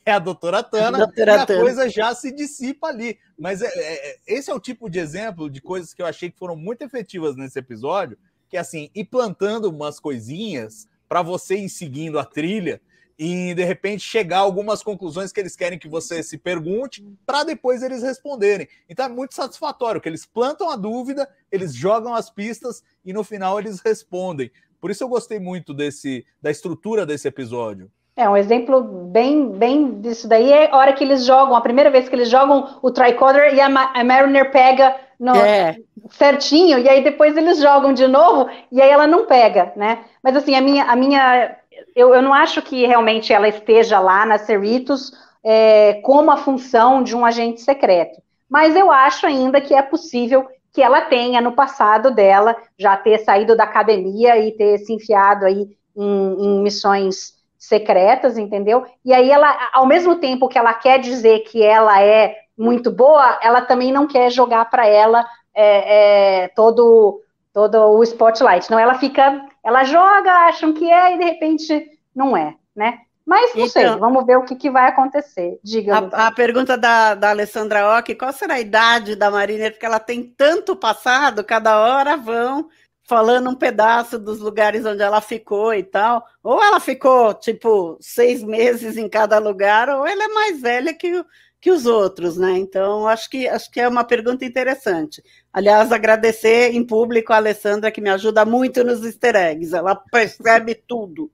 é 0.04 0.14
a 0.14 0.20
doutora 0.20 0.64
Tana, 0.64 0.98
doutora 0.98 1.34
e 1.34 1.36
a 1.36 1.46
Tana. 1.46 1.62
coisa 1.62 1.88
já 1.88 2.16
se 2.16 2.32
dissipa 2.32 2.88
ali. 2.88 3.20
Mas 3.38 3.62
é, 3.62 3.68
é, 3.68 4.18
esse 4.26 4.50
é 4.50 4.54
o 4.56 4.60
tipo 4.60 4.90
de 4.90 4.98
exemplo 4.98 5.52
de 5.52 5.62
coisas 5.62 5.94
que 5.94 6.02
eu 6.02 6.08
achei 6.08 6.32
que 6.32 6.40
foram 6.40 6.56
muito 6.56 6.82
efetivas 6.82 7.36
nesse 7.36 7.60
episódio, 7.60 8.18
que 8.50 8.58
é 8.58 8.60
assim, 8.60 8.90
ir 8.96 9.06
plantando 9.06 9.70
umas 9.70 10.00
coisinhas 10.00 10.88
para 11.08 11.22
você 11.22 11.56
ir 11.56 11.70
seguindo 11.70 12.20
a 12.20 12.26
trilha 12.26 12.82
e 13.18 13.54
de 13.56 13.64
repente 13.64 14.04
chegar 14.04 14.38
a 14.38 14.42
algumas 14.42 14.84
conclusões 14.84 15.32
que 15.32 15.40
eles 15.40 15.56
querem 15.56 15.80
que 15.80 15.88
você 15.88 16.22
se 16.22 16.38
pergunte 16.38 17.04
para 17.26 17.44
depois 17.44 17.82
eles 17.82 18.04
responderem. 18.04 18.68
Então 18.88 19.06
é 19.06 19.10
muito 19.10 19.34
satisfatório 19.34 20.00
que 20.00 20.08
eles 20.08 20.26
plantam 20.26 20.70
a 20.70 20.76
dúvida, 20.76 21.28
eles 21.52 21.74
jogam 21.74 22.14
as 22.14 22.30
pistas 22.30 22.84
e 23.04 23.12
no 23.12 23.24
final 23.24 23.60
eles 23.60 23.80
respondem. 23.80 24.52
Por 24.80 24.92
isso 24.92 25.04
eu 25.04 25.10
gostei 25.10 25.40
muito 25.40 25.74
desse 25.74 26.26
da 26.42 26.52
estrutura 26.52 27.06
desse 27.06 27.28
episódio. 27.28 27.90
É, 28.16 28.28
um 28.28 28.38
exemplo 28.38 28.82
bem, 28.82 29.52
bem 29.52 30.02
disso 30.02 30.28
daí 30.28 30.52
é 30.52 30.72
a 30.72 30.76
hora 30.76 30.94
que 30.94 31.04
eles 31.04 31.24
jogam, 31.24 31.56
a 31.56 31.62
primeira 31.62 31.92
vez 31.92 32.10
que 32.10 32.16
eles 32.16 32.30
jogam 32.30 32.80
o 32.82 32.92
tricorder 32.92 33.54
e 33.54 33.62
a, 33.62 33.70
Ma 33.70 33.92
a 33.94 34.04
Mariner 34.04 34.52
pega 34.52 34.96
no, 35.20 35.36
É. 35.36 35.76
certinho, 36.12 36.80
e 36.80 36.88
aí 36.88 37.04
depois 37.04 37.36
eles 37.36 37.60
jogam 37.60 37.94
de 37.94 38.08
novo, 38.08 38.50
e 38.72 38.82
aí 38.82 38.90
ela 38.90 39.08
não 39.08 39.26
pega, 39.26 39.74
né? 39.76 40.06
Mas 40.24 40.36
assim, 40.36 40.56
a 40.56 40.62
minha, 40.62 40.84
a 40.86 40.96
minha 40.96 41.58
eu, 41.96 42.14
eu 42.14 42.22
não 42.22 42.34
acho 42.34 42.62
que 42.62 42.86
realmente 42.86 43.34
ela 43.34 43.48
esteja 43.48 44.00
lá 44.00 44.26
na 44.26 44.38
Cerritos 44.38 45.12
é, 45.44 45.96
como 46.04 46.32
a 46.32 46.38
função 46.38 47.02
de 47.04 47.16
um 47.16 47.26
agente 47.26 47.62
secreto. 47.62 48.22
Mas 48.50 48.76
eu 48.76 48.92
acho 48.92 49.26
ainda 49.26 49.60
que 49.60 49.74
é 49.74 49.82
possível 49.82 50.48
que 50.74 50.82
ela 50.82 51.02
tenha 51.02 51.42
no 51.42 51.54
passado 51.54 52.12
dela 52.12 52.56
já 52.78 52.96
ter 52.96 53.18
saído 53.20 53.56
da 53.56 53.64
academia 53.64 54.38
e 54.38 54.52
ter 54.52 54.78
se 54.80 54.94
enfiado 54.94 55.46
aí 55.46 55.68
em, 55.96 56.34
em 56.40 56.62
missões 56.62 57.34
secretas, 57.58 58.38
entendeu? 58.38 58.86
E 59.04 59.14
aí 59.14 59.30
ela, 59.30 59.70
ao 59.74 59.88
mesmo 59.88 60.16
tempo 60.18 60.48
que 60.48 60.58
ela 60.58 60.74
quer 60.74 61.00
dizer 61.00 61.40
que 61.40 61.64
ela 61.64 62.02
é 62.02 62.36
muito 62.58 62.92
boa, 62.92 63.38
ela 63.42 63.62
também 63.62 63.92
não 63.92 64.08
quer 64.08 64.30
jogar 64.32 64.66
para 64.70 64.86
ela 64.88 65.26
é, 65.54 66.44
é, 66.44 66.48
todo 66.50 67.22
todo 67.54 67.76
o 67.76 68.04
spotlight. 68.04 68.70
Não, 68.70 68.78
ela 68.78 68.96
fica, 69.00 69.44
ela 69.64 69.84
joga, 69.84 70.32
acham 70.48 70.74
que 70.74 70.92
é 70.92 71.16
e 71.16 71.18
de 71.18 71.24
repente 71.24 71.90
não 72.16 72.38
é, 72.38 72.54
né? 72.76 73.00
Mas 73.26 73.54
não 73.56 73.68
sei, 73.68 73.84
Então- 73.84 74.00
vamos 74.00 74.26
ver 74.26 74.38
o 74.38 74.46
que, 74.46 74.56
que 74.56 74.70
vai 74.70 74.88
acontecer. 74.88 75.60
Diga. 75.64 75.98
A, 76.14 76.28
a 76.28 76.32
pergunta 76.32 76.78
da, 76.78 77.14
da 77.16 77.32
Alessandra 77.32 77.98
Ock, 77.98 78.14
qual 78.16 78.32
será 78.32 78.54
a 78.54 78.60
idade 78.60 79.16
da 79.16 79.30
Mariner? 79.32 79.72
Porque 79.72 79.86
ela 79.86 80.00
tem 80.00 80.24
tanto 80.38 80.76
passado, 80.76 81.44
cada 81.44 81.80
hora 81.80 82.16
vão 82.16 82.70
falando 83.04 83.50
um 83.50 83.56
pedaço 83.56 84.20
dos 84.20 84.40
lugares 84.40 84.86
onde 84.86 85.02
ela 85.02 85.20
ficou 85.20 85.74
e 85.74 85.82
tal. 85.84 86.24
Ou 86.44 86.64
ela 86.64 86.80
ficou, 86.80 87.34
tipo, 87.34 87.98
seis 88.00 88.44
meses 88.44 88.96
em 88.98 89.10
cada 89.10 89.40
lugar, 89.40 89.90
ou 89.90 90.06
ela 90.06 90.24
é 90.24 90.28
mais 90.28 90.62
velha 90.62 90.94
que, 90.94 91.14
o- 91.20 91.26
que 91.60 91.72
os 91.72 91.86
outros, 91.86 92.38
né? 92.38 92.52
Então, 92.58 93.08
acho 93.08 93.30
que, 93.30 93.48
acho 93.48 93.72
que 93.72 93.80
é 93.80 93.88
uma 93.88 94.04
pergunta 94.04 94.46
interessante. 94.46 95.22
Aliás, 95.52 95.92
agradecer 95.92 96.72
em 96.74 96.86
público 96.86 97.34
a 97.34 97.38
Alessandra, 97.38 97.92
que 97.92 98.02
me 98.02 98.10
ajuda 98.10 98.46
muito 98.46 98.84
nos 98.84 99.04
easter 99.04 99.36
eggs. 99.36 99.76
Ela 99.76 99.96
percebe 99.96 100.76
tudo. 100.88 101.32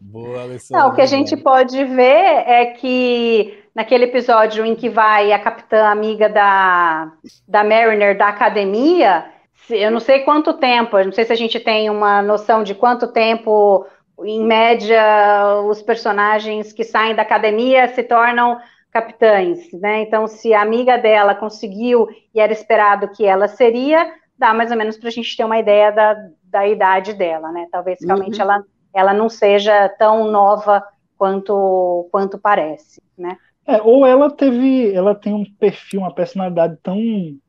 Boa, 0.00 0.42
Alessandra. 0.42 0.84
Não, 0.84 0.90
o 0.90 0.94
que 0.94 1.02
a 1.02 1.06
gente 1.06 1.36
pode 1.36 1.84
ver 1.84 2.44
é 2.46 2.66
que 2.66 3.58
naquele 3.74 4.04
episódio 4.04 4.64
em 4.64 4.74
que 4.74 4.88
vai 4.88 5.32
a 5.32 5.38
capitã 5.38 5.86
amiga 5.86 6.28
da, 6.28 7.12
da 7.46 7.62
Mariner 7.64 8.16
da 8.16 8.28
academia, 8.28 9.24
se- 9.66 9.78
eu 9.78 9.90
não 9.90 10.00
sei 10.00 10.20
quanto 10.20 10.54
tempo, 10.54 10.98
eu 10.98 11.04
não 11.06 11.12
sei 11.12 11.24
se 11.24 11.32
a 11.32 11.36
gente 11.36 11.58
tem 11.60 11.88
uma 11.90 12.22
noção 12.22 12.62
de 12.62 12.74
quanto 12.74 13.08
tempo, 13.08 13.86
em 14.24 14.44
média, 14.44 15.00
os 15.68 15.80
personagens 15.82 16.72
que 16.72 16.84
saem 16.84 17.14
da 17.14 17.22
academia 17.22 17.88
se 17.94 18.02
tornam 18.02 18.58
capitães, 18.90 19.72
né? 19.72 20.02
Então, 20.02 20.26
se 20.26 20.52
a 20.52 20.62
amiga 20.62 20.98
dela 20.98 21.34
conseguiu 21.34 22.08
e 22.34 22.40
era 22.40 22.52
esperado 22.52 23.08
que 23.10 23.24
ela 23.24 23.48
seria, 23.48 24.12
dá 24.36 24.52
mais 24.54 24.70
ou 24.70 24.76
menos 24.76 24.96
para 24.96 25.08
a 25.08 25.12
gente 25.12 25.36
ter 25.36 25.44
uma 25.44 25.58
ideia 25.58 25.90
da, 25.92 26.16
da 26.44 26.66
idade 26.66 27.14
dela, 27.14 27.52
né? 27.52 27.66
Talvez 27.70 28.00
realmente 28.04 28.40
Uhum. 28.40 28.42
ela, 28.42 28.64
ela 28.94 29.14
não 29.14 29.28
seja 29.28 29.88
tão 29.90 30.30
nova 30.30 30.82
quanto, 31.16 32.08
quanto 32.10 32.38
parece, 32.38 33.00
né? 33.16 33.36
É, 33.66 33.80
ou 33.82 34.04
ela 34.06 34.30
teve, 34.30 34.92
ela 34.92 35.14
tem 35.14 35.32
um 35.34 35.44
perfil, 35.44 36.00
uma 36.00 36.14
personalidade 36.14 36.76
tão 36.82 36.98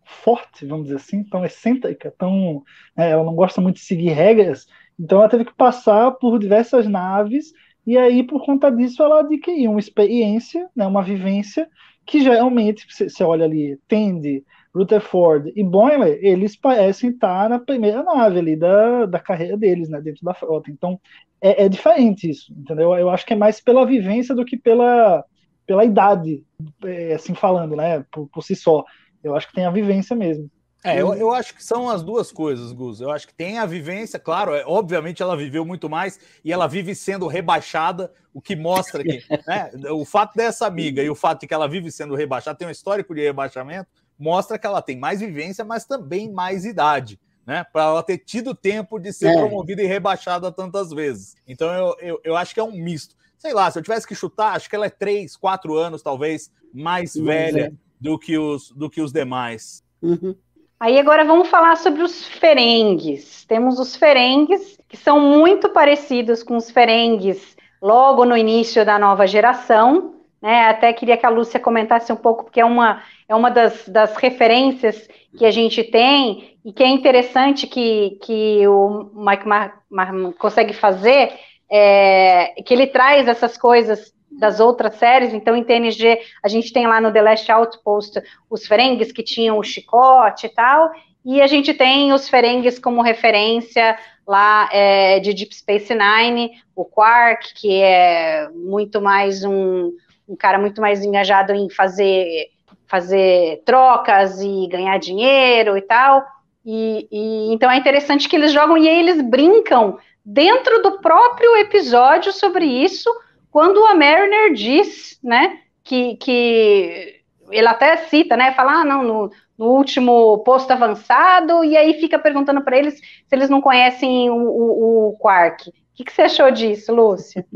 forte, 0.06 0.65
vamos 0.65 0.86
dizer 0.86 0.97
assim, 0.97 1.23
tão 1.23 1.43
excêntrica, 1.43 2.13
tão, 2.17 2.63
né, 2.95 3.10
ela 3.12 3.23
não 3.23 3.34
gosta 3.34 3.62
muito 3.62 3.77
de 3.77 3.82
seguir 3.84 4.10
regras, 4.10 4.67
então 4.99 5.19
ela 5.19 5.30
teve 5.30 5.45
que 5.45 5.54
passar 5.56 6.12
por 6.12 6.38
diversas 6.38 6.88
naves 6.88 7.54
e 7.85 7.97
aí 7.97 8.23
por 8.23 8.45
conta 8.45 8.71
disso 8.71 9.01
ela 9.03 9.21
adquiriu 9.21 9.71
uma 9.71 9.79
experiência, 9.79 10.69
né, 10.75 10.85
uma 10.85 11.01
vivência 11.01 11.67
que 12.05 12.21
geralmente 12.21 12.85
você 12.89 13.23
olha 13.23 13.45
ali, 13.45 13.79
Tandy, 13.87 14.43
Rutherford 14.73 15.51
e 15.55 15.63
Boiler, 15.63 16.19
eles 16.21 16.55
parecem 16.55 17.09
estar 17.09 17.49
na 17.49 17.59
primeira 17.59 18.03
nave 18.03 18.39
ali 18.39 18.55
da, 18.55 19.05
da 19.05 19.19
carreira 19.19 19.57
deles, 19.57 19.89
né, 19.89 20.01
dentro 20.01 20.23
da 20.23 20.33
frota. 20.33 20.71
Então 20.71 20.99
é, 21.41 21.65
é 21.65 21.69
diferente 21.69 22.29
isso, 22.29 22.53
entendeu? 22.53 22.93
Eu 22.95 23.09
acho 23.09 23.25
que 23.25 23.33
é 23.33 23.35
mais 23.35 23.59
pela 23.61 23.85
vivência 23.85 24.33
do 24.33 24.45
que 24.45 24.57
pela 24.57 25.23
pela 25.65 25.85
idade, 25.85 26.43
é, 26.83 27.13
assim 27.13 27.33
falando, 27.33 27.75
né, 27.75 28.03
por, 28.11 28.27
por 28.27 28.43
si 28.43 28.55
só. 28.55 28.83
Eu 29.23 29.35
acho 29.35 29.47
que 29.47 29.53
tem 29.53 29.65
a 29.65 29.71
vivência 29.71 30.15
mesmo. 30.15 30.49
É, 30.83 30.99
eu, 30.99 31.13
eu 31.13 31.31
acho 31.31 31.53
que 31.53 31.63
são 31.63 31.89
as 31.89 32.01
duas 32.01 32.31
coisas, 32.31 32.71
Gus. 32.71 32.99
Eu 32.99 33.11
acho 33.11 33.27
que 33.27 33.33
tem 33.33 33.59
a 33.59 33.65
vivência, 33.65 34.17
claro, 34.17 34.55
é, 34.55 34.63
obviamente 34.65 35.21
ela 35.21 35.37
viveu 35.37 35.63
muito 35.63 35.89
mais 35.89 36.19
e 36.43 36.51
ela 36.51 36.67
vive 36.67 36.95
sendo 36.95 37.27
rebaixada, 37.27 38.11
o 38.33 38.41
que 38.41 38.55
mostra 38.55 39.03
que 39.03 39.21
né, 39.47 39.71
o 39.91 40.03
fato 40.05 40.35
dessa 40.35 40.65
amiga 40.65 41.03
e 41.03 41.09
o 41.09 41.15
fato 41.15 41.41
de 41.41 41.47
que 41.47 41.53
ela 41.53 41.67
vive 41.67 41.91
sendo 41.91 42.15
rebaixada, 42.15 42.57
tem 42.57 42.67
um 42.67 42.71
histórico 42.71 43.13
de 43.13 43.21
rebaixamento, 43.21 43.87
mostra 44.17 44.57
que 44.57 44.65
ela 44.65 44.81
tem 44.81 44.97
mais 44.97 45.19
vivência, 45.19 45.63
mas 45.63 45.85
também 45.85 46.31
mais 46.31 46.65
idade. 46.65 47.19
Né, 47.43 47.65
para 47.73 47.85
ela 47.85 48.03
ter 48.03 48.19
tido 48.19 48.53
tempo 48.53 48.99
de 48.99 49.11
ser 49.11 49.29
É. 49.29 49.33
promovida 49.33 49.81
e 49.81 49.87
rebaixada 49.87 50.51
tantas 50.51 50.91
vezes. 50.91 51.35
Então 51.47 51.73
eu, 51.73 51.95
eu, 51.99 52.21
eu 52.23 52.37
acho 52.37 52.53
que 52.53 52.59
é 52.59 52.63
um 52.63 52.71
misto. 52.71 53.15
Sei 53.35 53.51
lá, 53.51 53.69
se 53.71 53.79
eu 53.79 53.83
tivesse 53.83 54.07
que 54.07 54.13
chutar, 54.13 54.55
acho 54.55 54.69
que 54.69 54.75
ela 54.75 54.85
é 54.85 54.91
três, 54.91 55.35
quatro 55.35 55.75
anos, 55.75 56.03
talvez, 56.03 56.51
mais 56.71 57.15
Mas 57.15 57.25
velha 57.25 57.65
é. 57.65 57.71
do, 57.99 58.17
que 58.19 58.37
os, 58.37 58.69
do 58.69 58.91
que 58.91 59.01
os 59.01 59.11
demais. 59.11 59.83
Uhum. 59.99 60.35
Aí 60.81 60.97
agora 60.97 61.23
vamos 61.23 61.47
falar 61.47 61.77
sobre 61.77 62.01
os 62.01 62.25
ferengues. 62.25 63.45
Temos 63.45 63.77
os 63.77 63.95
ferengues, 63.95 64.79
que 64.89 64.97
são 64.97 65.19
muito 65.19 65.69
parecidos 65.69 66.41
com 66.41 66.57
os 66.57 66.71
ferengues 66.71 67.55
logo 67.79 68.25
no 68.25 68.35
início 68.35 68.83
da 68.83 68.97
nova 68.97 69.27
geração. 69.27 70.15
Né? 70.41 70.69
Até 70.69 70.91
queria 70.91 71.17
que 71.17 71.25
a 71.27 71.29
Lúcia 71.29 71.59
comentasse 71.59 72.11
um 72.11 72.15
pouco, 72.15 72.45
porque 72.45 72.59
é 72.59 72.65
uma, 72.65 73.03
é 73.29 73.35
uma 73.35 73.51
das, 73.51 73.87
das 73.87 74.15
referências 74.17 75.07
que 75.37 75.45
a 75.45 75.51
gente 75.51 75.83
tem 75.83 76.57
e 76.65 76.73
que 76.73 76.81
é 76.81 76.87
interessante 76.87 77.67
que, 77.67 78.17
que 78.23 78.67
o 78.67 79.11
Mike 79.13 79.47
Mar 79.47 79.83
Mar 79.87 80.11
consegue 80.39 80.73
fazer, 80.73 81.31
é, 81.69 82.55
que 82.65 82.73
ele 82.73 82.87
traz 82.87 83.27
essas 83.27 83.55
coisas 83.55 84.11
das 84.41 84.60
outras 84.60 84.95
séries. 84.95 85.36
Então, 85.36 85.56
em 85.56 85.63
TNG, 85.63 86.19
a 86.43 86.47
gente 86.47 86.73
tem 86.73 86.88
lá 86.88 86.99
no 86.99 87.13
The 87.13 87.21
Last 87.21 87.51
Outpost 87.51 88.19
os 88.49 88.65
ferengues 88.65 89.12
que 89.12 89.21
tinham 89.21 89.60
o 89.60 89.63
chicote 89.63 90.47
e 90.47 90.49
tal, 90.49 90.91
e 91.23 91.39
a 91.43 91.45
gente 91.45 91.75
tem 91.75 92.12
os 92.12 92.27
ferengues 92.27 92.80
como 92.80 93.04
referência 93.04 93.95
lá 94.27 94.67
é, 94.73 95.19
de 95.19 95.32
Deep 95.32 95.56
Space 95.56 95.93
Nine, 95.93 96.54
o 96.75 96.84
Quark, 96.84 97.54
que 97.54 97.82
é 97.84 98.49
muito 98.49 98.99
mais 98.99 99.43
um, 99.43 99.91
um 100.27 100.36
cara 100.36 100.58
muito 100.58 100.82
mais 100.82 101.06
engajado 101.06 101.54
em 101.54 101.69
fazer, 101.69 102.47
fazer 102.88 103.62
trocas 103.63 104.41
e 104.41 104.67
ganhar 104.67 104.97
dinheiro 104.97 105.77
e 105.77 105.82
tal. 105.84 106.25
E, 106.65 107.08
e 107.12 107.54
então 107.54 107.69
é 107.69 107.77
interessante 107.77 108.27
que 108.27 108.36
eles 108.36 108.51
jogam 108.51 108.75
e 108.75 108.88
eles 108.88 109.21
brincam 109.21 109.99
dentro 110.25 110.82
do 110.82 110.99
próprio 110.99 111.56
episódio 111.58 112.34
sobre 112.34 112.65
isso, 112.65 113.12
quando 113.51 113.85
a 113.85 113.93
Mariner 113.93 114.53
diz, 114.53 115.19
né, 115.21 115.59
que, 115.83 116.15
que 116.15 117.21
ele 117.51 117.67
até 117.67 117.97
cita, 118.07 118.37
né, 118.37 118.53
fala, 118.53 118.81
ah, 118.81 118.85
não, 118.85 119.03
no, 119.03 119.31
no 119.57 119.65
último 119.67 120.39
posto 120.39 120.71
avançado, 120.71 121.63
e 121.63 121.75
aí 121.75 121.99
fica 121.99 122.17
perguntando 122.17 122.61
para 122.61 122.77
eles 122.77 122.95
se 122.95 123.35
eles 123.35 123.49
não 123.49 123.61
conhecem 123.61 124.29
o, 124.29 124.35
o, 124.35 125.09
o 125.09 125.17
Quark. 125.17 125.69
O 125.69 125.73
que, 125.93 126.05
que, 126.05 126.13
você 126.13 126.23
achou 126.23 126.49
disso, 126.49 126.93
Lúcia? 126.95 127.45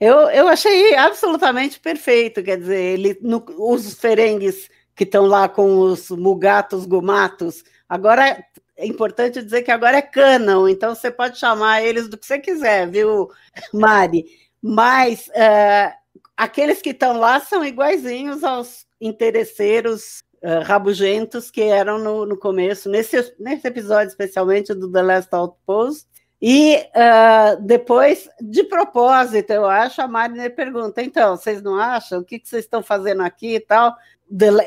Eu, 0.00 0.28
eu 0.30 0.48
achei 0.48 0.94
absolutamente 0.96 1.78
perfeito, 1.78 2.42
quer 2.42 2.58
dizer, 2.58 2.78
ele, 2.78 3.16
no, 3.22 3.42
os 3.56 3.94
ferengues 3.94 4.68
que 4.94 5.04
estão 5.04 5.24
lá 5.24 5.48
com 5.48 5.78
os 5.78 6.10
mugatos, 6.10 6.84
gumatos, 6.84 7.62
agora 7.88 8.44
é 8.76 8.86
importante 8.86 9.40
dizer 9.40 9.62
que 9.62 9.70
agora 9.70 9.98
é 9.98 10.02
canon, 10.02 10.68
então 10.68 10.94
você 10.94 11.10
pode 11.10 11.38
chamar 11.38 11.82
eles 11.82 12.08
do 12.08 12.18
que 12.18 12.26
você 12.26 12.38
quiser, 12.38 12.90
viu, 12.90 13.30
Mari? 13.72 14.26
Mas 14.66 15.28
uh, 15.28 15.94
aqueles 16.34 16.80
que 16.80 16.88
estão 16.88 17.18
lá 17.18 17.38
são 17.38 17.62
iguaizinhos 17.62 18.42
aos 18.42 18.86
interesseiros 18.98 20.22
uh, 20.42 20.64
rabugentos 20.64 21.50
que 21.50 21.60
eram 21.60 21.98
no, 21.98 22.24
no 22.24 22.38
começo, 22.38 22.88
nesse, 22.88 23.34
nesse 23.38 23.68
episódio 23.68 24.08
especialmente 24.08 24.72
do 24.72 24.90
The 24.90 25.02
Last 25.02 25.34
Outpost. 25.34 26.06
E 26.40 26.76
uh, 26.76 27.60
depois, 27.60 28.26
de 28.40 28.64
propósito, 28.64 29.52
eu 29.52 29.66
acho, 29.66 30.00
a 30.00 30.08
Mariner 30.08 30.54
pergunta: 30.54 31.02
então, 31.02 31.36
vocês 31.36 31.60
não 31.60 31.78
acham? 31.78 32.20
O 32.20 32.24
que, 32.24 32.38
que 32.38 32.48
vocês 32.48 32.64
estão 32.64 32.82
fazendo 32.82 33.22
aqui 33.22 33.56
e 33.56 33.60
tal? 33.60 33.94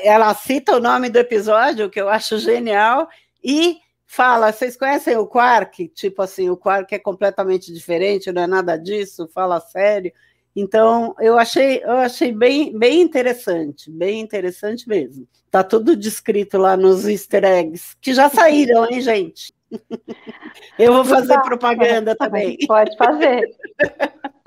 Ela 0.04 0.32
cita 0.32 0.76
o 0.76 0.80
nome 0.80 1.08
do 1.08 1.18
episódio, 1.18 1.90
que 1.90 2.00
eu 2.00 2.08
acho 2.08 2.38
genial, 2.38 3.08
e 3.42 3.78
fala: 4.08 4.50
vocês 4.50 4.76
conhecem 4.76 5.16
o 5.16 5.26
Quark? 5.26 5.86
Tipo 5.88 6.22
assim, 6.22 6.48
o 6.48 6.56
Quark 6.56 6.92
é 6.92 6.98
completamente 6.98 7.72
diferente, 7.72 8.32
não 8.32 8.42
é 8.42 8.46
nada 8.46 8.76
disso, 8.76 9.28
fala 9.32 9.60
sério. 9.60 10.10
Então, 10.56 11.14
eu 11.20 11.38
achei, 11.38 11.80
eu 11.84 11.98
achei 11.98 12.32
bem, 12.32 12.76
bem 12.76 13.00
interessante, 13.00 13.88
bem 13.88 14.18
interessante 14.18 14.88
mesmo. 14.88 15.28
Tá 15.50 15.62
tudo 15.62 15.94
descrito 15.94 16.58
lá 16.58 16.76
nos 16.76 17.06
easter 17.06 17.44
eggs, 17.44 17.96
que 18.00 18.12
já 18.12 18.28
saíram, 18.28 18.84
hein, 18.90 19.00
gente? 19.00 19.54
Eu 20.78 20.94
vou 20.94 21.04
fazer 21.04 21.38
propaganda 21.42 22.16
também. 22.16 22.56
Pode 22.66 22.96
fazer. 22.96 23.48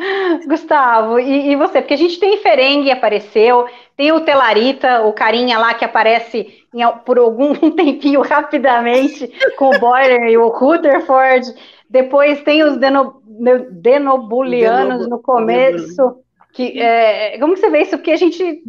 Gustavo, 0.46 1.18
e, 1.18 1.52
e, 1.52 1.56
você? 1.56 1.80
Porque 1.80 1.94
a 1.94 1.98
gente 1.98 2.18
tem 2.18 2.38
Ferengue 2.38 2.90
apareceu, 2.90 3.66
tem 3.96 4.12
o 4.12 4.20
Telarita, 4.20 5.02
o 5.02 5.12
carinha 5.12 5.58
lá 5.58 5.74
que 5.74 5.84
aparece 5.84 6.64
em, 6.74 6.86
por 7.04 7.18
algum 7.18 7.54
tempinho 7.72 8.22
rapidamente 8.22 9.30
com 9.56 9.74
o 9.74 9.78
Boiler 9.78 10.28
e 10.28 10.36
o 10.36 10.48
Rutherford. 10.48 11.54
Depois 11.88 12.42
tem 12.42 12.62
os 12.62 12.76
deno, 12.76 13.20
Denobulianos 13.70 15.08
no 15.08 15.20
começo. 15.20 16.16
Que, 16.52 16.80
é, 16.80 17.38
como 17.38 17.54
que 17.54 17.60
você 17.60 17.70
vê 17.70 17.82
isso? 17.82 17.96
Porque 17.96 18.10
a 18.10 18.16
gente 18.16 18.62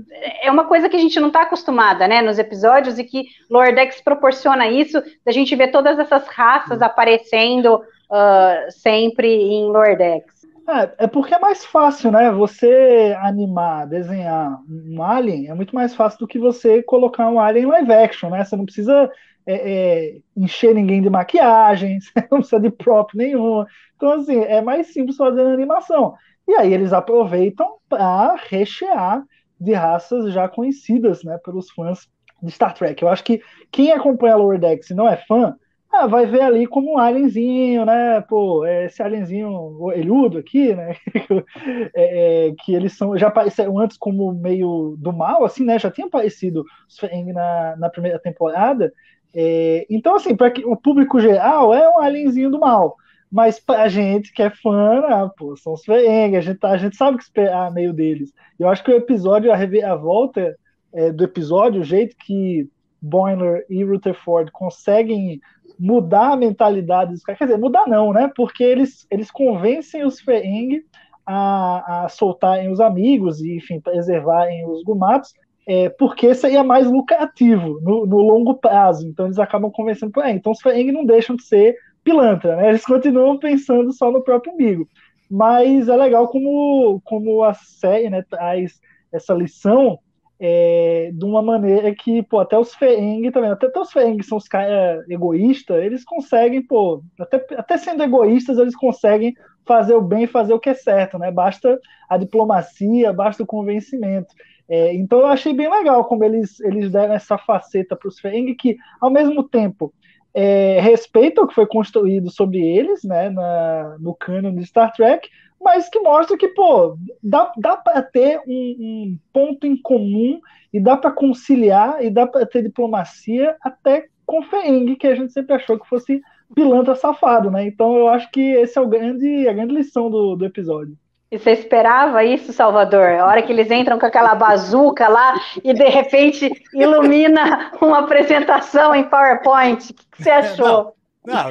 é 0.44 0.52
uma 0.52 0.66
coisa 0.66 0.88
que 0.88 0.96
a 0.96 1.00
gente 1.00 1.20
não 1.20 1.30
está 1.30 1.42
acostumada, 1.42 2.08
né, 2.08 2.22
nos 2.22 2.38
episódios 2.38 3.00
e 3.00 3.04
que 3.04 3.26
Lordex 3.50 4.02
proporciona 4.02 4.68
isso, 4.68 5.02
da 5.26 5.32
gente 5.32 5.56
ver 5.56 5.72
todas 5.72 5.98
essas 5.98 6.28
raças 6.28 6.80
aparecendo 6.80 7.76
uh, 7.78 8.72
sempre 8.72 9.28
em 9.28 9.66
Lordex. 9.66 10.41
É, 10.72 11.04
é 11.04 11.08
porque 11.08 11.34
é 11.34 11.40
mais 11.40 11.66
fácil, 11.66 12.12
né? 12.12 12.32
Você 12.32 13.16
animar, 13.20 13.88
desenhar 13.88 14.60
um 14.70 15.04
alien 15.04 15.50
é 15.50 15.54
muito 15.54 15.76
mais 15.76 15.94
fácil 15.94 16.20
do 16.20 16.28
que 16.28 16.40
você 16.40 16.82
colocar 16.84 17.30
um 17.30 17.40
alien 17.40 17.66
live 17.66 17.92
action, 17.92 18.30
né? 18.30 18.44
Você 18.44 18.56
não 18.56 18.66
precisa 18.66 19.12
é, 19.46 19.54
é, 19.54 20.18
encher 20.36 20.74
ninguém 20.74 21.02
de 21.02 21.10
maquiagem, 21.10 22.00
você 22.02 22.28
não 22.32 22.40
precisa 22.40 22.62
de 22.62 22.72
prop 22.72 23.16
nenhum. 23.16 23.66
Então, 23.96 24.14
assim, 24.14 24.40
é 24.40 24.62
mais 24.62 24.88
simples 24.94 25.18
fazer 25.18 25.42
animação. 25.42 26.16
E 26.48 26.54
aí 26.54 26.74
eles 26.74 26.94
aproveitam 26.94 27.78
para 27.90 28.36
rechear 28.50 29.24
de 29.60 29.74
raças 29.74 30.34
já 30.34 30.48
conhecidas, 30.48 31.24
né, 31.24 31.38
pelos 31.44 31.70
fãs 31.72 32.10
de 32.42 32.52
Star 32.52 32.74
Trek. 32.74 33.02
Eu 33.02 33.10
acho 33.10 33.24
que 33.24 33.42
quem 33.72 33.92
acompanha 33.92 34.34
a 34.34 34.38
Lower 34.38 34.60
Decks 34.60 34.90
e 34.90 34.96
não 34.96 35.08
é 35.08 35.18
fã, 35.18 35.56
ah, 35.94 36.08
vai 36.08 36.26
ver 36.26 36.42
ali 36.42 36.66
como 36.66 36.94
um 36.94 36.98
alienzinho, 36.98 37.86
né? 37.86 38.22
Pô, 38.22 38.66
é 38.66 38.86
esse 38.86 39.04
alienzinho 39.04 39.50
olhudo 39.50 40.38
aqui, 40.38 40.74
né? 40.74 40.96
é, 41.94 42.48
é, 42.48 42.56
que 42.64 42.74
eles 42.74 42.94
são 42.94 43.18
já 43.18 43.28
apareceram 43.28 43.78
antes 43.78 43.98
como 43.98 44.34
meio 44.34 44.96
do 44.98 45.12
mal, 45.12 45.44
assim, 45.44 45.66
né? 45.66 45.78
Já 45.78 45.92
tinha 45.92 46.08
aparecido 46.08 46.64
os 46.88 46.98
Feng 46.98 47.34
na, 47.34 47.76
na 47.78 47.90
primeira 47.90 48.18
temporada. 48.20 48.94
É, 49.34 49.86
então, 49.90 50.16
assim, 50.16 50.36
para 50.36 50.54
o 50.66 50.78
público 50.78 51.20
geral 51.20 51.74
é 51.74 51.90
um 51.90 52.00
alienzinho 52.00 52.50
do 52.50 52.60
mal. 52.60 52.96
Mas 53.32 53.60
pra 53.60 53.88
gente 53.88 54.34
que 54.34 54.44
é 54.44 54.50
fã, 54.50 55.00
ah, 55.08 55.30
pô, 55.38 55.56
são 55.56 55.74
os 55.74 55.86
Ferengi, 55.86 56.36
a 56.36 56.42
gente, 56.42 56.60
tá, 56.60 56.70
a 56.72 56.78
gente 56.78 56.98
sabe 56.98 57.16
o 57.16 57.18
que 57.18 57.24
esperar 57.24 57.72
meio 57.72 57.94
deles. 57.94 58.34
Eu 58.60 58.68
acho 58.68 58.84
que 58.84 58.92
o 58.92 58.98
episódio, 58.98 59.52
a, 59.52 59.56
a 59.56 59.96
volta 59.96 60.58
é, 60.94 61.12
do 61.12 61.24
episódio, 61.24 61.82
o 61.82 61.84
jeito 61.84 62.16
que 62.18 62.70
Boiler 63.02 63.66
e 63.70 63.84
Rutherford 63.84 64.52
conseguem 64.52 65.42
mudar 65.82 66.34
a 66.34 66.38
mentalidade 66.38 67.12
dos 67.12 67.24
caras. 67.24 67.40
Quer 67.40 67.46
dizer, 67.46 67.58
mudar 67.58 67.88
não, 67.88 68.14
né? 68.14 68.32
Porque 68.36 68.64
eles, 68.64 69.08
eles 69.10 69.32
convencem 69.32 70.06
os 70.06 70.22
Feeng 70.22 70.84
a, 71.26 72.04
a 72.04 72.10
soltarem 72.10 72.72
os 72.72 72.80
amigos 72.80 73.42
e, 73.42 73.58
enfim, 73.58 73.82
preservarem 73.82 74.64
os 74.68 74.84
Gumatos, 74.84 75.34
é, 75.68 75.90
porque 75.90 76.36
seria 76.36 76.64
mais 76.64 76.90
lucrativo 76.90 77.80
no, 77.82 78.06
no, 78.06 78.18
longo 78.18 78.54
prazo. 78.54 79.08
Então 79.08 79.26
eles 79.26 79.40
acabam 79.40 79.72
convencendo 79.72 80.22
aí. 80.22 80.36
Então 80.36 80.52
os 80.52 80.62
Feeng 80.62 80.92
não 80.92 81.04
deixam 81.04 81.36
de 81.36 81.44
ser 81.44 81.76
pilantra, 82.04 82.56
né? 82.56 82.70
Eles 82.70 82.86
continuam 82.86 83.40
pensando 83.40 83.92
só 83.92 84.12
no 84.12 84.24
próprio 84.24 84.54
umbigo. 84.54 84.88
Mas 85.30 85.90
é 85.90 85.96
legal 85.96 86.28
como, 86.28 87.02
como 87.06 87.44
a 87.44 87.56
série 87.56 88.10
né, 88.10 88.24
traz 88.30 88.80
essa 89.12 89.34
lição 89.34 89.98
é, 90.44 91.12
de 91.14 91.24
uma 91.24 91.40
maneira 91.40 91.94
que, 91.94 92.24
pô, 92.24 92.40
até 92.40 92.58
os 92.58 92.74
Feeng 92.74 93.30
também, 93.30 93.52
até, 93.52 93.68
até 93.68 93.80
os 93.80 93.92
Feeng 93.92 94.24
são 94.24 94.40
os 94.40 94.48
caras 94.48 95.08
egoístas, 95.08 95.84
eles 95.84 96.04
conseguem, 96.04 96.64
pô, 96.64 97.04
até, 97.20 97.46
até 97.56 97.78
sendo 97.78 98.02
egoístas, 98.02 98.58
eles 98.58 98.76
conseguem 98.76 99.36
fazer 99.68 99.94
o 99.94 100.02
bem 100.02 100.24
e 100.24 100.28
fazer 100.28 100.56
o 100.56 100.60
que 100.60 100.72
é 100.72 100.74
certo, 100.74 101.20
né? 101.20 101.30
Basta 101.30 101.80
a 102.10 102.18
diplomacia, 102.18 103.14
basta 103.14 103.44
o 103.44 103.46
convencimento. 103.46 104.34
É, 104.68 104.96
então 104.96 105.20
eu 105.20 105.28
achei 105.28 105.54
bem 105.54 105.70
legal 105.70 106.06
como 106.06 106.24
eles, 106.24 106.60
eles 106.62 106.92
deram 106.92 107.14
essa 107.14 107.38
faceta 107.38 107.96
para 107.96 108.08
os 108.08 108.20
Feeng, 108.20 108.56
que 108.56 108.78
ao 109.00 109.12
mesmo 109.12 109.44
tempo 109.44 109.94
é, 110.34 110.80
respeitam 110.80 111.44
o 111.44 111.48
que 111.48 111.54
foi 111.54 111.68
construído 111.68 112.32
sobre 112.32 112.60
eles, 112.60 113.04
né, 113.04 113.30
na, 113.30 113.96
no 114.00 114.16
canon 114.16 114.56
de 114.56 114.66
Star 114.66 114.92
Trek, 114.94 115.30
mas 115.62 115.90
que 115.90 116.00
mostra 116.00 116.38
que, 116.38 116.48
pô, 116.50 116.98
dá, 117.22 117.52
dá 117.58 117.78
para 117.78 118.02
ter 118.02 118.42
um, 118.48 118.76
um, 118.80 119.20
ponto 119.32 119.66
em 119.68 119.78
comum 119.78 120.40
e 120.74 120.80
dá 120.80 120.98
para 120.98 121.12
conciliar 121.12 122.04
e 122.04 122.10
dá 122.10 122.26
para 122.26 122.46
ter 122.46 122.64
diplomacia 122.64 123.56
até 123.62 124.08
com 124.26 124.42
Feeng, 124.44 124.96
que 124.96 125.08
a 125.08 125.16
gente 125.16 125.34
sempre 125.34 125.54
achou 125.54 125.80
que 125.80 125.88
fosse 125.88 126.22
pilantra 126.56 126.96
safado, 126.96 127.52
né? 127.52 127.66
Então 127.66 127.96
eu 127.96 128.08
acho 128.08 128.30
que 128.32 128.42
esse 128.42 128.78
é 128.78 128.82
o 128.82 128.88
grande, 128.88 129.48
a 129.48 129.54
grande 129.54 129.74
lição 129.74 130.10
do, 130.10 130.36
do 130.36 130.46
episódio. 130.46 130.98
E 131.32 131.38
você 131.38 131.52
esperava 131.52 132.26
isso, 132.26 132.52
Salvador? 132.52 133.08
A 133.20 133.26
hora 133.26 133.42
que 133.42 133.54
eles 133.54 133.72
entram 133.72 133.98
com 133.98 134.06
aquela 134.06 134.36
bazuca 134.36 135.08
lá 135.08 135.40
e 135.64 135.74
de 135.74 135.88
repente 135.88 136.52
ilumina 136.74 137.72
uma 137.82 138.00
apresentação 138.00 138.94
em 138.94 139.06
PowerPoint. 139.06 139.92
O 139.92 139.94
que 139.94 140.24
você 140.24 140.30
achou? 140.30 140.68
Não, 140.68 140.94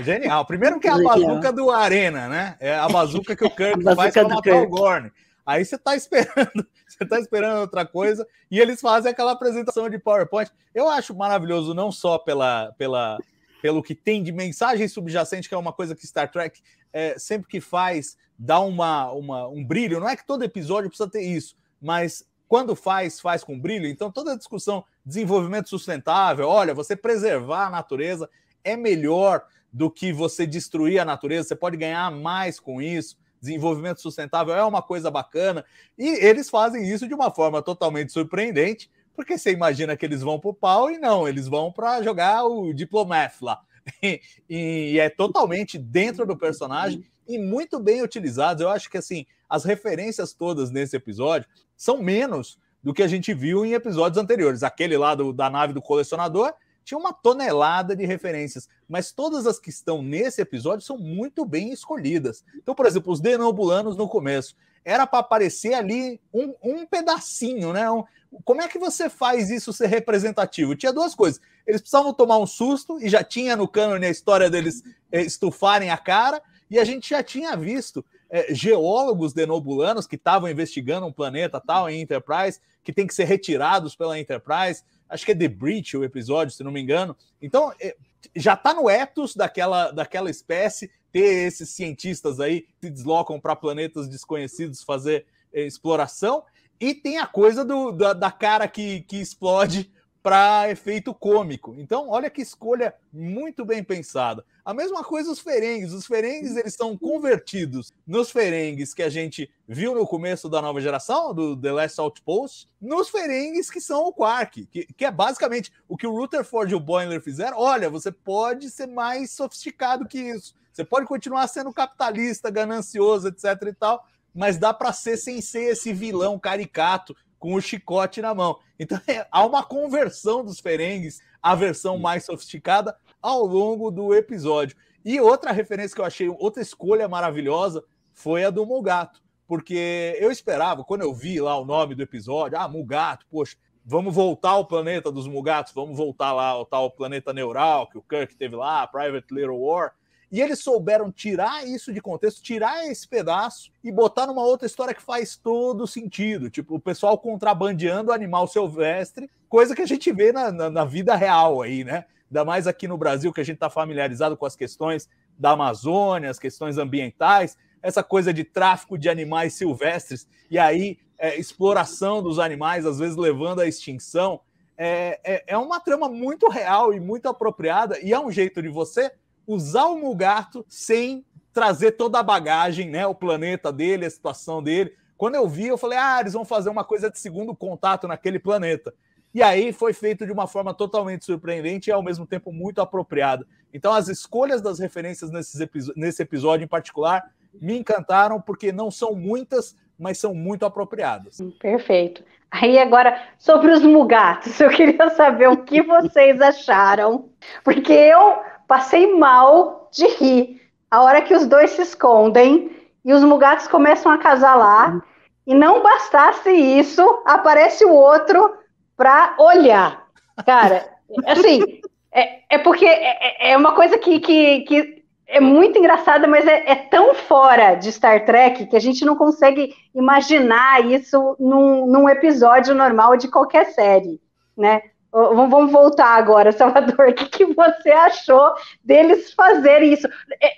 genial. 0.03 0.45
Primeiro 0.45 0.81
que 0.81 0.89
é 0.89 0.91
a 0.91 0.99
bazuca 0.99 1.53
do 1.53 1.71
Arena, 1.71 2.29
né? 2.29 2.57
É 2.61 2.75
a 2.75 2.89
bazuca 2.89 3.37
que 3.37 3.45
o 3.45 3.51
Kirk 3.55 3.83
faz 3.83 4.13
para 4.13 4.29
matar 4.29 4.43
Kirk. 4.43 4.59
o 4.59 4.69
Gorn. 4.69 5.11
Aí 5.47 5.65
você 5.65 5.79
tá 5.79 5.97
esperando, 5.97 6.67
você 6.87 7.05
tá 7.07 7.19
esperando 7.19 7.61
outra 7.61 7.85
coisa 7.85 8.27
e 8.51 8.61
eles 8.61 8.81
fazem 8.81 9.11
aquela 9.11 9.33
apresentação 9.33 9.89
de 9.89 9.99
PowerPoint. 9.99 10.51
Eu 10.75 10.89
acho 10.89 11.15
maravilhoso 11.15 11.75
não 11.75 11.91
só 11.91 12.19
pela, 12.19 12.73
pela 12.79 13.19
pelo 13.61 13.83
que 13.83 13.95
tem 13.95 14.23
de 14.23 14.33
mensagem 14.33 14.89
subjacente, 14.89 15.49
que 15.49 15.55
é 15.55 15.59
uma 15.59 15.73
coisa 15.73 15.95
que 15.95 16.07
Star 16.07 16.31
Trek 16.31 16.61
é, 16.93 17.19
sempre 17.19 17.49
que 17.49 17.61
faz 17.61 18.17
dá 18.39 18.59
uma, 18.61 19.11
uma, 19.13 19.49
um 19.49 19.65
brilho. 19.65 20.01
Não 20.01 20.09
é 20.09 20.17
que 20.17 20.27
todo 20.27 20.43
episódio 20.43 20.89
precisa 20.89 21.11
ter 21.11 21.23
isso, 21.23 21.57
mas 21.81 22.25
quando 22.49 22.75
faz, 22.75 23.21
faz 23.21 23.45
com 23.45 23.59
brilho. 23.59 23.87
Então 23.87 24.11
toda 24.11 24.33
a 24.33 24.37
discussão 24.37 24.85
desenvolvimento 25.05 25.69
sustentável, 25.69 26.49
olha, 26.49 26.75
você 26.75 26.97
preservar 26.97 27.67
a 27.67 27.71
natureza 27.71 28.29
é 28.65 28.77
melhor 28.77 29.45
do 29.73 29.91
que 29.91 30.13
você 30.13 30.47
destruir 30.47 30.99
a 30.99 31.05
natureza, 31.05 31.49
você 31.49 31.57
pode 31.57 31.77
ganhar 31.77 32.11
mais 32.11 32.59
com 32.59 32.83
isso. 32.83 33.17
Desenvolvimento 33.41 34.01
sustentável 34.01 34.55
é 34.55 34.65
uma 34.65 34.83
coisa 34.83 35.11
bacana. 35.11 35.65
E 35.97 36.07
eles 36.25 36.51
fazem 36.51 36.87
isso 36.89 37.09
de 37.09 37.15
uma 37.15 37.31
forma 37.31 37.63
totalmente 37.63 38.13
surpreendente, 38.13 38.91
porque 39.15 39.39
você 39.39 39.53
imagina 39.53 39.97
que 39.97 40.05
eles 40.05 40.21
vão 40.21 40.39
para 40.39 40.51
o 40.51 40.55
pau 40.55 40.91
e 40.91 40.99
não, 40.99 41.27
eles 41.27 41.47
vão 41.47 41.73
para 41.73 42.03
jogar 42.03 42.45
o 42.45 42.73
Diplomath 42.73 43.41
lá. 43.41 43.61
E, 44.03 44.21
e, 44.49 44.99
é 45.01 45.09
totalmente 45.09 45.79
dentro 45.79 46.25
do 46.27 46.37
personagem 46.37 47.05
e 47.27 47.39
muito 47.39 47.81
bem 47.81 48.03
utilizados. 48.03 48.63
Eu 48.63 48.69
acho 48.69 48.91
que 48.91 48.99
assim, 48.99 49.27
as 49.49 49.65
referências 49.65 50.33
todas 50.33 50.71
nesse 50.71 50.95
episódio 50.95 51.49
são 51.77 52.01
menos 52.01 52.59
do 52.83 52.95
que 52.95 53.03
a 53.03 53.09
gente 53.09 53.33
viu 53.35 53.65
em 53.65 53.73
episódios 53.73 54.23
anteriores. 54.23 54.63
Aquele 54.63 54.97
lá 54.97 55.15
do, 55.15 55.33
da 55.33 55.51
nave 55.51 55.73
do 55.73 55.83
colecionador 55.83 56.53
tinha 56.85 56.99
uma 56.99 57.12
tonelada 57.12 57.95
de 57.95 58.05
referências, 58.05 58.69
mas 58.88 59.12
todas 59.12 59.47
as 59.47 59.59
que 59.59 59.71
estão 59.71 60.03
nesse 60.03 60.40
episódio 60.40 60.85
são 60.85 60.99
muito 60.99 61.45
bem 61.45 61.73
escolhidas. 61.73 62.45
Então, 62.57 62.75
por 62.75 62.87
exemplo, 62.87 63.12
os 63.12 63.21
denobulanos 63.21 63.97
no 63.97 64.09
começo, 64.09 64.57
era 64.85 65.07
para 65.07 65.19
aparecer 65.19 65.75
ali 65.75 66.21
um, 66.33 66.55
um 66.62 66.87
pedacinho, 66.87 67.73
né? 67.73 67.90
Um, 67.90 68.05
como 68.45 68.62
é 68.62 68.69
que 68.69 68.79
você 68.79 69.11
faz 69.11 69.51
isso 69.51 69.73
ser 69.73 69.88
representativo? 69.88 70.77
Tinha 70.77 70.93
duas 70.93 71.14
coisas. 71.14 71.40
Eles 71.66 71.81
precisavam 71.81 72.12
tomar 72.12 72.38
um 72.38 72.47
susto, 72.47 72.99
e 73.01 73.09
já 73.09 73.23
tinha 73.23 73.57
no 73.57 73.69
cânone 73.69 74.07
a 74.07 74.11
história 74.11 74.49
deles 74.49 74.83
eh, 75.12 75.23
estufarem 75.23 75.90
a 75.90 75.99
cara, 75.99 76.40
e 76.71 76.79
a 76.79 76.85
gente 76.85 77.11
já 77.11 77.23
tinha 77.23 77.57
visto 77.57 78.05
é, 78.31 78.55
geólogos 78.55 79.33
denobulanos 79.33 80.07
que 80.07 80.16
estavam 80.16 80.49
investigando 80.49 81.07
um 81.07 81.12
planeta 81.12 81.61
tal 81.61 81.90
em 81.90 82.01
Enterprise, 82.01 82.61
que 82.83 82.93
tem 82.93 83.07
que 83.07 83.14
ser 83.14 83.25
retirados 83.25 83.95
pela 83.95 84.19
Enterprise 84.19 84.83
acho 85.11 85.27
que 85.27 85.33
é 85.33 85.35
The 85.35 85.49
Breach 85.49 85.97
o 85.97 86.05
episódio, 86.05 86.55
se 86.55 86.62
não 86.62 86.71
me 86.71 86.81
engano. 86.81 87.16
Então, 87.43 87.75
é, 87.81 87.97
já 88.35 88.55
está 88.55 88.73
no 88.73 88.88
ethos 88.88 89.35
daquela, 89.35 89.90
daquela 89.90 90.31
espécie 90.31 90.90
ter 91.12 91.47
esses 91.47 91.71
cientistas 91.71 92.38
aí 92.38 92.62
que 92.62 92.87
se 92.87 92.90
deslocam 92.90 93.40
para 93.40 93.57
planetas 93.57 94.09
desconhecidos 94.09 94.85
fazer 94.85 95.27
é, 95.53 95.62
exploração. 95.62 96.45
E 96.79 96.95
tem 96.95 97.19
a 97.19 97.27
coisa 97.27 97.64
do, 97.64 97.90
da, 97.90 98.12
da 98.12 98.31
cara 98.31 98.69
que, 98.69 99.01
que 99.03 99.16
explode 99.16 99.90
para 100.23 100.71
efeito 100.71 101.15
cômico. 101.15 101.75
Então, 101.79 102.09
olha 102.09 102.29
que 102.29 102.43
escolha 102.43 102.95
muito 103.13 103.65
bem 103.65 103.83
pensada. 103.83 104.45
A 104.65 104.75
mesma 104.75 105.03
coisa 105.03 105.31
os 105.31 105.41
ferengues. 105.41 105.93
Os 105.93 106.07
ferengues 106.07 106.57
eles 106.57 106.75
são 106.75 106.97
convertidos 106.97 107.93
nos 108.07 108.31
ferengues 108.31 108.93
que 108.93 109.03
a 109.03 109.09
gente 109.09 109.51
viu 109.67 109.95
no 109.95 110.07
começo 110.07 110.49
da 110.49 110.61
nova 110.61 110.81
geração, 110.81 111.35
do 111.35 111.57
The 111.57 111.73
Last 111.73 112.01
Outpost, 112.01 112.69
nos 112.81 113.09
ferengues 113.09 113.71
que 113.71 113.81
são 113.81 114.07
o 114.07 114.13
Quark, 114.13 114.67
que, 114.67 114.85
que 114.87 115.05
é 115.05 115.11
basicamente 115.11 115.73
o 115.89 115.97
que 115.97 116.07
o 116.07 116.15
Rutherford 116.15 116.73
e 116.73 116.77
o 116.77 116.81
Boimler 116.81 117.23
fizeram. 117.23 117.59
Olha, 117.59 117.89
você 117.89 118.13
pode 118.13 118.71
ser 118.71 118.87
mais 118.87 119.33
sofisticado 119.33 120.07
que 120.07 120.19
isso. 120.19 120.55
Você 120.73 120.85
pode 120.85 121.07
continuar 121.07 121.49
sendo 121.49 121.73
capitalista, 121.73 122.51
ganancioso, 122.51 123.29
etc 123.29 123.45
e 123.67 123.73
tal, 123.73 124.07
mas 124.35 124.59
dá 124.59 124.73
para 124.73 124.93
ser 124.93 125.17
sem 125.17 125.41
ser 125.41 125.73
esse 125.73 125.93
vilão 125.93 126.39
caricato 126.39 127.17
com 127.40 127.55
o 127.55 127.61
chicote 127.61 128.20
na 128.20 128.33
mão. 128.33 128.61
Então 128.79 129.00
é, 129.09 129.26
há 129.33 129.44
uma 129.44 129.64
conversão 129.64 130.44
dos 130.44 130.61
Ferengues 130.61 131.20
à 131.42 131.57
versão 131.57 131.98
mais 131.98 132.24
sofisticada 132.24 132.96
ao 133.20 133.44
longo 133.44 133.90
do 133.90 134.14
episódio. 134.14 134.76
E 135.05 135.18
outra 135.18 135.50
referência 135.50 135.94
que 135.94 136.00
eu 136.00 136.05
achei, 136.05 136.29
outra 136.29 136.62
escolha 136.62 137.09
maravilhosa, 137.09 137.83
foi 138.12 138.44
a 138.44 138.50
do 138.50 138.66
Mogato. 138.66 139.22
porque 139.48 140.16
eu 140.20 140.31
esperava, 140.31 140.85
quando 140.85 141.03
eu 141.03 141.12
vi 141.12 141.40
lá 141.40 141.59
o 141.59 141.64
nome 141.64 141.94
do 141.94 142.03
episódio, 142.03 142.59
ah, 142.59 142.68
Mugato, 142.68 143.26
poxa, 143.29 143.57
vamos 143.85 144.14
voltar 144.14 144.50
ao 144.50 144.66
planeta 144.66 145.11
dos 145.11 145.26
Mugatos, 145.26 145.72
vamos 145.72 145.96
voltar 145.96 146.33
lá 146.33 146.48
ao 146.48 146.66
tal 146.66 146.90
planeta 146.90 147.33
neural 147.33 147.88
que 147.88 147.98
o 147.98 148.03
Kirk 148.03 148.37
teve 148.37 148.55
lá, 148.55 148.87
Private 148.87 149.35
Little 149.35 149.59
War. 149.59 149.92
E 150.31 150.40
eles 150.40 150.61
souberam 150.61 151.11
tirar 151.11 151.66
isso 151.66 151.93
de 151.93 152.01
contexto, 152.01 152.43
tirar 152.43 152.87
esse 152.87 153.07
pedaço 153.07 153.73
e 153.83 153.90
botar 153.90 154.27
numa 154.27 154.45
outra 154.45 154.66
história 154.66 154.95
que 154.95 155.03
faz 155.03 155.37
todo 155.37 155.87
sentido. 155.87 156.49
Tipo, 156.49 156.77
o 156.77 156.81
pessoal 156.81 157.19
contrabandeando 157.19 158.12
animal 158.12 158.47
silvestre, 158.47 159.29
coisa 159.49 159.75
que 159.75 159.83
a 159.83 159.87
gente 159.87 160.12
vê 160.12 160.31
na, 160.31 160.53
na, 160.53 160.71
na 160.71 160.85
vida 160.85 161.16
real 161.16 161.61
aí, 161.61 161.83
né? 161.83 162.05
Ainda 162.31 162.45
mais 162.45 162.69
aqui 162.69 162.87
no 162.87 162.97
Brasil, 162.97 163.33
que 163.33 163.40
a 163.40 163.45
gente 163.45 163.57
está 163.57 163.69
familiarizado 163.69 164.37
com 164.37 164.47
as 164.47 164.55
questões 164.55 165.09
da 165.37 165.51
Amazônia, 165.51 166.31
as 166.31 166.38
questões 166.38 166.79
ambientais, 166.79 167.57
essa 167.83 168.05
coisa 168.05 168.33
de 168.33 168.45
tráfico 168.45 168.97
de 168.97 169.09
animais 169.09 169.55
silvestres 169.55 170.29
e 170.49 170.59
aí 170.59 170.99
é, 171.19 171.37
exploração 171.37 172.23
dos 172.23 172.38
animais, 172.38 172.87
às 172.87 172.99
vezes 172.99 173.16
levando 173.16 173.61
à 173.61 173.66
extinção. 173.66 174.40
É, 174.79 175.21
é, 175.25 175.45
é 175.49 175.59
uma 175.59 175.81
trama 175.81 176.09
muito 176.09 176.49
real 176.49 176.95
e 176.95 177.01
muito 177.01 177.29
apropriada, 177.29 177.99
e 178.01 178.12
é 178.12 178.21
um 178.21 178.31
jeito 178.31 178.62
de 178.62 178.69
você 178.69 179.12
usar 179.51 179.87
o 179.87 179.99
Mugato 179.99 180.65
sem 180.69 181.25
trazer 181.53 181.93
toda 181.93 182.21
a 182.21 182.23
bagagem, 182.23 182.89
né? 182.89 183.07
O 183.07 183.15
planeta 183.15 183.73
dele, 183.73 184.07
a 184.07 184.11
situação 184.11 184.63
dele. 184.63 184.95
Quando 185.17 185.35
eu 185.35 185.49
vi, 185.49 185.67
eu 185.67 185.77
falei, 185.77 185.99
ah, 185.99 186.19
eles 186.21 186.33
vão 186.33 186.45
fazer 186.45 186.71
uma 186.71 186.85
coisa 186.85 187.11
de 187.11 187.19
segundo 187.19 187.55
contato 187.55 188.07
naquele 188.07 188.39
planeta. 188.39 188.95
E 189.35 189.43
aí 189.43 189.73
foi 189.73 189.93
feito 189.93 190.25
de 190.25 190.33
uma 190.33 190.47
forma 190.47 190.73
totalmente 190.73 191.25
surpreendente 191.25 191.91
e 191.91 191.93
ao 191.93 192.03
mesmo 192.03 192.27
tempo 192.27 192.53
muito 192.53 192.81
apropriada. 192.81 193.47
Então, 193.73 193.93
as 193.93 194.09
escolhas 194.09 194.63
das 194.63 194.79
referências 194.79 195.31
nesses 195.31 195.61
nesse 195.97 196.23
episódio 196.23 196.65
em 196.65 196.69
particular 196.69 197.31
me 197.61 197.79
encantaram, 197.79 198.41
porque 198.41 198.73
não 198.73 198.91
são 198.91 199.15
muitas, 199.15 199.77
mas 199.99 200.19
são 200.19 200.35
muito 200.35 200.65
apropriadas. 200.65 201.39
Perfeito. 201.61 202.25
Aí 202.51 202.79
agora, 202.79 203.21
sobre 203.39 203.71
os 203.71 203.83
mugatos, 203.83 204.59
eu 204.61 204.71
queria 204.71 205.11
saber 205.11 205.49
o 205.49 205.65
que 205.65 205.83
vocês 205.83 206.41
acharam, 206.41 207.29
porque 207.63 207.93
eu 207.93 208.41
passei 208.71 209.17
mal 209.17 209.89
de 209.91 210.07
rir 210.07 210.63
a 210.89 211.03
hora 211.03 211.23
que 211.23 211.35
os 211.35 211.45
dois 211.45 211.71
se 211.71 211.83
escondem 211.83 212.71
e 213.05 213.13
os 213.13 213.25
mugatos 213.25 213.67
começam 213.67 214.13
a 214.13 214.19
casalar, 214.19 215.03
e 215.45 215.55
não 215.55 215.83
bastasse 215.83 216.51
isso, 216.51 217.03
aparece 217.25 217.85
o 217.85 217.93
outro 217.93 218.55
para 218.97 219.35
olhar. 219.41 220.07
Cara, 220.47 220.89
assim, 221.27 221.81
é, 222.13 222.43
é 222.49 222.59
porque 222.59 222.87
é, 222.87 223.49
é, 223.49 223.53
é 223.53 223.57
uma 223.57 223.75
coisa 223.75 223.99
que, 223.99 224.21
que, 224.21 224.61
que 224.61 225.03
é 225.27 225.41
muito 225.41 225.77
engraçada, 225.77 226.29
mas 226.29 226.47
é, 226.47 226.71
é, 226.71 226.77
tão 226.77 227.15
fora 227.15 227.75
de 227.75 227.91
Star 227.91 228.25
Trek 228.25 228.67
que 228.67 228.77
a 228.77 228.81
gente 228.81 229.05
não 229.05 229.17
consegue 229.17 229.75
imaginar 229.93 230.87
isso 230.87 231.35
num, 231.41 231.87
num 231.87 232.09
episódio 232.09 232.73
normal 232.73 233.17
de 233.17 233.27
qualquer 233.27 233.67
série, 233.67 234.21
né? 234.57 234.83
Vamos 235.12 235.73
voltar 235.73 236.16
agora, 236.16 236.53
Salvador. 236.53 237.09
O 237.09 237.14
que, 237.14 237.27
que 237.27 237.46
você 237.46 237.90
achou 237.90 238.53
deles 238.85 239.33
fazerem 239.33 239.92
isso? 239.92 240.07
É, 240.40 240.46
é, 240.46 240.53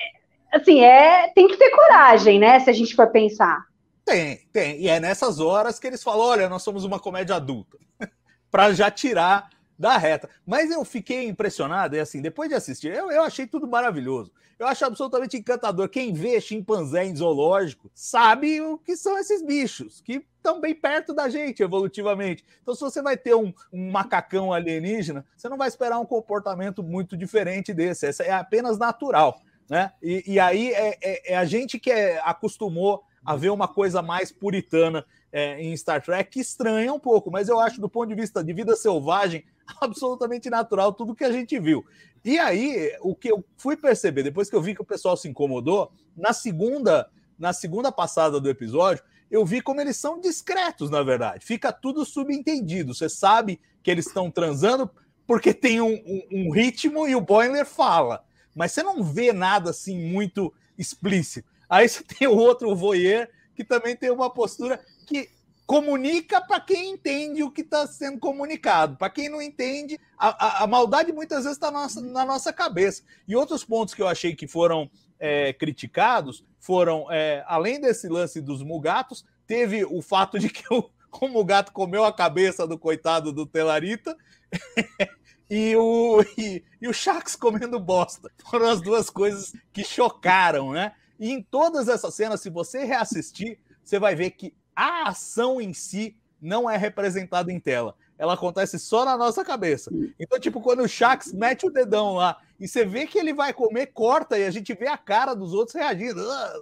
assim, 0.52 0.82
é, 0.82 1.28
tem 1.34 1.48
que 1.48 1.56
ter 1.56 1.70
coragem, 1.70 2.38
né? 2.38 2.60
Se 2.60 2.70
a 2.70 2.72
gente 2.72 2.94
for 2.94 3.08
pensar. 3.08 3.64
Tem, 4.04 4.40
tem. 4.52 4.80
E 4.80 4.88
é 4.88 5.00
nessas 5.00 5.40
horas 5.40 5.78
que 5.78 5.86
eles 5.86 6.02
falam: 6.02 6.26
olha, 6.26 6.48
nós 6.48 6.62
somos 6.62 6.84
uma 6.84 6.98
comédia 6.98 7.36
adulta. 7.36 7.78
para 8.50 8.72
já 8.74 8.90
tirar 8.90 9.48
da 9.78 9.96
reta. 9.96 10.28
Mas 10.46 10.70
eu 10.70 10.84
fiquei 10.84 11.28
impressionado, 11.28 11.96
e 11.96 12.00
assim, 12.00 12.20
depois 12.20 12.48
de 12.48 12.54
assistir, 12.54 12.92
eu, 12.92 13.10
eu 13.10 13.22
achei 13.22 13.46
tudo 13.46 13.66
maravilhoso. 13.66 14.32
Eu 14.58 14.68
acho 14.68 14.84
absolutamente 14.84 15.36
encantador. 15.36 15.88
Quem 15.88 16.12
vê 16.12 16.40
chimpanzé 16.40 17.04
em 17.04 17.16
zoológico 17.16 17.90
sabe 17.94 18.60
o 18.60 18.78
que 18.78 18.96
são 18.96 19.18
esses 19.18 19.42
bichos, 19.42 20.00
que 20.00 20.24
estão 20.36 20.60
bem 20.60 20.72
perto 20.72 21.12
da 21.12 21.28
gente 21.28 21.62
evolutivamente. 21.62 22.44
Então, 22.62 22.74
se 22.74 22.80
você 22.80 23.02
vai 23.02 23.16
ter 23.16 23.34
um, 23.34 23.52
um, 23.72 23.90
macacão 23.90 24.52
alienígena, 24.52 25.24
você 25.36 25.48
não 25.48 25.56
vai 25.56 25.66
esperar 25.66 25.98
um 25.98 26.06
comportamento 26.06 26.82
muito 26.82 27.16
diferente 27.16 27.74
desse. 27.74 28.06
Essa 28.06 28.22
é 28.22 28.30
apenas 28.30 28.78
natural. 28.78 29.40
Né? 29.68 29.92
E, 30.02 30.34
e 30.34 30.38
aí 30.38 30.72
é, 30.72 30.98
é, 31.02 31.32
é, 31.32 31.36
a 31.36 31.44
gente 31.44 31.78
que 31.78 31.90
é, 31.90 32.20
acostumou 32.24 33.02
a 33.24 33.34
ver 33.34 33.50
uma 33.50 33.66
coisa 33.66 34.02
mais 34.02 34.30
puritana 34.30 35.04
é, 35.32 35.60
em 35.62 35.74
Star 35.76 36.02
Trek 36.02 36.30
que 36.30 36.40
estranha 36.40 36.92
um 36.92 37.00
pouco, 37.00 37.30
mas 37.30 37.48
eu 37.48 37.58
acho, 37.58 37.80
do 37.80 37.88
ponto 37.88 38.08
de 38.08 38.14
vista 38.14 38.44
de 38.44 38.52
vida 38.52 38.76
selvagem, 38.76 39.44
absolutamente 39.80 40.50
natural 40.50 40.92
tudo 40.92 41.14
que 41.14 41.24
a 41.24 41.32
gente 41.32 41.58
viu. 41.58 41.84
E 42.24 42.38
aí, 42.38 42.96
o 43.00 43.16
que 43.16 43.32
eu 43.32 43.44
fui 43.56 43.76
perceber, 43.76 44.22
depois 44.22 44.48
que 44.48 44.54
eu 44.54 44.62
vi 44.62 44.74
que 44.74 44.82
o 44.82 44.86
pessoal 44.86 45.16
se 45.16 45.28
incomodou, 45.28 45.90
na 46.16 46.32
segunda, 46.32 47.10
na 47.38 47.52
segunda 47.52 47.90
passada 47.90 48.38
do 48.38 48.48
episódio, 48.48 49.02
eu 49.30 49.44
vi 49.46 49.62
como 49.62 49.80
eles 49.80 49.96
são 49.96 50.20
discretos, 50.20 50.90
na 50.90 51.02
verdade. 51.02 51.44
Fica 51.44 51.72
tudo 51.72 52.04
subentendido. 52.04 52.94
Você 52.94 53.08
sabe 53.08 53.58
que 53.82 53.90
eles 53.90 54.06
estão 54.06 54.30
transando 54.30 54.90
porque 55.26 55.54
tem 55.54 55.80
um, 55.80 55.94
um, 55.94 56.22
um, 56.30 56.50
ritmo 56.50 57.08
e 57.08 57.16
o 57.16 57.20
Boiler 57.20 57.64
fala. 57.64 58.22
Mas 58.54 58.72
você 58.72 58.82
não 58.82 59.02
vê 59.02 59.32
nada 59.32 59.70
assim 59.70 59.98
muito 59.98 60.52
explícito. 60.76 61.48
Aí 61.68 61.88
você 61.88 62.04
tem 62.18 62.28
o 62.28 62.36
outro 62.36 62.76
voyeur 62.76 63.26
que 63.54 63.64
também 63.64 63.96
tem 63.96 64.10
uma 64.10 64.28
postura 64.28 64.78
que 65.02 65.28
comunica 65.66 66.40
para 66.40 66.60
quem 66.60 66.90
entende 66.90 67.42
o 67.42 67.50
que 67.50 67.62
está 67.62 67.86
sendo 67.86 68.18
comunicado. 68.18 68.96
Para 68.96 69.10
quem 69.10 69.28
não 69.28 69.40
entende, 69.40 69.98
a, 70.18 70.28
a, 70.28 70.64
a, 70.64 70.66
maldade 70.66 71.12
muitas 71.12 71.44
vezes 71.44 71.56
está 71.56 71.70
na 71.70 72.24
nossa, 72.26 72.52
cabeça. 72.52 73.02
E 73.26 73.34
outros 73.34 73.64
pontos 73.64 73.94
que 73.94 74.02
eu 74.02 74.08
achei 74.08 74.34
que 74.34 74.46
foram 74.46 74.90
é, 75.18 75.52
criticados 75.52 76.44
foram, 76.58 77.10
é, 77.10 77.44
além 77.46 77.80
desse 77.80 78.08
lance 78.08 78.40
dos 78.40 78.62
mugatos, 78.62 79.24
teve 79.46 79.84
o 79.84 80.02
fato 80.02 80.38
de 80.38 80.48
que 80.50 80.62
o, 80.72 80.90
o 81.10 81.28
mugato 81.28 81.72
comeu 81.72 82.04
a 82.04 82.12
cabeça 82.12 82.66
do 82.66 82.78
coitado 82.78 83.32
do 83.32 83.46
Telarita. 83.46 84.16
e 85.48 85.74
o, 85.76 86.22
e, 86.36 86.62
e 86.80 86.88
o 86.88 86.92
comendo 87.38 87.78
bosta. 87.80 88.30
Foram 88.50 88.68
as 88.68 88.80
duas 88.80 89.08
coisas 89.08 89.52
que 89.72 89.84
chocaram, 89.84 90.72
né? 90.72 90.92
E 91.18 91.30
em 91.30 91.42
todas 91.42 91.88
essas 91.88 92.14
cenas, 92.14 92.40
se 92.40 92.50
você 92.50 92.84
reassistir, 92.84 93.58
você 93.82 93.98
vai 93.98 94.14
ver 94.14 94.32
que 94.32 94.54
a 94.74 95.08
ação 95.08 95.60
em 95.60 95.72
si 95.72 96.16
não 96.40 96.68
é 96.68 96.76
representada 96.76 97.52
em 97.52 97.60
tela. 97.60 97.94
Ela 98.18 98.34
acontece 98.34 98.78
só 98.78 99.04
na 99.04 99.16
nossa 99.16 99.44
cabeça. 99.44 99.90
Então, 100.18 100.38
tipo, 100.38 100.60
quando 100.60 100.80
o 100.82 100.88
Shax 100.88 101.32
mete 101.32 101.66
o 101.66 101.70
dedão 101.70 102.14
lá 102.14 102.38
e 102.58 102.68
você 102.68 102.84
vê 102.84 103.06
que 103.06 103.18
ele 103.18 103.32
vai 103.32 103.52
comer, 103.52 103.86
corta 103.86 104.38
e 104.38 104.44
a 104.44 104.50
gente 104.50 104.72
vê 104.74 104.86
a 104.86 104.96
cara 104.96 105.34
dos 105.34 105.52
outros 105.52 105.74
reagindo. 105.74 106.20
Ah, 106.20 106.52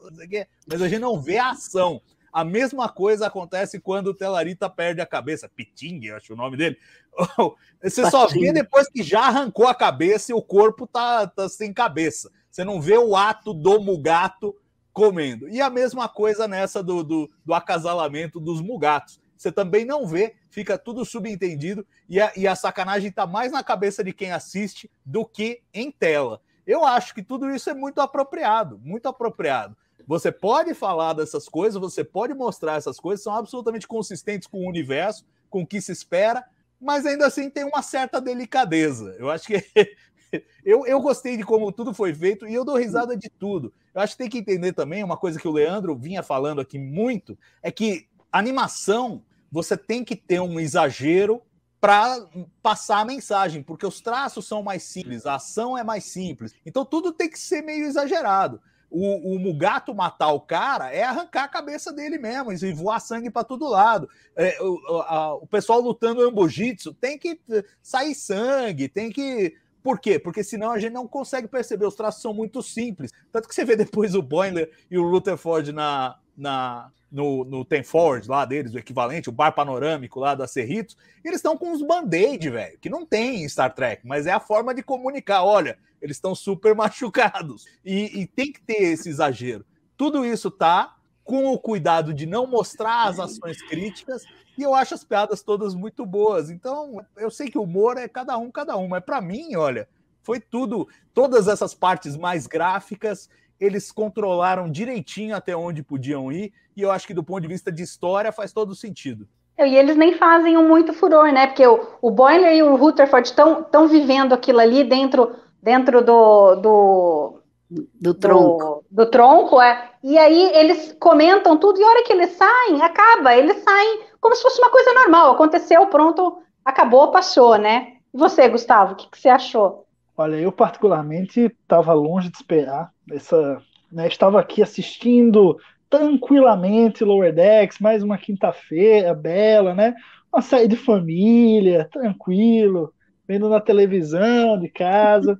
mas 0.66 0.80
a 0.80 0.88
gente 0.88 1.00
não 1.00 1.20
vê 1.20 1.38
a 1.38 1.50
ação. 1.50 2.00
A 2.32 2.44
mesma 2.44 2.88
coisa 2.88 3.26
acontece 3.26 3.80
quando 3.80 4.08
o 4.08 4.14
Telarita 4.14 4.70
perde 4.70 5.00
a 5.00 5.06
cabeça. 5.06 5.48
Piting, 5.48 6.04
eu 6.04 6.16
acho 6.16 6.32
o 6.32 6.36
nome 6.36 6.56
dele. 6.56 6.78
Você 7.82 8.08
só 8.08 8.26
vê 8.26 8.52
depois 8.52 8.88
que 8.88 9.02
já 9.02 9.26
arrancou 9.26 9.66
a 9.66 9.74
cabeça 9.74 10.32
e 10.32 10.34
o 10.34 10.40
corpo 10.40 10.86
tá, 10.86 11.26
tá 11.26 11.48
sem 11.48 11.72
cabeça. 11.72 12.30
Você 12.50 12.64
não 12.64 12.80
vê 12.80 12.96
o 12.96 13.16
ato 13.16 13.52
do 13.52 13.80
Mugato 13.80 14.54
comendo. 14.92 15.48
E 15.48 15.60
a 15.60 15.70
mesma 15.70 16.08
coisa 16.08 16.46
nessa 16.48 16.82
do, 16.82 17.02
do, 17.02 17.30
do 17.44 17.54
acasalamento 17.54 18.40
dos 18.40 18.60
mugatos. 18.60 19.20
Você 19.36 19.50
também 19.50 19.86
não 19.86 20.06
vê, 20.06 20.34
fica 20.50 20.76
tudo 20.76 21.02
subentendido 21.04 21.86
e 22.06 22.20
a, 22.20 22.30
e 22.36 22.46
a 22.46 22.54
sacanagem 22.54 23.08
está 23.08 23.26
mais 23.26 23.50
na 23.50 23.64
cabeça 23.64 24.04
de 24.04 24.12
quem 24.12 24.32
assiste 24.32 24.90
do 25.04 25.24
que 25.24 25.62
em 25.72 25.90
tela. 25.90 26.42
Eu 26.66 26.84
acho 26.84 27.14
que 27.14 27.22
tudo 27.22 27.50
isso 27.50 27.70
é 27.70 27.74
muito 27.74 28.00
apropriado, 28.00 28.78
muito 28.84 29.08
apropriado. 29.08 29.74
Você 30.06 30.30
pode 30.30 30.74
falar 30.74 31.14
dessas 31.14 31.48
coisas, 31.48 31.80
você 31.80 32.04
pode 32.04 32.34
mostrar 32.34 32.76
essas 32.76 33.00
coisas, 33.00 33.22
são 33.22 33.34
absolutamente 33.34 33.88
consistentes 33.88 34.46
com 34.46 34.58
o 34.58 34.68
universo, 34.68 35.24
com 35.48 35.62
o 35.62 35.66
que 35.66 35.80
se 35.80 35.92
espera, 35.92 36.44
mas 36.80 37.06
ainda 37.06 37.26
assim 37.26 37.48
tem 37.48 37.64
uma 37.64 37.80
certa 37.80 38.20
delicadeza. 38.20 39.16
Eu 39.18 39.30
acho 39.30 39.46
que 39.46 39.64
eu, 40.64 40.86
eu 40.86 41.00
gostei 41.00 41.36
de 41.36 41.44
como 41.44 41.72
tudo 41.72 41.94
foi 41.94 42.14
feito 42.14 42.46
e 42.46 42.54
eu 42.54 42.64
dou 42.64 42.76
risada 42.76 43.16
de 43.16 43.30
tudo. 43.30 43.72
Eu 43.94 44.00
acho 44.00 44.14
que 44.14 44.18
tem 44.18 44.30
que 44.30 44.38
entender 44.38 44.72
também 44.72 45.02
uma 45.02 45.16
coisa 45.16 45.38
que 45.38 45.48
o 45.48 45.52
Leandro 45.52 45.96
vinha 45.96 46.22
falando 46.22 46.60
aqui 46.60 46.78
muito: 46.78 47.38
é 47.62 47.70
que 47.70 48.06
animação 48.32 49.22
você 49.50 49.76
tem 49.76 50.04
que 50.04 50.14
ter 50.14 50.40
um 50.40 50.60
exagero 50.60 51.42
para 51.80 52.28
passar 52.62 53.00
a 53.00 53.04
mensagem, 53.04 53.62
porque 53.62 53.86
os 53.86 54.00
traços 54.00 54.46
são 54.46 54.62
mais 54.62 54.82
simples, 54.82 55.24
a 55.24 55.36
ação 55.36 55.76
é 55.76 55.82
mais 55.82 56.04
simples. 56.04 56.54
Então 56.64 56.84
tudo 56.84 57.12
tem 57.12 57.28
que 57.28 57.38
ser 57.38 57.62
meio 57.62 57.86
exagerado. 57.86 58.60
O, 58.90 59.34
o 59.34 59.38
Mugato 59.38 59.94
matar 59.94 60.32
o 60.32 60.40
cara 60.40 60.92
é 60.92 61.04
arrancar 61.04 61.44
a 61.44 61.48
cabeça 61.48 61.92
dele 61.92 62.18
mesmo 62.18 62.52
e 62.52 62.72
voar 62.72 63.00
sangue 63.00 63.30
para 63.30 63.44
todo 63.44 63.68
lado. 63.68 64.08
É, 64.36 64.60
o, 64.60 65.00
a, 65.02 65.34
o 65.36 65.46
pessoal 65.46 65.80
lutando 65.80 66.22
ambojitsu 66.22 66.92
tem 66.92 67.16
que 67.16 67.40
sair 67.80 68.14
sangue, 68.14 68.88
tem 68.88 69.10
que 69.10 69.56
por 69.82 69.98
quê? 70.00 70.18
Porque 70.18 70.44
senão 70.44 70.70
a 70.70 70.78
gente 70.78 70.92
não 70.92 71.06
consegue 71.06 71.48
perceber. 71.48 71.86
Os 71.86 71.94
traços 71.94 72.22
são 72.22 72.34
muito 72.34 72.62
simples. 72.62 73.10
Tanto 73.32 73.48
que 73.48 73.54
você 73.54 73.64
vê 73.64 73.76
depois 73.76 74.14
o 74.14 74.22
Boiler 74.22 74.70
e 74.90 74.98
o 74.98 75.08
Rutherford 75.08 75.72
na, 75.72 76.18
na, 76.36 76.90
no, 77.10 77.44
no 77.44 77.64
Ten 77.64 77.82
Forward 77.82 78.28
lá 78.28 78.44
deles, 78.44 78.74
o 78.74 78.78
equivalente, 78.78 79.28
o 79.28 79.32
bar 79.32 79.52
panorâmico 79.52 80.20
lá 80.20 80.34
da 80.34 80.46
Cerritos, 80.46 80.96
eles 81.24 81.38
estão 81.38 81.56
com 81.56 81.72
uns 81.72 81.82
band-aid, 81.82 82.50
velho, 82.50 82.78
que 82.78 82.88
não 82.88 83.04
tem 83.04 83.42
em 83.42 83.48
Star 83.48 83.74
Trek, 83.74 84.06
mas 84.06 84.26
é 84.26 84.32
a 84.32 84.40
forma 84.40 84.74
de 84.74 84.82
comunicar. 84.82 85.44
Olha, 85.44 85.78
eles 86.00 86.16
estão 86.16 86.34
super 86.34 86.74
machucados. 86.76 87.64
E, 87.84 88.20
e 88.20 88.26
tem 88.26 88.52
que 88.52 88.60
ter 88.60 88.82
esse 88.82 89.08
exagero. 89.08 89.64
Tudo 89.96 90.24
isso 90.24 90.50
tá 90.50 90.96
com 91.30 91.52
o 91.52 91.56
cuidado 91.56 92.12
de 92.12 92.26
não 92.26 92.44
mostrar 92.44 93.06
as 93.06 93.20
ações 93.20 93.62
críticas, 93.62 94.24
e 94.58 94.64
eu 94.64 94.74
acho 94.74 94.94
as 94.94 95.04
piadas 95.04 95.44
todas 95.44 95.76
muito 95.76 96.04
boas. 96.04 96.50
Então, 96.50 97.00
eu 97.16 97.30
sei 97.30 97.48
que 97.48 97.56
o 97.56 97.62
humor 97.62 97.96
é 97.96 98.08
cada 98.08 98.36
um, 98.36 98.50
cada 98.50 98.76
um, 98.76 98.88
mas 98.88 99.04
para 99.04 99.20
mim, 99.20 99.54
olha, 99.54 99.88
foi 100.24 100.40
tudo, 100.40 100.88
todas 101.14 101.46
essas 101.46 101.72
partes 101.72 102.16
mais 102.16 102.48
gráficas, 102.48 103.30
eles 103.60 103.92
controlaram 103.92 104.68
direitinho 104.68 105.36
até 105.36 105.54
onde 105.54 105.84
podiam 105.84 106.32
ir, 106.32 106.52
e 106.76 106.82
eu 106.82 106.90
acho 106.90 107.06
que 107.06 107.14
do 107.14 107.22
ponto 107.22 107.42
de 107.42 107.46
vista 107.46 107.70
de 107.70 107.84
história 107.84 108.32
faz 108.32 108.52
todo 108.52 108.74
sentido. 108.74 109.28
E 109.56 109.76
eles 109.76 109.96
nem 109.96 110.16
fazem 110.16 110.56
um 110.56 110.66
muito 110.66 110.92
furor, 110.92 111.30
né? 111.32 111.46
Porque 111.46 111.64
o, 111.64 111.80
o 112.02 112.10
Boiler 112.10 112.56
e 112.56 112.62
o 112.64 112.74
Rutherford 112.74 113.28
estão 113.28 113.86
vivendo 113.86 114.32
aquilo 114.32 114.58
ali 114.58 114.82
dentro, 114.82 115.36
dentro 115.62 116.02
do, 116.02 116.56
do, 116.56 117.39
do 117.70 118.14
tronco. 118.14 118.84
Do, 118.90 119.04
do, 119.04 119.10
tronco, 119.10 119.60
é. 119.60 119.90
E 120.02 120.18
aí 120.18 120.50
eles 120.54 120.96
comentam 120.98 121.56
tudo, 121.56 121.80
e 121.80 121.84
a 121.84 121.86
hora 121.86 122.04
que 122.04 122.12
eles 122.12 122.30
saem, 122.30 122.82
acaba. 122.82 123.36
Eles 123.36 123.62
saem 123.62 124.00
como 124.20 124.34
se 124.34 124.42
fosse 124.42 124.60
uma 124.60 124.70
coisa 124.70 124.92
normal. 124.94 125.32
Aconteceu, 125.32 125.86
pronto, 125.86 126.38
acabou, 126.64 127.10
passou, 127.12 127.56
né? 127.56 127.94
E 128.12 128.18
você, 128.18 128.48
Gustavo, 128.48 128.92
o 128.92 128.96
que, 128.96 129.08
que 129.08 129.18
você 129.18 129.28
achou? 129.28 129.86
Olha, 130.16 130.36
eu 130.36 130.50
particularmente 130.50 131.40
estava 131.62 131.92
longe 131.92 132.28
de 132.28 132.36
esperar 132.36 132.90
essa. 133.10 133.62
Né, 133.90 134.06
estava 134.06 134.38
aqui 134.38 134.62
assistindo 134.62 135.56
tranquilamente 135.88 137.04
Lower 137.04 137.34
Decks, 137.34 137.80
mais 137.80 138.02
uma 138.02 138.16
quinta-feira 138.16 139.12
bela, 139.12 139.74
né? 139.74 139.94
Uma 140.32 140.42
série 140.42 140.68
de 140.68 140.76
família, 140.76 141.88
tranquilo, 141.90 142.92
vendo 143.26 143.48
na 143.48 143.60
televisão 143.60 144.58
de 144.58 144.68
casa, 144.68 145.38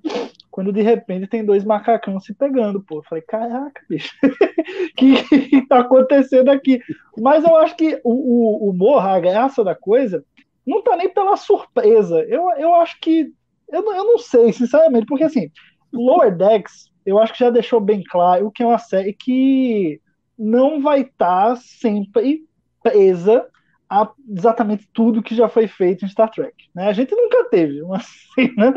quando 0.51 0.73
de 0.73 0.83
repente 0.83 1.29
tem 1.29 1.45
dois 1.45 1.65
macacão 1.65 2.19
se 2.19 2.35
pegando, 2.35 2.83
pô. 2.83 2.99
Eu 2.99 3.03
falei, 3.05 3.23
caraca, 3.23 3.83
bicho, 3.89 4.13
que, 4.97 5.23
que 5.49 5.67
tá 5.67 5.81
acontecendo 5.81 6.51
aqui? 6.51 6.81
Mas 7.17 7.45
eu 7.45 7.57
acho 7.57 7.77
que 7.77 8.01
o, 8.05 8.67
o 8.67 8.71
humor, 8.71 9.05
a 9.07 9.19
graça 9.21 9.63
da 9.63 9.75
coisa, 9.75 10.25
não 10.67 10.83
tá 10.83 10.97
nem 10.97 11.09
pela 11.09 11.37
surpresa. 11.37 12.21
Eu, 12.29 12.51
eu 12.59 12.75
acho 12.75 12.99
que. 13.01 13.33
Eu, 13.69 13.83
eu 13.93 14.05
não 14.05 14.19
sei, 14.19 14.53
sinceramente, 14.53 15.07
porque 15.07 15.25
assim, 15.25 15.51
Lower 15.93 16.37
Decks, 16.37 16.91
eu 17.07 17.19
acho 17.19 17.33
que 17.33 17.39
já 17.41 17.51
deixou 17.51 17.81
bem 17.81 18.03
claro 18.03 18.51
que 18.51 18.63
é 18.63 18.67
uma 18.67 18.79
série 18.79 19.13
que 19.13 20.01
não 20.37 20.81
vai 20.81 21.03
estar 21.03 21.51
tá 21.51 21.57
sempre 21.57 22.45
presa 22.83 23.47
a 23.91 24.09
exatamente 24.30 24.88
tudo 24.93 25.22
que 25.22 25.34
já 25.34 25.49
foi 25.49 25.66
feito 25.66 26.05
em 26.05 26.09
Star 26.09 26.30
Trek. 26.30 26.55
Né? 26.72 26.86
A 26.86 26.93
gente 26.93 27.12
nunca 27.14 27.45
teve 27.51 27.82
uma 27.82 27.99
cena 28.34 28.72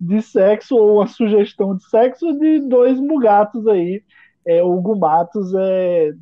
de 0.00 0.20
sexo 0.20 0.76
ou 0.76 0.96
uma 0.96 1.06
sugestão 1.06 1.76
de 1.76 1.88
sexo 1.88 2.32
de 2.32 2.60
dois 2.68 2.98
mugatos 2.98 3.66
aí, 3.68 4.02
é, 4.44 4.62
ou 4.62 4.82
gumatos 4.82 5.54
é, 5.54 6.12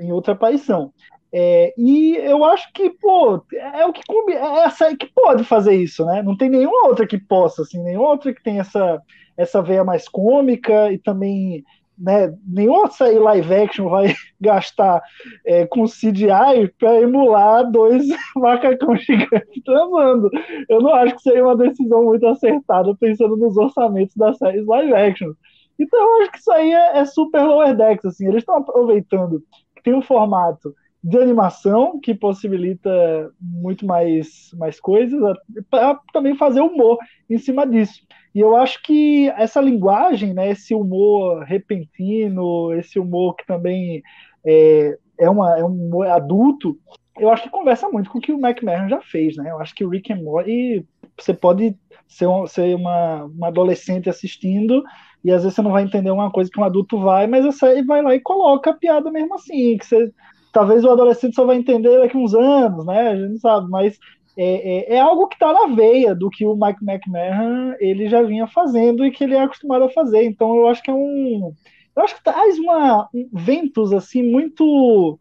em 0.00 0.10
outra 0.12 0.32
aparição. 0.32 0.92
É, 1.32 1.72
e 1.78 2.16
eu 2.16 2.44
acho 2.44 2.70
que, 2.74 2.90
pô, 2.90 3.42
é 3.54 3.86
o 3.86 3.92
que 3.92 4.02
é 4.32 4.64
essa 4.64 4.94
que 4.94 5.06
pode 5.14 5.44
fazer 5.44 5.74
isso, 5.74 6.04
né? 6.04 6.22
Não 6.22 6.36
tem 6.36 6.50
nenhuma 6.50 6.88
outra 6.88 7.06
que 7.06 7.16
possa, 7.16 7.62
assim, 7.62 7.82
nenhuma 7.82 8.10
outra 8.10 8.34
que 8.34 8.42
tem 8.42 8.58
essa, 8.58 9.00
essa 9.36 9.62
veia 9.62 9.82
mais 9.82 10.06
cômica 10.08 10.92
e 10.92 10.98
também 10.98 11.64
né, 12.02 12.34
nenhuma 12.44 12.90
série 12.90 13.18
live 13.18 13.54
action 13.54 13.88
vai 13.88 14.12
gastar 14.40 15.00
é, 15.46 15.64
com 15.66 15.84
CGI 15.84 16.68
para 16.78 17.00
emular 17.00 17.70
dois 17.70 18.04
macacões 18.34 19.02
gigantes 19.02 19.62
transando. 19.64 20.28
Eu 20.68 20.80
não 20.80 20.92
acho 20.94 21.14
que 21.14 21.22
seria 21.22 21.44
uma 21.44 21.56
decisão 21.56 22.04
muito 22.04 22.26
acertada 22.26 22.94
pensando 22.96 23.36
nos 23.36 23.56
orçamentos 23.56 24.16
das 24.16 24.36
séries 24.36 24.66
live 24.66 24.92
action. 24.92 25.32
Então 25.78 25.98
eu 26.00 26.22
acho 26.22 26.32
que 26.32 26.38
isso 26.38 26.52
aí 26.52 26.72
é, 26.72 26.98
é 26.98 27.04
super 27.04 27.44
lower 27.44 27.76
decks, 27.76 28.04
assim, 28.04 28.26
eles 28.26 28.42
estão 28.42 28.56
aproveitando 28.56 29.40
que 29.76 29.82
tem 29.82 29.94
um 29.94 30.02
formato 30.02 30.74
de 31.02 31.18
animação 31.18 31.98
que 32.00 32.14
possibilita 32.14 33.32
muito 33.40 33.84
mais, 33.84 34.50
mais 34.54 34.78
coisas 34.78 35.20
para 35.68 35.98
também 36.12 36.36
fazer 36.36 36.60
humor 36.60 36.98
em 37.28 37.38
cima 37.38 37.66
disso. 37.66 38.06
E 38.34 38.40
eu 38.40 38.56
acho 38.56 38.82
que 38.82 39.28
essa 39.30 39.60
linguagem, 39.60 40.32
né, 40.32 40.50
esse 40.50 40.74
humor 40.74 41.42
repentino, 41.42 42.72
esse 42.74 42.98
humor 42.98 43.34
que 43.34 43.44
também 43.46 44.02
é, 44.46 44.96
é, 45.18 45.28
uma, 45.28 45.58
é 45.58 45.64
um 45.64 45.86
humor 45.86 46.06
adulto, 46.06 46.78
eu 47.18 47.30
acho 47.30 47.42
que 47.42 47.50
conversa 47.50 47.88
muito 47.88 48.10
com 48.10 48.18
o 48.18 48.20
que 48.20 48.32
o 48.32 48.38
McMahon 48.38 48.88
já 48.88 49.00
fez, 49.02 49.36
né? 49.36 49.50
Eu 49.50 49.58
acho 49.60 49.74
que 49.74 49.84
o 49.84 49.88
Rick 49.88 50.12
and 50.12 50.22
Morty, 50.22 50.86
você 51.18 51.34
pode 51.34 51.76
ser, 52.08 52.26
um, 52.26 52.46
ser 52.46 52.74
uma, 52.74 53.24
uma 53.24 53.48
adolescente 53.48 54.08
assistindo 54.08 54.82
e 55.22 55.30
às 55.30 55.42
vezes 55.42 55.54
você 55.54 55.62
não 55.62 55.72
vai 55.72 55.82
entender 55.82 56.10
uma 56.10 56.30
coisa 56.30 56.50
que 56.50 56.58
um 56.58 56.64
adulto 56.64 56.98
vai, 56.98 57.26
mas 57.26 57.44
a 57.44 57.52
série 57.52 57.82
vai 57.82 58.02
lá 58.02 58.14
e 58.14 58.20
coloca 58.20 58.70
a 58.70 58.74
piada 58.74 59.10
mesmo 59.10 59.34
assim, 59.34 59.76
que 59.76 59.84
você 59.84 60.12
talvez 60.52 60.84
o 60.84 60.90
adolescente 60.90 61.34
só 61.34 61.44
vai 61.44 61.56
entender 61.56 61.98
daqui 61.98 62.16
uns 62.16 62.34
anos, 62.34 62.84
né? 62.86 63.08
A 63.08 63.16
gente 63.16 63.30
não 63.30 63.38
sabe, 63.38 63.70
mas 63.70 63.98
é, 64.36 64.94
é, 64.94 64.94
é 64.96 65.00
algo 65.00 65.26
que 65.26 65.34
está 65.34 65.52
na 65.52 65.74
veia 65.74 66.14
do 66.14 66.30
que 66.30 66.44
o 66.44 66.54
Mike 66.54 66.84
McMahon 66.84 67.74
ele 67.80 68.08
já 68.08 68.22
vinha 68.22 68.46
fazendo 68.46 69.04
e 69.04 69.10
que 69.10 69.24
ele 69.24 69.34
é 69.34 69.42
acostumado 69.42 69.84
a 69.84 69.90
fazer. 69.90 70.24
Então 70.24 70.56
eu 70.56 70.68
acho 70.68 70.82
que 70.82 70.90
é 70.90 70.94
um, 70.94 71.52
eu 71.96 72.02
acho 72.02 72.16
que 72.16 72.24
traz 72.24 72.58
uma 72.58 73.08
um, 73.14 73.28
ventos 73.32 73.92
assim 73.92 74.22
muito 74.22 75.18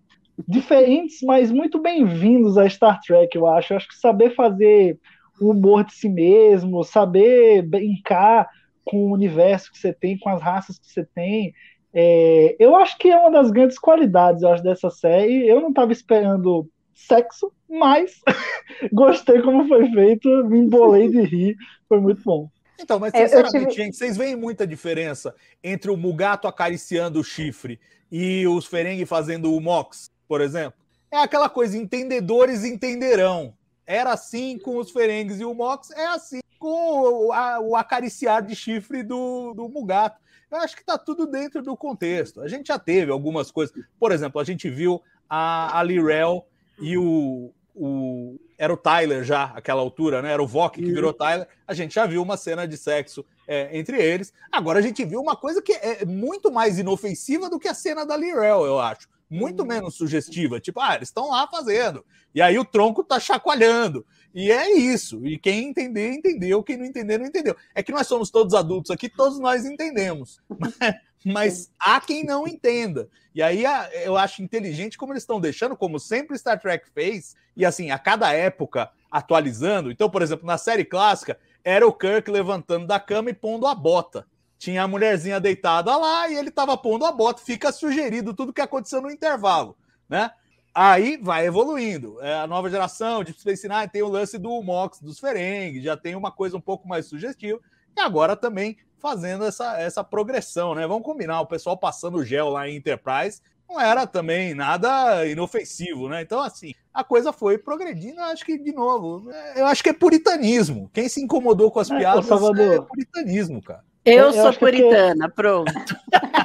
diferentes, 0.47 1.21
mas 1.23 1.51
muito 1.51 1.79
bem-vindos 1.79 2.57
a 2.57 2.69
Star 2.69 2.99
Trek. 3.01 3.35
Eu 3.35 3.47
acho. 3.47 3.73
Eu 3.73 3.77
acho 3.77 3.87
que 3.87 3.95
saber 3.95 4.35
fazer 4.35 4.99
o 5.39 5.51
humor 5.51 5.83
de 5.83 5.93
si 5.93 6.07
mesmo, 6.07 6.83
saber 6.83 7.63
brincar 7.63 8.47
com 8.85 9.07
o 9.07 9.13
universo 9.13 9.71
que 9.71 9.77
você 9.77 9.93
tem, 9.93 10.17
com 10.17 10.29
as 10.29 10.41
raças 10.41 10.77
que 10.79 10.87
você 10.87 11.05
tem, 11.13 11.53
é, 11.93 12.55
eu 12.59 12.75
acho 12.75 12.97
que 12.97 13.09
é 13.09 13.17
uma 13.17 13.31
das 13.31 13.51
grandes 13.51 13.77
qualidades, 13.77 14.43
eu 14.43 14.49
acho, 14.49 14.63
dessa 14.63 14.89
série. 14.89 15.47
Eu 15.47 15.59
não 15.61 15.69
estava 15.69 15.91
esperando 15.91 16.69
sexo, 16.93 17.51
mas 17.69 18.21
gostei 18.91 19.41
como 19.41 19.67
foi 19.67 19.89
feito, 19.91 20.29
me 20.45 20.59
embolei 20.59 21.09
de 21.09 21.21
rir, 21.21 21.55
foi 21.87 21.99
muito 21.99 22.21
bom. 22.23 22.49
Então, 22.79 22.99
mas 22.99 23.11
sinceramente, 23.11 23.51
tive... 23.51 23.71
gente, 23.71 23.97
vocês 23.97 24.17
veem 24.17 24.35
muita 24.35 24.65
diferença 24.65 25.35
entre 25.63 25.91
o 25.91 25.97
Mugato 25.97 26.47
acariciando 26.47 27.19
o 27.19 27.23
chifre 27.23 27.79
e 28.11 28.47
os 28.47 28.65
Ferengi 28.65 29.05
fazendo 29.05 29.53
o 29.53 29.61
Mox, 29.61 30.09
por 30.27 30.41
exemplo? 30.41 30.79
É 31.11 31.17
aquela 31.17 31.49
coisa, 31.49 31.77
entendedores 31.77 32.63
entenderão. 32.63 33.53
Era 33.85 34.13
assim 34.13 34.57
com 34.57 34.77
os 34.77 34.89
Ferengues 34.89 35.39
e 35.39 35.45
o 35.45 35.53
Mox, 35.53 35.91
é 35.91 36.07
assim 36.07 36.39
com 36.57 37.27
o, 37.27 37.33
a, 37.33 37.59
o 37.59 37.75
acariciar 37.75 38.41
de 38.41 38.55
chifre 38.55 39.03
do, 39.03 39.53
do 39.53 39.67
Mugato. 39.67 40.19
Eu 40.51 40.57
acho 40.59 40.75
que 40.75 40.81
está 40.81 40.97
tudo 40.97 41.25
dentro 41.25 41.61
do 41.61 41.77
contexto. 41.77 42.41
A 42.41 42.47
gente 42.47 42.67
já 42.67 42.77
teve 42.77 43.11
algumas 43.11 43.49
coisas. 43.49 43.73
Por 43.99 44.11
exemplo, 44.11 44.41
a 44.41 44.43
gente 44.43 44.69
viu 44.69 45.01
a, 45.29 45.79
a 45.79 45.83
Lirel 45.83 46.45
e 46.77 46.97
o, 46.97 47.53
o 47.73 48.37
era 48.57 48.73
o 48.73 48.77
Tyler 48.77 49.23
já, 49.23 49.45
aquela 49.55 49.81
altura, 49.81 50.21
né? 50.21 50.31
Era 50.31 50.43
o 50.43 50.47
Vok 50.47 50.75
que 50.75 50.91
virou 50.91 51.13
Tyler. 51.13 51.47
A 51.65 51.73
gente 51.73 51.95
já 51.95 52.05
viu 52.05 52.21
uma 52.21 52.37
cena 52.37 52.67
de 52.67 52.77
sexo 52.77 53.25
é, 53.47 53.75
entre 53.75 53.99
eles. 53.99 54.33
Agora 54.51 54.79
a 54.79 54.81
gente 54.81 55.03
viu 55.05 55.19
uma 55.19 55.35
coisa 55.35 55.61
que 55.61 55.73
é 55.73 56.05
muito 56.05 56.51
mais 56.51 56.77
inofensiva 56.77 57.49
do 57.49 57.57
que 57.57 57.67
a 57.67 57.73
cena 57.73 58.05
da 58.05 58.15
Lirel, 58.15 58.65
eu 58.65 58.77
acho. 58.77 59.07
Muito 59.29 59.65
menos 59.65 59.95
sugestiva. 59.95 60.59
Tipo, 60.59 60.81
ah, 60.81 60.95
eles 60.95 61.07
estão 61.07 61.29
lá 61.29 61.47
fazendo. 61.47 62.05
E 62.35 62.41
aí 62.41 62.59
o 62.59 62.65
tronco 62.65 63.03
tá 63.03 63.19
chacoalhando. 63.19 64.05
E 64.33 64.51
é 64.51 64.71
isso. 64.71 65.25
E 65.25 65.37
quem 65.37 65.69
entender, 65.69 66.13
entendeu. 66.13 66.63
Quem 66.63 66.77
não 66.77 66.85
entender, 66.85 67.17
não 67.17 67.25
entendeu. 67.25 67.55
É 67.75 67.83
que 67.83 67.91
nós 67.91 68.07
somos 68.07 68.29
todos 68.29 68.53
adultos 68.53 68.91
aqui, 68.91 69.09
todos 69.09 69.39
nós 69.39 69.65
entendemos. 69.65 70.39
Mas 71.23 71.71
há 71.79 71.99
quem 72.01 72.23
não 72.23 72.47
entenda. 72.47 73.09
E 73.33 73.41
aí 73.41 73.63
eu 74.03 74.17
acho 74.17 74.41
inteligente 74.41 74.97
como 74.97 75.13
eles 75.13 75.23
estão 75.23 75.39
deixando, 75.39 75.77
como 75.77 75.99
sempre 75.99 76.37
Star 76.37 76.59
Trek 76.59 76.89
fez, 76.93 77.35
e 77.55 77.65
assim, 77.65 77.91
a 77.91 77.99
cada 77.99 78.33
época 78.33 78.89
atualizando. 79.09 79.91
Então, 79.91 80.09
por 80.09 80.21
exemplo, 80.21 80.45
na 80.45 80.57
série 80.57 80.85
clássica, 80.85 81.37
era 81.63 81.85
o 81.85 81.93
Kirk 81.93 82.29
levantando 82.31 82.87
da 82.87 82.99
cama 82.99 83.29
e 83.29 83.33
pondo 83.33 83.67
a 83.67 83.75
bota. 83.75 84.25
Tinha 84.57 84.83
a 84.83 84.87
mulherzinha 84.87 85.39
deitada 85.39 85.95
lá 85.95 86.29
e 86.29 86.35
ele 86.35 86.49
estava 86.49 86.77
pondo 86.77 87.05
a 87.05 87.11
bota. 87.11 87.41
Fica 87.41 87.71
sugerido 87.71 88.33
tudo 88.33 88.53
que 88.53 88.61
aconteceu 88.61 89.01
no 89.01 89.11
intervalo, 89.11 89.77
né? 90.07 90.31
Aí 90.73 91.17
vai 91.21 91.45
evoluindo. 91.45 92.17
É, 92.21 92.39
a 92.39 92.47
nova 92.47 92.69
geração 92.69 93.23
de 93.23 93.33
Space 93.33 93.67
Nine 93.67 93.89
tem 93.89 94.01
o 94.01 94.07
lance 94.07 94.37
do 94.37 94.61
Mox, 94.61 95.01
dos 95.01 95.19
Ferengi, 95.19 95.81
já 95.81 95.97
tem 95.97 96.15
uma 96.15 96.31
coisa 96.31 96.55
um 96.55 96.61
pouco 96.61 96.87
mais 96.87 97.05
sugestiva. 97.07 97.59
E 97.95 97.99
agora 97.99 98.35
também 98.35 98.77
fazendo 98.97 99.43
essa, 99.43 99.79
essa 99.81 100.03
progressão, 100.03 100.75
né? 100.75 100.87
Vamos 100.87 101.03
combinar, 101.03 101.41
o 101.41 101.47
pessoal 101.47 101.77
passando 101.77 102.23
gel 102.23 102.49
lá 102.49 102.69
em 102.69 102.75
Enterprise 102.77 103.41
não 103.71 103.79
era 103.79 104.05
também 104.05 104.53
nada 104.53 105.25
inofensivo, 105.25 106.09
né? 106.09 106.21
Então, 106.21 106.41
assim, 106.41 106.73
a 106.93 107.03
coisa 107.03 107.31
foi 107.31 107.57
progredindo, 107.57 108.19
acho 108.19 108.45
que, 108.45 108.57
de 108.57 108.73
novo, 108.73 109.29
eu 109.55 109.65
acho 109.65 109.81
que 109.81 109.89
é 109.89 109.93
puritanismo. 109.93 110.89
Quem 110.93 111.07
se 111.07 111.21
incomodou 111.21 111.71
com 111.71 111.79
as 111.79 111.89
é, 111.89 111.97
piadas 111.97 112.29
é 112.29 112.81
puritanismo, 112.81 113.61
cara. 113.61 113.83
Eu, 114.03 114.31
eu 114.31 114.33
sou 114.33 114.53
puritana, 114.53 115.29
que... 115.29 115.35
pronto. 115.35 115.71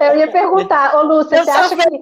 eu 0.00 0.16
ia 0.16 0.30
perguntar, 0.30 0.96
ô 0.96 1.02
Lúcia, 1.02 1.36
eu 1.36 1.44
você 1.44 1.50
acha 1.50 1.76
que. 1.76 2.00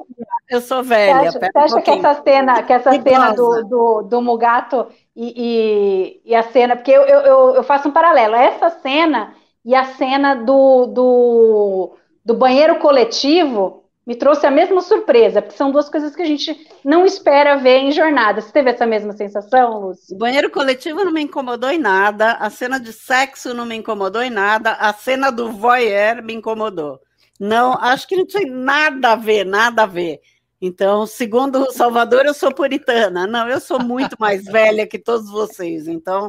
Eu 0.48 0.60
sou 0.60 0.82
velha. 0.82 1.30
Você 1.30 1.38
acha, 1.38 1.50
você 1.52 1.58
acha 1.58 1.76
um 1.76 1.82
que 1.82 1.90
essa 1.90 2.22
cena, 2.22 2.62
que 2.62 2.72
essa 2.72 2.92
cena 2.92 3.32
do, 3.32 3.64
do, 3.64 4.02
do 4.02 4.22
Mugato 4.22 4.86
e, 5.14 6.20
e, 6.24 6.30
e, 6.30 6.34
a 6.34 6.42
cena, 6.42 6.76
porque 6.76 6.90
eu, 6.90 7.02
eu, 7.02 7.54
eu 7.54 7.62
faço 7.62 7.88
um 7.88 7.92
paralelo, 7.92 8.34
essa 8.34 8.70
cena 8.70 9.34
e 9.64 9.74
a 9.74 9.84
cena 9.84 10.34
do, 10.34 10.86
do, 10.86 11.96
do 12.24 12.34
banheiro 12.34 12.78
coletivo 12.78 13.81
me 14.06 14.16
trouxe 14.16 14.46
a 14.46 14.50
mesma 14.50 14.80
surpresa, 14.80 15.40
porque 15.40 15.56
são 15.56 15.70
duas 15.70 15.88
coisas 15.88 16.14
que 16.14 16.22
a 16.22 16.26
gente 16.26 16.68
não 16.84 17.06
espera 17.06 17.56
ver 17.56 17.78
em 17.78 17.92
jornada. 17.92 18.40
Você 18.40 18.52
teve 18.52 18.70
essa 18.70 18.84
mesma 18.84 19.12
sensação, 19.12 19.80
Lúcia? 19.80 20.14
O 20.14 20.18
banheiro 20.18 20.50
coletivo 20.50 21.04
não 21.04 21.12
me 21.12 21.22
incomodou 21.22 21.70
em 21.70 21.78
nada, 21.78 22.32
a 22.32 22.50
cena 22.50 22.80
de 22.80 22.92
sexo 22.92 23.54
não 23.54 23.64
me 23.64 23.76
incomodou 23.76 24.22
em 24.22 24.30
nada, 24.30 24.72
a 24.72 24.92
cena 24.92 25.30
do 25.30 25.52
voyeur 25.52 26.22
me 26.22 26.34
incomodou. 26.34 27.00
Não, 27.38 27.74
acho 27.74 28.08
que 28.08 28.16
não 28.16 28.26
tem 28.26 28.46
nada 28.46 29.12
a 29.12 29.16
ver, 29.16 29.44
nada 29.44 29.84
a 29.84 29.86
ver. 29.86 30.20
Então, 30.60 31.06
segundo 31.06 31.60
o 31.60 31.72
Salvador, 31.72 32.24
eu 32.24 32.34
sou 32.34 32.54
puritana. 32.54 33.26
Não, 33.26 33.48
eu 33.48 33.60
sou 33.60 33.80
muito 33.80 34.16
mais 34.18 34.44
velha 34.46 34.86
que 34.86 34.98
todos 34.98 35.28
vocês. 35.28 35.88
Então, 35.88 36.28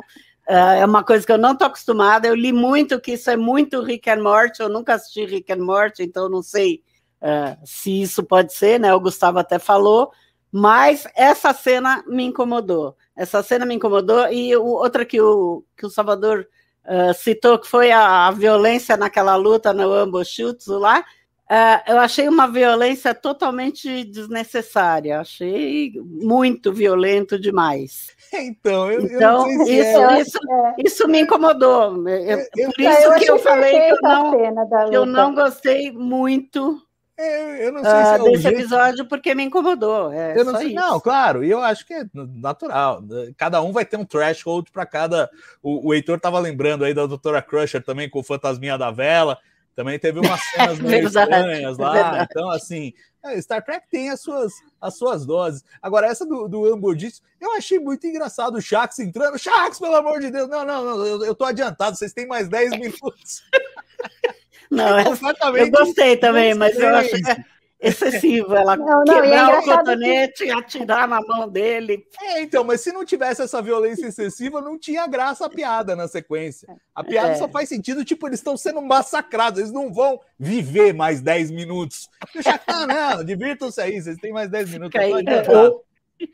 uh, 0.50 0.74
é 0.80 0.86
uma 0.86 1.04
coisa 1.04 1.26
que 1.26 1.32
eu 1.32 1.38
não 1.38 1.54
estou 1.54 1.68
acostumada. 1.68 2.28
Eu 2.28 2.34
li 2.34 2.52
muito 2.52 3.00
que 3.00 3.14
isso 3.14 3.30
é 3.30 3.38
muito 3.38 3.82
Rick 3.84 4.10
and 4.10 4.24
Morty. 4.24 4.62
Eu 4.62 4.70
nunca 4.70 4.96
assisti 4.96 5.26
Rick 5.26 5.54
and 5.54 5.64
Morty, 5.64 6.02
então 6.02 6.28
não 6.28 6.42
sei 6.42 6.82
uh, 7.24 7.58
se 7.66 8.02
isso 8.02 8.24
pode 8.24 8.54
ser, 8.54 8.80
né? 8.80 8.94
O 8.94 9.00
Gustavo 9.00 9.40
até 9.40 9.58
falou. 9.58 10.12
Mas 10.52 11.08
essa 11.16 11.52
cena 11.52 12.04
me 12.08 12.24
incomodou. 12.24 12.96
Essa 13.16 13.42
cena 13.42 13.66
me 13.66 13.74
incomodou. 13.74 14.32
E 14.32 14.56
o, 14.56 14.66
outra 14.66 15.04
que 15.04 15.20
o, 15.20 15.64
que 15.76 15.86
o 15.86 15.90
Salvador 15.90 16.48
uh, 16.86 17.14
citou, 17.16 17.58
que 17.58 17.68
foi 17.68 17.92
a, 17.92 18.28
a, 18.28 18.32
violência 18.32 18.96
naquela 18.96 19.36
luta 19.36 19.74
no 19.74 19.92
ambush 19.92 20.38
lá, 20.68 21.04
Uh, 21.54 21.92
eu 21.92 22.00
achei 22.00 22.28
uma 22.28 22.48
violência 22.48 23.14
totalmente 23.14 24.06
desnecessária, 24.06 25.20
achei 25.20 25.94
muito 26.02 26.74
violento 26.74 27.40
demais. 27.40 28.12
Então, 28.36 28.92
eu, 28.92 29.02
então 29.02 29.48
eu 29.48 29.62
isso, 29.62 30.02
é. 30.02 30.22
isso, 30.22 30.40
isso, 30.80 31.08
me 31.08 31.22
incomodou. 31.22 32.10
Eu, 32.10 32.40
por 32.72 32.82
isso 32.82 33.14
que 33.20 33.30
eu 33.30 33.38
falei 33.38 33.80
que 33.80 33.92
eu 33.92 33.98
não, 34.02 34.32
que 34.90 34.96
eu 34.96 35.06
não 35.06 35.36
gostei 35.36 35.92
muito 35.92 36.82
é, 37.18 37.68
eu 37.68 37.72
não 37.72 37.84
sei 37.84 37.92
uh, 37.92 38.06
se 38.06 38.14
é 38.14 38.20
desse 38.20 38.44
jeito... 38.44 38.60
episódio 38.60 39.06
porque 39.06 39.36
me 39.36 39.44
incomodou. 39.44 40.12
É 40.12 40.38
eu 40.38 40.44
não, 40.44 40.58
sei, 40.58 40.74
não, 40.74 41.00
claro, 41.00 41.44
e 41.44 41.52
eu 41.52 41.62
acho 41.62 41.86
que 41.86 41.94
é 41.94 42.06
natural. 42.14 43.04
Cada 43.38 43.62
um 43.62 43.72
vai 43.72 43.86
ter 43.86 43.98
um 43.98 44.06
threshold 44.06 44.72
para 44.72 44.86
cada. 44.86 45.30
O, 45.62 45.90
o 45.90 45.94
Heitor 45.94 46.18
estava 46.18 46.40
lembrando 46.40 46.84
aí 46.84 46.94
da 46.94 47.06
Doutora 47.06 47.42
Crusher 47.42 47.84
também 47.84 48.10
com 48.10 48.20
o 48.20 48.24
Fantasminha 48.24 48.78
da 48.78 48.90
Vela. 48.90 49.38
Também 49.76 49.98
teve 49.98 50.20
umas 50.20 50.40
cenas 50.54 50.80
meio 50.80 51.08
estranhas 51.08 51.78
lá. 51.78 51.94
Verdade. 51.94 52.28
Então, 52.30 52.50
assim, 52.50 52.94
é, 53.24 53.40
Star 53.42 53.64
Trek 53.64 53.88
tem 53.90 54.10
as 54.10 54.22
suas, 54.22 54.52
as 54.82 54.98
suas 54.98 55.26
doses. 55.26 55.64
Agora, 55.82 56.08
essa 56.08 56.26
do, 56.26 56.48
do 56.48 56.72
Ambodice, 56.72 57.22
eu 57.40 57.54
achei 57.54 57.80
muito 57.80 58.06
engraçado 58.06 58.56
o 58.56 58.62
Shax 58.62 59.00
entrando. 59.00 59.38
Shax, 59.38 59.80
pelo 59.80 59.96
amor 59.96 60.20
de 60.20 60.30
Deus! 60.30 60.50
Não, 60.50 60.66
não, 60.66 60.84
não, 60.84 61.06
eu, 61.06 61.26
eu 61.26 61.36
tô 61.36 61.46
adiantado, 61.46 61.96
vocês 61.96 62.14
têm 62.14 62.28
mais 62.28 62.48
10 62.48 62.72
minutos. 62.72 63.44
Não, 64.74 64.98
é 64.98 65.04
eu 65.62 65.72
gostei 65.72 66.18
também, 66.18 66.54
mas 66.56 66.78
eu 66.78 66.96
acho 66.96 67.10
que 67.10 67.44
excessivo. 67.84 68.56
Ela 68.56 68.78
não, 68.78 69.04
não, 69.06 69.22
quebrar 69.22 69.52
é 69.52 69.60
o 69.60 69.64
cotonete 69.64 70.46
e 70.46 70.52
atirar 70.52 71.08
na 71.08 71.20
mão 71.22 71.50
dele. 71.50 72.06
É, 72.22 72.42
então, 72.42 72.64
mas 72.64 72.82
se 72.82 72.92
não 72.92 73.06
tivesse 73.06 73.42
essa 73.42 73.62
violência 73.62 74.08
excessiva, 74.08 74.62
não 74.62 74.80
tinha 74.80 75.06
graça 75.06 75.46
a 75.46 75.50
piada 75.50 75.96
na 75.96 76.08
sequência. 76.08 76.68
A 76.96 77.04
piada 77.04 77.32
é. 77.32 77.36
só 77.36 77.50
faz 77.50 77.68
sentido, 77.68 78.06
tipo, 78.06 78.28
eles 78.28 78.40
estão 78.40 78.56
sendo 78.56 78.82
massacrados, 78.82 79.60
eles 79.60 79.72
não 79.72 79.94
vão 79.94 80.20
viver 80.40 80.94
mais 80.94 81.22
10 81.22 81.52
minutos. 81.52 82.10
Deixa 82.34 82.58
cá, 82.58 82.88
não, 82.88 83.24
divirtam-se 83.26 83.82
aí, 83.82 84.02
vocês 84.02 84.18
têm 84.18 84.32
mais 84.32 84.50
10 84.50 84.70
minutos. 84.72 85.00
É, 85.00 85.12
eu, 85.12 85.84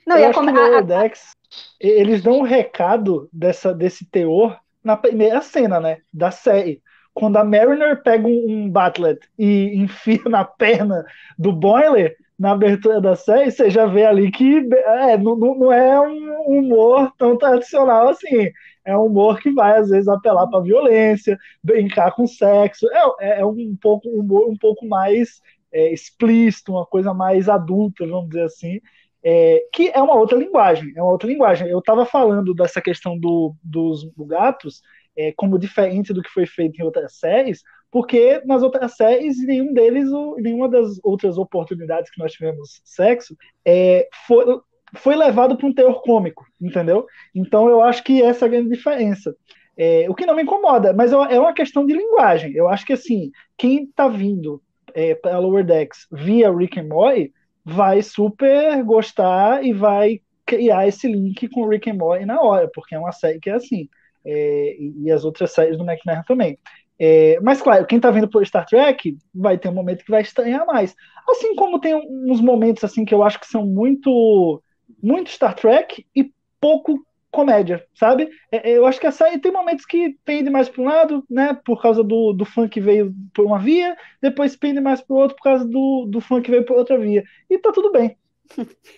não, 0.06 0.18
eu 0.18 0.30
acho 0.30 0.40
que 0.40 0.52
no 0.52 0.82
Dex, 0.84 1.36
eles 1.80 2.22
dão 2.22 2.40
um 2.40 2.44
recado 2.44 3.28
dessa, 3.34 3.74
desse 3.74 4.06
teor 4.06 4.60
na 4.84 4.96
primeira 4.96 5.42
cena, 5.42 5.80
né, 5.80 5.98
da 6.14 6.32
série 6.32 6.82
quando 7.20 7.36
a 7.36 7.44
Mariner 7.44 8.02
pega 8.02 8.26
um, 8.26 8.46
um 8.48 8.70
Batlet 8.70 9.20
e 9.38 9.76
enfia 9.76 10.22
na 10.26 10.46
perna 10.46 11.06
do 11.38 11.52
Boiler, 11.52 12.16
na 12.40 12.52
abertura 12.52 13.02
da 13.02 13.18
série, 13.18 13.52
você 13.52 13.70
já 13.70 13.86
vê 13.86 14.06
ali 14.06 14.32
que 14.32 14.66
é, 14.74 15.18
não, 15.18 15.36
não 15.36 15.74
é 15.74 16.00
um 16.00 16.60
humor 16.60 17.12
tão 17.18 17.38
tradicional 17.38 18.08
assim. 18.08 18.50
É 18.86 18.98
um 18.98 19.08
humor 19.08 19.42
que 19.42 19.52
vai, 19.52 19.78
às 19.78 19.90
vezes, 19.90 20.08
apelar 20.08 20.48
para 20.48 20.62
violência, 20.62 21.38
brincar 21.62 22.12
com 22.16 22.26
sexo. 22.26 22.88
É, 23.20 23.42
é 23.42 23.46
um 23.46 23.76
pouco 23.80 24.08
humor 24.08 24.50
um 24.50 24.56
pouco 24.56 24.88
mais 24.88 25.42
é, 25.74 25.92
explícito, 25.92 26.72
uma 26.72 26.86
coisa 26.86 27.14
mais 27.14 27.50
adulta, 27.50 28.08
vamos 28.08 28.30
dizer 28.30 28.44
assim. 28.44 28.80
É, 29.22 29.62
que 29.74 29.90
é 29.90 30.02
uma 30.02 30.16
outra 30.16 30.38
linguagem, 30.38 30.94
é 30.96 31.04
uma 31.04 31.12
outra 31.12 31.28
linguagem. 31.28 31.68
Eu 31.68 31.80
estava 31.80 32.06
falando 32.06 32.54
dessa 32.54 32.82
questão 32.82 33.20
do, 33.20 33.54
dos 33.62 34.10
gatos, 34.18 34.82
é, 35.20 35.34
como 35.36 35.60
diferente 35.60 36.14
do 36.14 36.22
que 36.22 36.30
foi 36.30 36.46
feito 36.46 36.80
em 36.80 36.84
outras 36.84 37.20
séries, 37.20 37.62
porque 37.92 38.42
nas 38.46 38.64
outras 38.64 38.96
séries, 38.96 39.46
nenhum 39.46 39.74
deles, 39.74 40.10
nenhuma 40.38 40.70
das 40.70 40.98
outras 41.04 41.38
oportunidades 41.38 42.10
que 42.10 42.20
nós 42.20 42.32
tivemos 42.32 42.82
sexo, 42.86 43.36
é, 43.66 44.08
foi, 44.26 44.46
foi 44.96 45.16
levado 45.18 45.58
para 45.58 45.68
um 45.68 45.74
teor 45.74 46.02
cômico, 46.02 46.46
entendeu? 46.62 47.06
Então 47.36 47.68
eu 47.68 47.82
acho 47.82 48.02
que 48.02 48.24
essa 48.24 48.46
é 48.46 48.48
a 48.48 48.52
grande 48.52 48.70
diferença. 48.70 49.36
É, 49.76 50.10
o 50.10 50.16
que 50.16 50.26
não 50.26 50.36
me 50.36 50.44
incomoda, 50.44 50.94
mas 50.94 51.12
é 51.12 51.40
uma 51.40 51.54
questão 51.54 51.86
de 51.86 51.94
linguagem. 51.94 52.54
Eu 52.54 52.70
acho 52.70 52.86
que 52.86 52.94
assim, 52.94 53.30
quem 53.58 53.84
está 53.84 54.08
vindo 54.08 54.62
é, 54.94 55.16
para 55.16 55.38
Lower 55.40 55.66
Decks 55.66 56.08
via 56.10 56.50
Rick 56.50 56.80
and 56.80 56.88
Morty 56.88 57.34
vai 57.66 58.02
super 58.02 58.82
gostar 58.84 59.66
e 59.66 59.74
vai 59.74 60.22
criar 60.46 60.88
esse 60.88 61.08
link 61.08 61.50
com 61.50 61.68
Rick 61.68 61.90
and 61.90 61.96
Morty 61.96 62.26
na 62.26 62.42
hora, 62.42 62.70
porque 62.74 62.96
é 62.96 63.00
uma 63.00 63.12
série 63.12 63.40
que 63.40 63.50
é 63.50 63.54
assim 63.54 63.90
é, 64.26 64.76
e 64.80 65.12
as 65.12 65.24
outras 65.24 65.52
séries 65.52 65.78
do 65.78 65.84
McNair 65.84 66.24
também. 66.26 66.58
É, 67.00 67.40
mas, 67.42 67.62
claro, 67.62 67.86
quem 67.86 67.98
está 67.98 68.12
vendo 68.12 68.28
por 68.28 68.46
Star 68.46 68.66
Trek 68.66 69.18
vai 69.34 69.58
ter 69.58 69.70
um 69.70 69.74
momento 69.74 70.04
que 70.04 70.12
vai 70.12 70.22
estranhar 70.22 70.66
mais. 70.66 70.96
Assim 71.30 71.56
como 71.56 71.80
tem 71.80 71.96
uns 71.96 72.42
momentos 72.42 72.84
assim 72.84 73.06
que 73.06 73.14
eu 73.14 73.24
acho 73.24 73.40
que 73.40 73.48
são 73.48 73.66
muito, 73.66 74.62
muito 75.02 75.30
Star 75.30 75.56
Trek 75.56 76.06
e 76.14 76.32
pouco 76.60 77.00
comédia, 77.32 77.86
sabe? 77.94 78.30
É, 78.52 78.72
é 78.72 78.78
eu 78.78 78.86
acho 78.86 79.00
que 79.00 79.08
a 79.08 79.12
série 79.12 79.40
tem 79.40 79.52
momentos 79.52 79.86
que 79.86 80.18
pende 80.26 80.50
mais 80.50 80.68
para 80.68 80.82
um 80.82 80.86
lado, 80.86 81.24
né? 81.30 81.58
Por 81.64 81.82
causa 81.82 82.04
do, 82.04 82.34
do 82.34 82.44
fã 82.44 82.68
que 82.68 82.82
veio 82.82 83.14
por 83.34 83.46
uma 83.46 83.60
via, 83.60 83.96
depois 84.22 84.56
pende 84.56 84.82
mais 84.82 85.00
para 85.00 85.14
o 85.14 85.20
outro 85.20 85.38
por 85.38 85.44
causa 85.44 85.66
do, 85.66 86.06
do 86.10 86.20
fã 86.20 86.42
que 86.42 86.52
veio 86.52 86.66
por 86.66 86.76
outra 86.76 86.98
via. 86.98 87.24
E 87.50 87.58
tá 87.60 87.72
tudo 87.72 87.92
bem. 87.92 88.18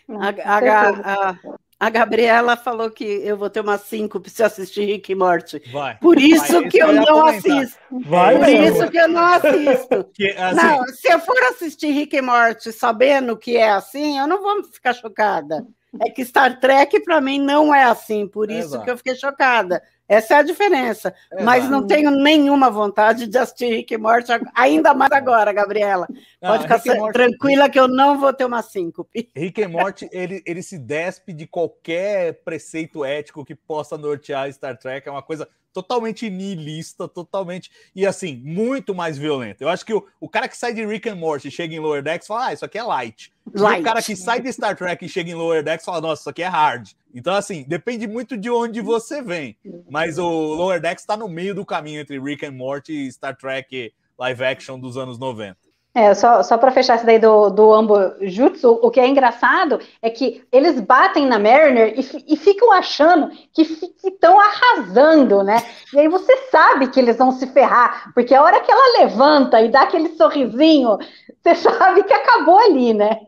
A, 0.09 0.29
a, 0.29 1.29
a, 1.29 1.35
a 1.81 1.89
Gabriela 1.89 2.55
falou 2.55 2.91
que 2.91 3.03
eu 3.03 3.35
vou 3.35 3.49
ter 3.49 3.59
uma 3.59 3.75
síncope 3.75 4.29
se 4.29 4.43
assistir 4.43 4.85
Rick 4.85 5.11
e 5.11 5.15
Morty. 5.15 5.63
Vai. 5.71 5.97
Por 5.97 6.19
isso 6.19 6.61
vai, 6.61 6.69
que 6.69 6.77
eu 6.77 6.93
não 6.93 7.03
comentar. 7.03 7.57
assisto. 7.57 7.79
Vai, 8.05 8.37
Por 8.37 8.49
isso 8.49 8.91
que 8.91 8.97
eu 8.99 9.07
não 9.07 9.25
assisto. 9.25 10.03
que, 10.13 10.27
assim... 10.29 10.55
Não, 10.57 10.85
se 10.85 11.11
eu 11.11 11.19
for 11.19 11.41
assistir 11.45 11.91
Rick 11.91 12.15
e 12.15 12.21
Morty 12.21 12.71
sabendo 12.71 13.35
que 13.35 13.57
é 13.57 13.71
assim, 13.71 14.19
eu 14.19 14.27
não 14.27 14.43
vou 14.43 14.63
ficar 14.65 14.93
chocada. 14.93 15.65
É 15.99 16.11
que 16.11 16.23
Star 16.23 16.59
Trek 16.59 16.99
para 16.99 17.19
mim 17.19 17.39
não 17.39 17.73
é 17.73 17.85
assim, 17.85 18.27
por 18.27 18.51
isso 18.51 18.75
Exato. 18.75 18.83
que 18.83 18.91
eu 18.91 18.97
fiquei 18.97 19.15
chocada. 19.15 19.81
Essa 20.11 20.33
é 20.33 20.37
a 20.39 20.43
diferença. 20.43 21.15
É, 21.31 21.41
Mas 21.41 21.69
não 21.69 21.87
tenho 21.87 22.11
nenhuma 22.11 22.69
vontade 22.69 23.27
de 23.27 23.37
assistir 23.37 23.67
Rick 23.67 23.93
e 23.93 23.97
Morty, 23.97 24.29
ainda 24.53 24.93
mais 24.93 25.11
agora, 25.13 25.53
Gabriela. 25.53 26.05
Pode 26.41 26.67
não, 26.67 26.79
ficar 26.79 26.95
Morty... 26.95 27.13
tranquila 27.13 27.69
que 27.69 27.79
eu 27.79 27.87
não 27.87 28.19
vou 28.19 28.33
ter 28.33 28.43
uma 28.43 28.61
síncope. 28.61 29.29
Rick 29.33 29.61
e 29.61 29.67
Morty, 29.67 30.09
ele, 30.11 30.43
ele 30.45 30.61
se 30.61 30.77
despe 30.77 31.31
de 31.31 31.47
qualquer 31.47 32.43
preceito 32.43 33.05
ético 33.05 33.45
que 33.45 33.55
possa 33.55 33.97
nortear 33.97 34.51
Star 34.51 34.77
Trek. 34.77 35.07
É 35.07 35.11
uma 35.11 35.23
coisa 35.23 35.47
totalmente 35.73 36.29
nihilista, 36.29 37.07
totalmente. 37.07 37.71
E 37.95 38.05
assim, 38.05 38.35
muito 38.43 38.93
mais 38.93 39.17
violenta. 39.17 39.63
Eu 39.63 39.69
acho 39.69 39.85
que 39.85 39.93
o, 39.93 40.05
o 40.19 40.29
cara 40.29 40.47
que 40.47 40.57
sai 40.57 40.73
de 40.73 40.85
Rick 40.85 41.09
and 41.09 41.15
Morty 41.15 41.47
e 41.47 41.51
chega 41.51 41.73
em 41.73 41.79
Lower 41.79 42.03
Decks 42.03 42.27
fala, 42.27 42.47
ah, 42.47 42.53
isso 42.53 42.65
aqui 42.65 42.77
é 42.77 42.83
light. 42.83 43.31
light. 43.53 43.79
E 43.79 43.81
o 43.81 43.83
cara 43.83 44.01
que 44.01 44.15
sai 44.15 44.41
de 44.41 44.51
Star 44.51 44.75
Trek 44.75 45.05
e 45.05 45.09
chega 45.09 45.29
em 45.29 45.35
Lower 45.35 45.63
Decks 45.63 45.85
fala, 45.85 46.01
nossa, 46.01 46.21
isso 46.21 46.29
aqui 46.29 46.43
é 46.43 46.47
hard. 46.47 46.89
Então, 47.13 47.33
assim, 47.33 47.63
depende 47.67 48.07
muito 48.07 48.37
de 48.37 48.49
onde 48.49 48.81
você 48.81 49.21
vem. 49.21 49.57
Mas 49.89 50.17
o 50.17 50.29
Lower 50.29 50.79
Decks 50.79 51.03
está 51.03 51.17
no 51.17 51.27
meio 51.27 51.53
do 51.53 51.65
caminho 51.65 52.01
entre 52.01 52.19
Rick 52.19 52.45
and 52.45 52.51
Morty 52.51 53.07
e 53.07 53.11
Star 53.11 53.35
Trek 53.35 53.93
live 54.17 54.43
action 54.43 54.79
dos 54.79 54.97
anos 54.97 55.17
90. 55.17 55.70
É, 55.93 56.13
só, 56.13 56.41
só 56.41 56.57
para 56.57 56.71
fechar 56.71 56.95
isso 56.95 57.05
daí 57.05 57.19
do, 57.19 57.49
do 57.49 57.73
Ambo 57.73 57.95
Jutsu, 58.21 58.79
o 58.81 58.89
que 58.89 58.99
é 58.99 59.05
engraçado 59.05 59.77
é 60.01 60.09
que 60.09 60.41
eles 60.49 60.79
batem 60.79 61.25
na 61.25 61.37
Mariner 61.37 61.93
e, 61.99 62.33
e 62.33 62.37
ficam 62.37 62.71
achando 62.71 63.29
que 63.53 63.61
estão 63.61 64.39
arrasando, 64.39 65.43
né? 65.43 65.57
E 65.93 65.99
aí 65.99 66.07
você 66.07 66.33
sabe 66.49 66.87
que 66.87 66.97
eles 66.97 67.17
vão 67.17 67.33
se 67.33 67.45
ferrar, 67.47 68.09
porque 68.13 68.33
a 68.33 68.41
hora 68.41 68.61
que 68.61 68.71
ela 68.71 68.99
levanta 68.99 69.61
e 69.61 69.69
dá 69.69 69.81
aquele 69.81 70.15
sorrisinho, 70.15 70.97
você 71.43 71.55
sabe 71.55 72.03
que 72.03 72.13
acabou 72.13 72.57
ali, 72.57 72.93
né? 72.93 73.19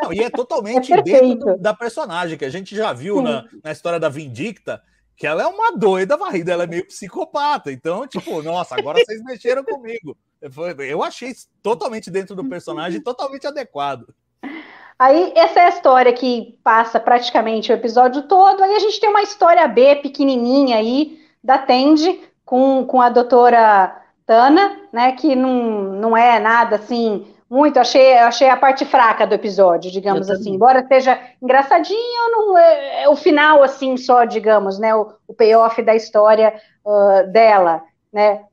Não, 0.00 0.12
e 0.12 0.20
é 0.20 0.30
totalmente 0.30 0.92
é 0.94 1.02
dentro 1.02 1.58
da 1.58 1.74
personagem, 1.74 2.38
que 2.38 2.44
a 2.44 2.50
gente 2.50 2.76
já 2.76 2.92
viu 2.92 3.20
na, 3.20 3.44
na 3.62 3.72
história 3.72 3.98
da 3.98 4.08
Vindicta, 4.08 4.80
que 5.16 5.26
ela 5.26 5.42
é 5.42 5.46
uma 5.46 5.76
doida 5.76 6.16
varrida, 6.16 6.52
ela 6.52 6.64
é 6.64 6.66
meio 6.68 6.86
psicopata. 6.86 7.72
Então, 7.72 8.06
tipo, 8.06 8.40
nossa, 8.42 8.76
agora 8.76 8.98
vocês 9.04 9.22
mexeram 9.22 9.64
comigo. 9.64 10.16
Eu 10.86 11.02
achei 11.02 11.32
totalmente 11.62 12.10
dentro 12.10 12.34
do 12.34 12.48
personagem, 12.48 13.00
totalmente 13.00 13.46
adequado. 13.46 14.14
Aí, 14.98 15.32
essa 15.34 15.60
é 15.60 15.64
a 15.66 15.68
história 15.70 16.12
que 16.12 16.58
passa 16.62 17.00
praticamente 17.00 17.72
o 17.72 17.74
episódio 17.74 18.22
todo. 18.22 18.62
Aí 18.62 18.74
a 18.74 18.78
gente 18.78 19.00
tem 19.00 19.10
uma 19.10 19.22
história 19.22 19.66
B 19.66 19.96
pequenininha 19.96 20.76
aí, 20.76 21.18
da 21.42 21.58
Tende, 21.58 22.20
com, 22.44 22.84
com 22.86 23.00
a 23.00 23.08
doutora 23.08 24.02
Tana, 24.26 24.80
né, 24.92 25.12
que 25.12 25.34
não, 25.34 25.82
não 25.94 26.16
é 26.16 26.38
nada 26.38 26.76
assim 26.76 27.26
Muito, 27.48 27.78
achei, 27.78 28.16
achei 28.16 28.48
a 28.48 28.56
parte 28.56 28.84
fraca 28.84 29.26
do 29.26 29.34
episódio, 29.34 29.90
digamos 29.90 30.30
assim. 30.30 30.54
Embora 30.54 30.86
seja 30.86 31.20
engraçadinho, 31.42 32.30
não 32.30 32.58
é, 32.58 33.02
é, 33.02 33.08
o 33.08 33.14
final, 33.14 33.62
assim, 33.62 33.96
só, 33.96 34.24
digamos, 34.24 34.78
né? 34.78 34.94
O, 34.94 35.12
o 35.28 35.34
payoff 35.34 35.80
da 35.82 35.94
história 35.94 36.54
uh, 36.84 37.30
dela, 37.30 37.82
né? 38.14 38.44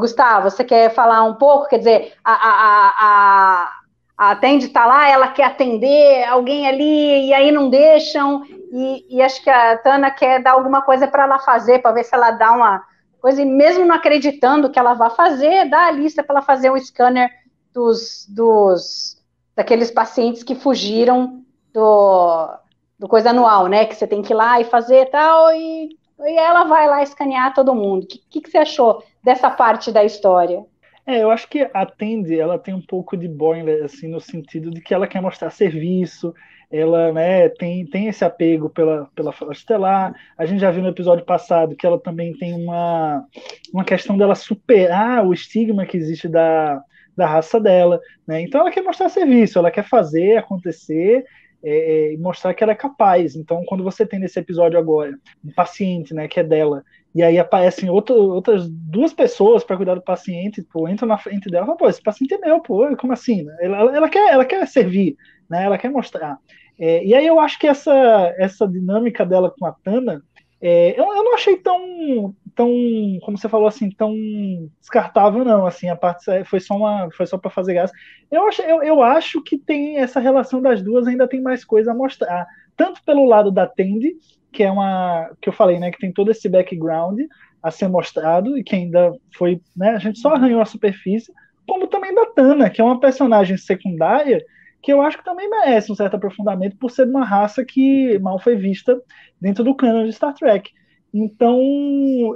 Gustavo, 0.00 0.50
você 0.50 0.64
quer 0.64 0.92
falar 0.92 1.22
um 1.22 1.34
pouco? 1.34 1.68
Quer 1.68 1.78
dizer, 1.78 2.14
a, 2.24 2.32
a, 2.32 2.94
a, 2.98 3.72
a 4.18 4.30
atende 4.32 4.68
tá 4.70 4.84
lá, 4.84 5.08
ela 5.08 5.28
quer 5.28 5.44
atender 5.44 6.24
alguém 6.24 6.66
ali, 6.66 7.28
e 7.28 7.32
aí 7.32 7.52
não 7.52 7.70
deixam, 7.70 8.44
e, 8.72 9.06
e 9.08 9.22
acho 9.22 9.40
que 9.40 9.48
a 9.48 9.78
Tana 9.78 10.10
quer 10.10 10.42
dar 10.42 10.54
alguma 10.54 10.82
coisa 10.82 11.06
para 11.06 11.22
ela 11.22 11.38
fazer, 11.38 11.78
para 11.78 11.92
ver 11.92 12.02
se 12.02 12.12
ela 12.12 12.32
dá 12.32 12.50
uma 12.50 12.84
coisa, 13.20 13.40
e 13.40 13.44
mesmo 13.44 13.84
não 13.84 13.94
acreditando 13.94 14.68
que 14.68 14.80
ela 14.80 14.94
vai 14.94 15.10
fazer, 15.10 15.70
dá 15.70 15.86
a 15.86 15.92
lista 15.92 16.24
para 16.24 16.38
ela 16.38 16.44
fazer 16.44 16.72
um 16.72 16.78
scanner 16.78 17.30
dos, 17.72 18.26
dos 18.28 19.22
daqueles 19.54 19.92
pacientes 19.92 20.42
que 20.42 20.56
fugiram 20.56 21.40
do, 21.72 22.48
do 22.98 23.06
coisa 23.06 23.30
anual, 23.30 23.68
né? 23.68 23.84
Que 23.86 23.94
você 23.94 24.08
tem 24.08 24.22
que 24.22 24.32
ir 24.32 24.36
lá 24.36 24.60
e 24.60 24.64
fazer 24.64 25.08
tal, 25.10 25.52
e, 25.52 25.96
e 26.26 26.36
ela 26.36 26.64
vai 26.64 26.86
lá 26.88 27.02
escanear 27.02 27.54
todo 27.54 27.74
mundo. 27.74 28.04
O 28.04 28.06
que, 28.06 28.18
que, 28.30 28.40
que 28.40 28.50
você 28.50 28.58
achou 28.58 29.02
dessa 29.22 29.50
parte 29.50 29.92
da 29.92 30.04
história? 30.04 30.64
É, 31.06 31.22
eu 31.22 31.30
acho 31.30 31.48
que 31.48 31.68
a 31.74 31.84
Tandy, 31.84 32.40
ela 32.40 32.58
tem 32.58 32.72
um 32.72 32.80
pouco 32.80 33.16
de 33.16 33.28
boring, 33.28 33.68
assim, 33.84 34.08
no 34.08 34.20
sentido 34.20 34.70
de 34.70 34.80
que 34.80 34.94
ela 34.94 35.06
quer 35.06 35.20
mostrar 35.20 35.50
serviço, 35.50 36.34
ela 36.70 37.12
né, 37.12 37.48
tem, 37.50 37.84
tem 37.86 38.08
esse 38.08 38.24
apego 38.24 38.70
pela, 38.70 39.08
pela 39.14 39.34
Estelar. 39.52 40.14
A 40.36 40.46
gente 40.46 40.60
já 40.60 40.70
viu 40.70 40.82
no 40.82 40.88
episódio 40.88 41.24
passado 41.24 41.76
que 41.76 41.86
ela 41.86 42.00
também 42.00 42.32
tem 42.36 42.54
uma, 42.54 43.24
uma 43.72 43.84
questão 43.84 44.16
dela 44.16 44.34
superar 44.34 45.26
o 45.26 45.34
estigma 45.34 45.84
que 45.84 45.96
existe 45.96 46.26
da, 46.26 46.82
da 47.16 47.26
raça 47.26 47.60
dela. 47.60 48.00
Né? 48.26 48.40
Então 48.40 48.60
ela 48.60 48.70
quer 48.70 48.82
mostrar 48.82 49.08
serviço, 49.08 49.58
ela 49.58 49.70
quer 49.70 49.84
fazer 49.84 50.38
acontecer 50.38 51.24
é, 51.64 52.12
é, 52.12 52.16
mostrar 52.18 52.52
que 52.52 52.62
ela 52.62 52.72
é 52.72 52.76
capaz. 52.76 53.34
Então, 53.34 53.64
quando 53.66 53.82
você 53.82 54.04
tem 54.04 54.18
nesse 54.18 54.38
episódio 54.38 54.78
agora 54.78 55.18
um 55.44 55.50
paciente, 55.52 56.12
né, 56.12 56.28
que 56.28 56.38
é 56.38 56.44
dela, 56.44 56.84
e 57.14 57.22
aí 57.22 57.38
aparecem 57.38 57.88
outro, 57.88 58.14
outras 58.14 58.68
duas 58.68 59.12
pessoas 59.12 59.64
para 59.64 59.76
cuidar 59.76 59.94
do 59.94 60.02
paciente, 60.02 60.62
pô, 60.62 60.88
entra 60.88 61.06
na 61.06 61.16
frente 61.16 61.48
dela, 61.48 61.64
fala, 61.64 61.78
pô, 61.78 61.88
esse 61.88 62.02
paciente 62.02 62.34
é 62.34 62.38
meu, 62.38 62.60
pô, 62.60 62.94
como 62.96 63.12
assim? 63.12 63.46
Ela, 63.60 63.96
ela, 63.96 64.08
quer, 64.08 64.32
ela 64.32 64.44
quer 64.44 64.66
servir, 64.66 65.16
né? 65.48 65.64
Ela 65.64 65.78
quer 65.78 65.90
mostrar. 65.90 66.38
É, 66.78 67.04
e 67.04 67.14
aí 67.14 67.26
eu 67.26 67.38
acho 67.38 67.58
que 67.58 67.66
essa, 67.66 68.34
essa 68.36 68.66
dinâmica 68.66 69.24
dela 69.24 69.52
com 69.56 69.64
a 69.64 69.72
Tana, 69.72 70.22
é, 70.60 70.98
eu, 70.98 71.04
eu 71.04 71.24
não 71.24 71.34
achei 71.34 71.56
tão 71.56 72.34
tão, 72.54 72.70
como 73.22 73.36
você 73.36 73.48
falou 73.48 73.66
assim, 73.66 73.90
tão 73.90 74.14
descartável 74.80 75.44
não, 75.44 75.66
assim, 75.66 75.88
a 75.88 75.96
parte 75.96 76.24
foi 76.44 76.60
só 76.60 76.76
uma, 76.76 77.08
foi 77.12 77.26
só 77.26 77.36
para 77.36 77.50
fazer 77.50 77.74
graça. 77.74 77.92
Eu 78.30 78.46
acho, 78.46 78.62
eu, 78.62 78.82
eu 78.82 79.02
acho 79.02 79.42
que 79.42 79.58
tem 79.58 79.98
essa 79.98 80.20
relação 80.20 80.62
das 80.62 80.82
duas 80.82 81.06
ainda 81.06 81.28
tem 81.28 81.40
mais 81.40 81.64
coisa 81.64 81.92
a 81.92 81.94
mostrar, 81.94 82.46
tanto 82.76 83.02
pelo 83.04 83.24
lado 83.24 83.50
da 83.50 83.66
Tandy, 83.66 84.16
que 84.52 84.62
é 84.62 84.70
uma 84.70 85.30
que 85.40 85.48
eu 85.48 85.52
falei, 85.52 85.78
né, 85.78 85.90
que 85.90 85.98
tem 85.98 86.12
todo 86.12 86.30
esse 86.30 86.48
background 86.48 87.20
a 87.62 87.70
ser 87.70 87.88
mostrado 87.88 88.56
e 88.56 88.62
que 88.62 88.76
ainda 88.76 89.12
foi, 89.36 89.60
né, 89.76 89.90
a 89.90 89.98
gente 89.98 90.18
só 90.18 90.34
arranhou 90.34 90.60
a 90.60 90.66
superfície, 90.66 91.32
como 91.66 91.86
também 91.86 92.14
da 92.14 92.26
Tana, 92.26 92.70
que 92.70 92.80
é 92.80 92.84
uma 92.84 93.00
personagem 93.00 93.56
secundária 93.56 94.44
que 94.84 94.92
eu 94.92 95.00
acho 95.00 95.16
que 95.16 95.24
também 95.24 95.48
merece 95.48 95.90
um 95.90 95.94
certo 95.94 96.16
aprofundamento 96.16 96.76
por 96.76 96.90
ser 96.90 97.08
uma 97.08 97.24
raça 97.24 97.64
que 97.64 98.18
mal 98.18 98.38
foi 98.38 98.54
vista 98.54 99.00
dentro 99.40 99.64
do 99.64 99.74
canon 99.74 100.04
de 100.04 100.12
Star 100.12 100.34
Trek. 100.34 100.70
Então, 101.14 101.56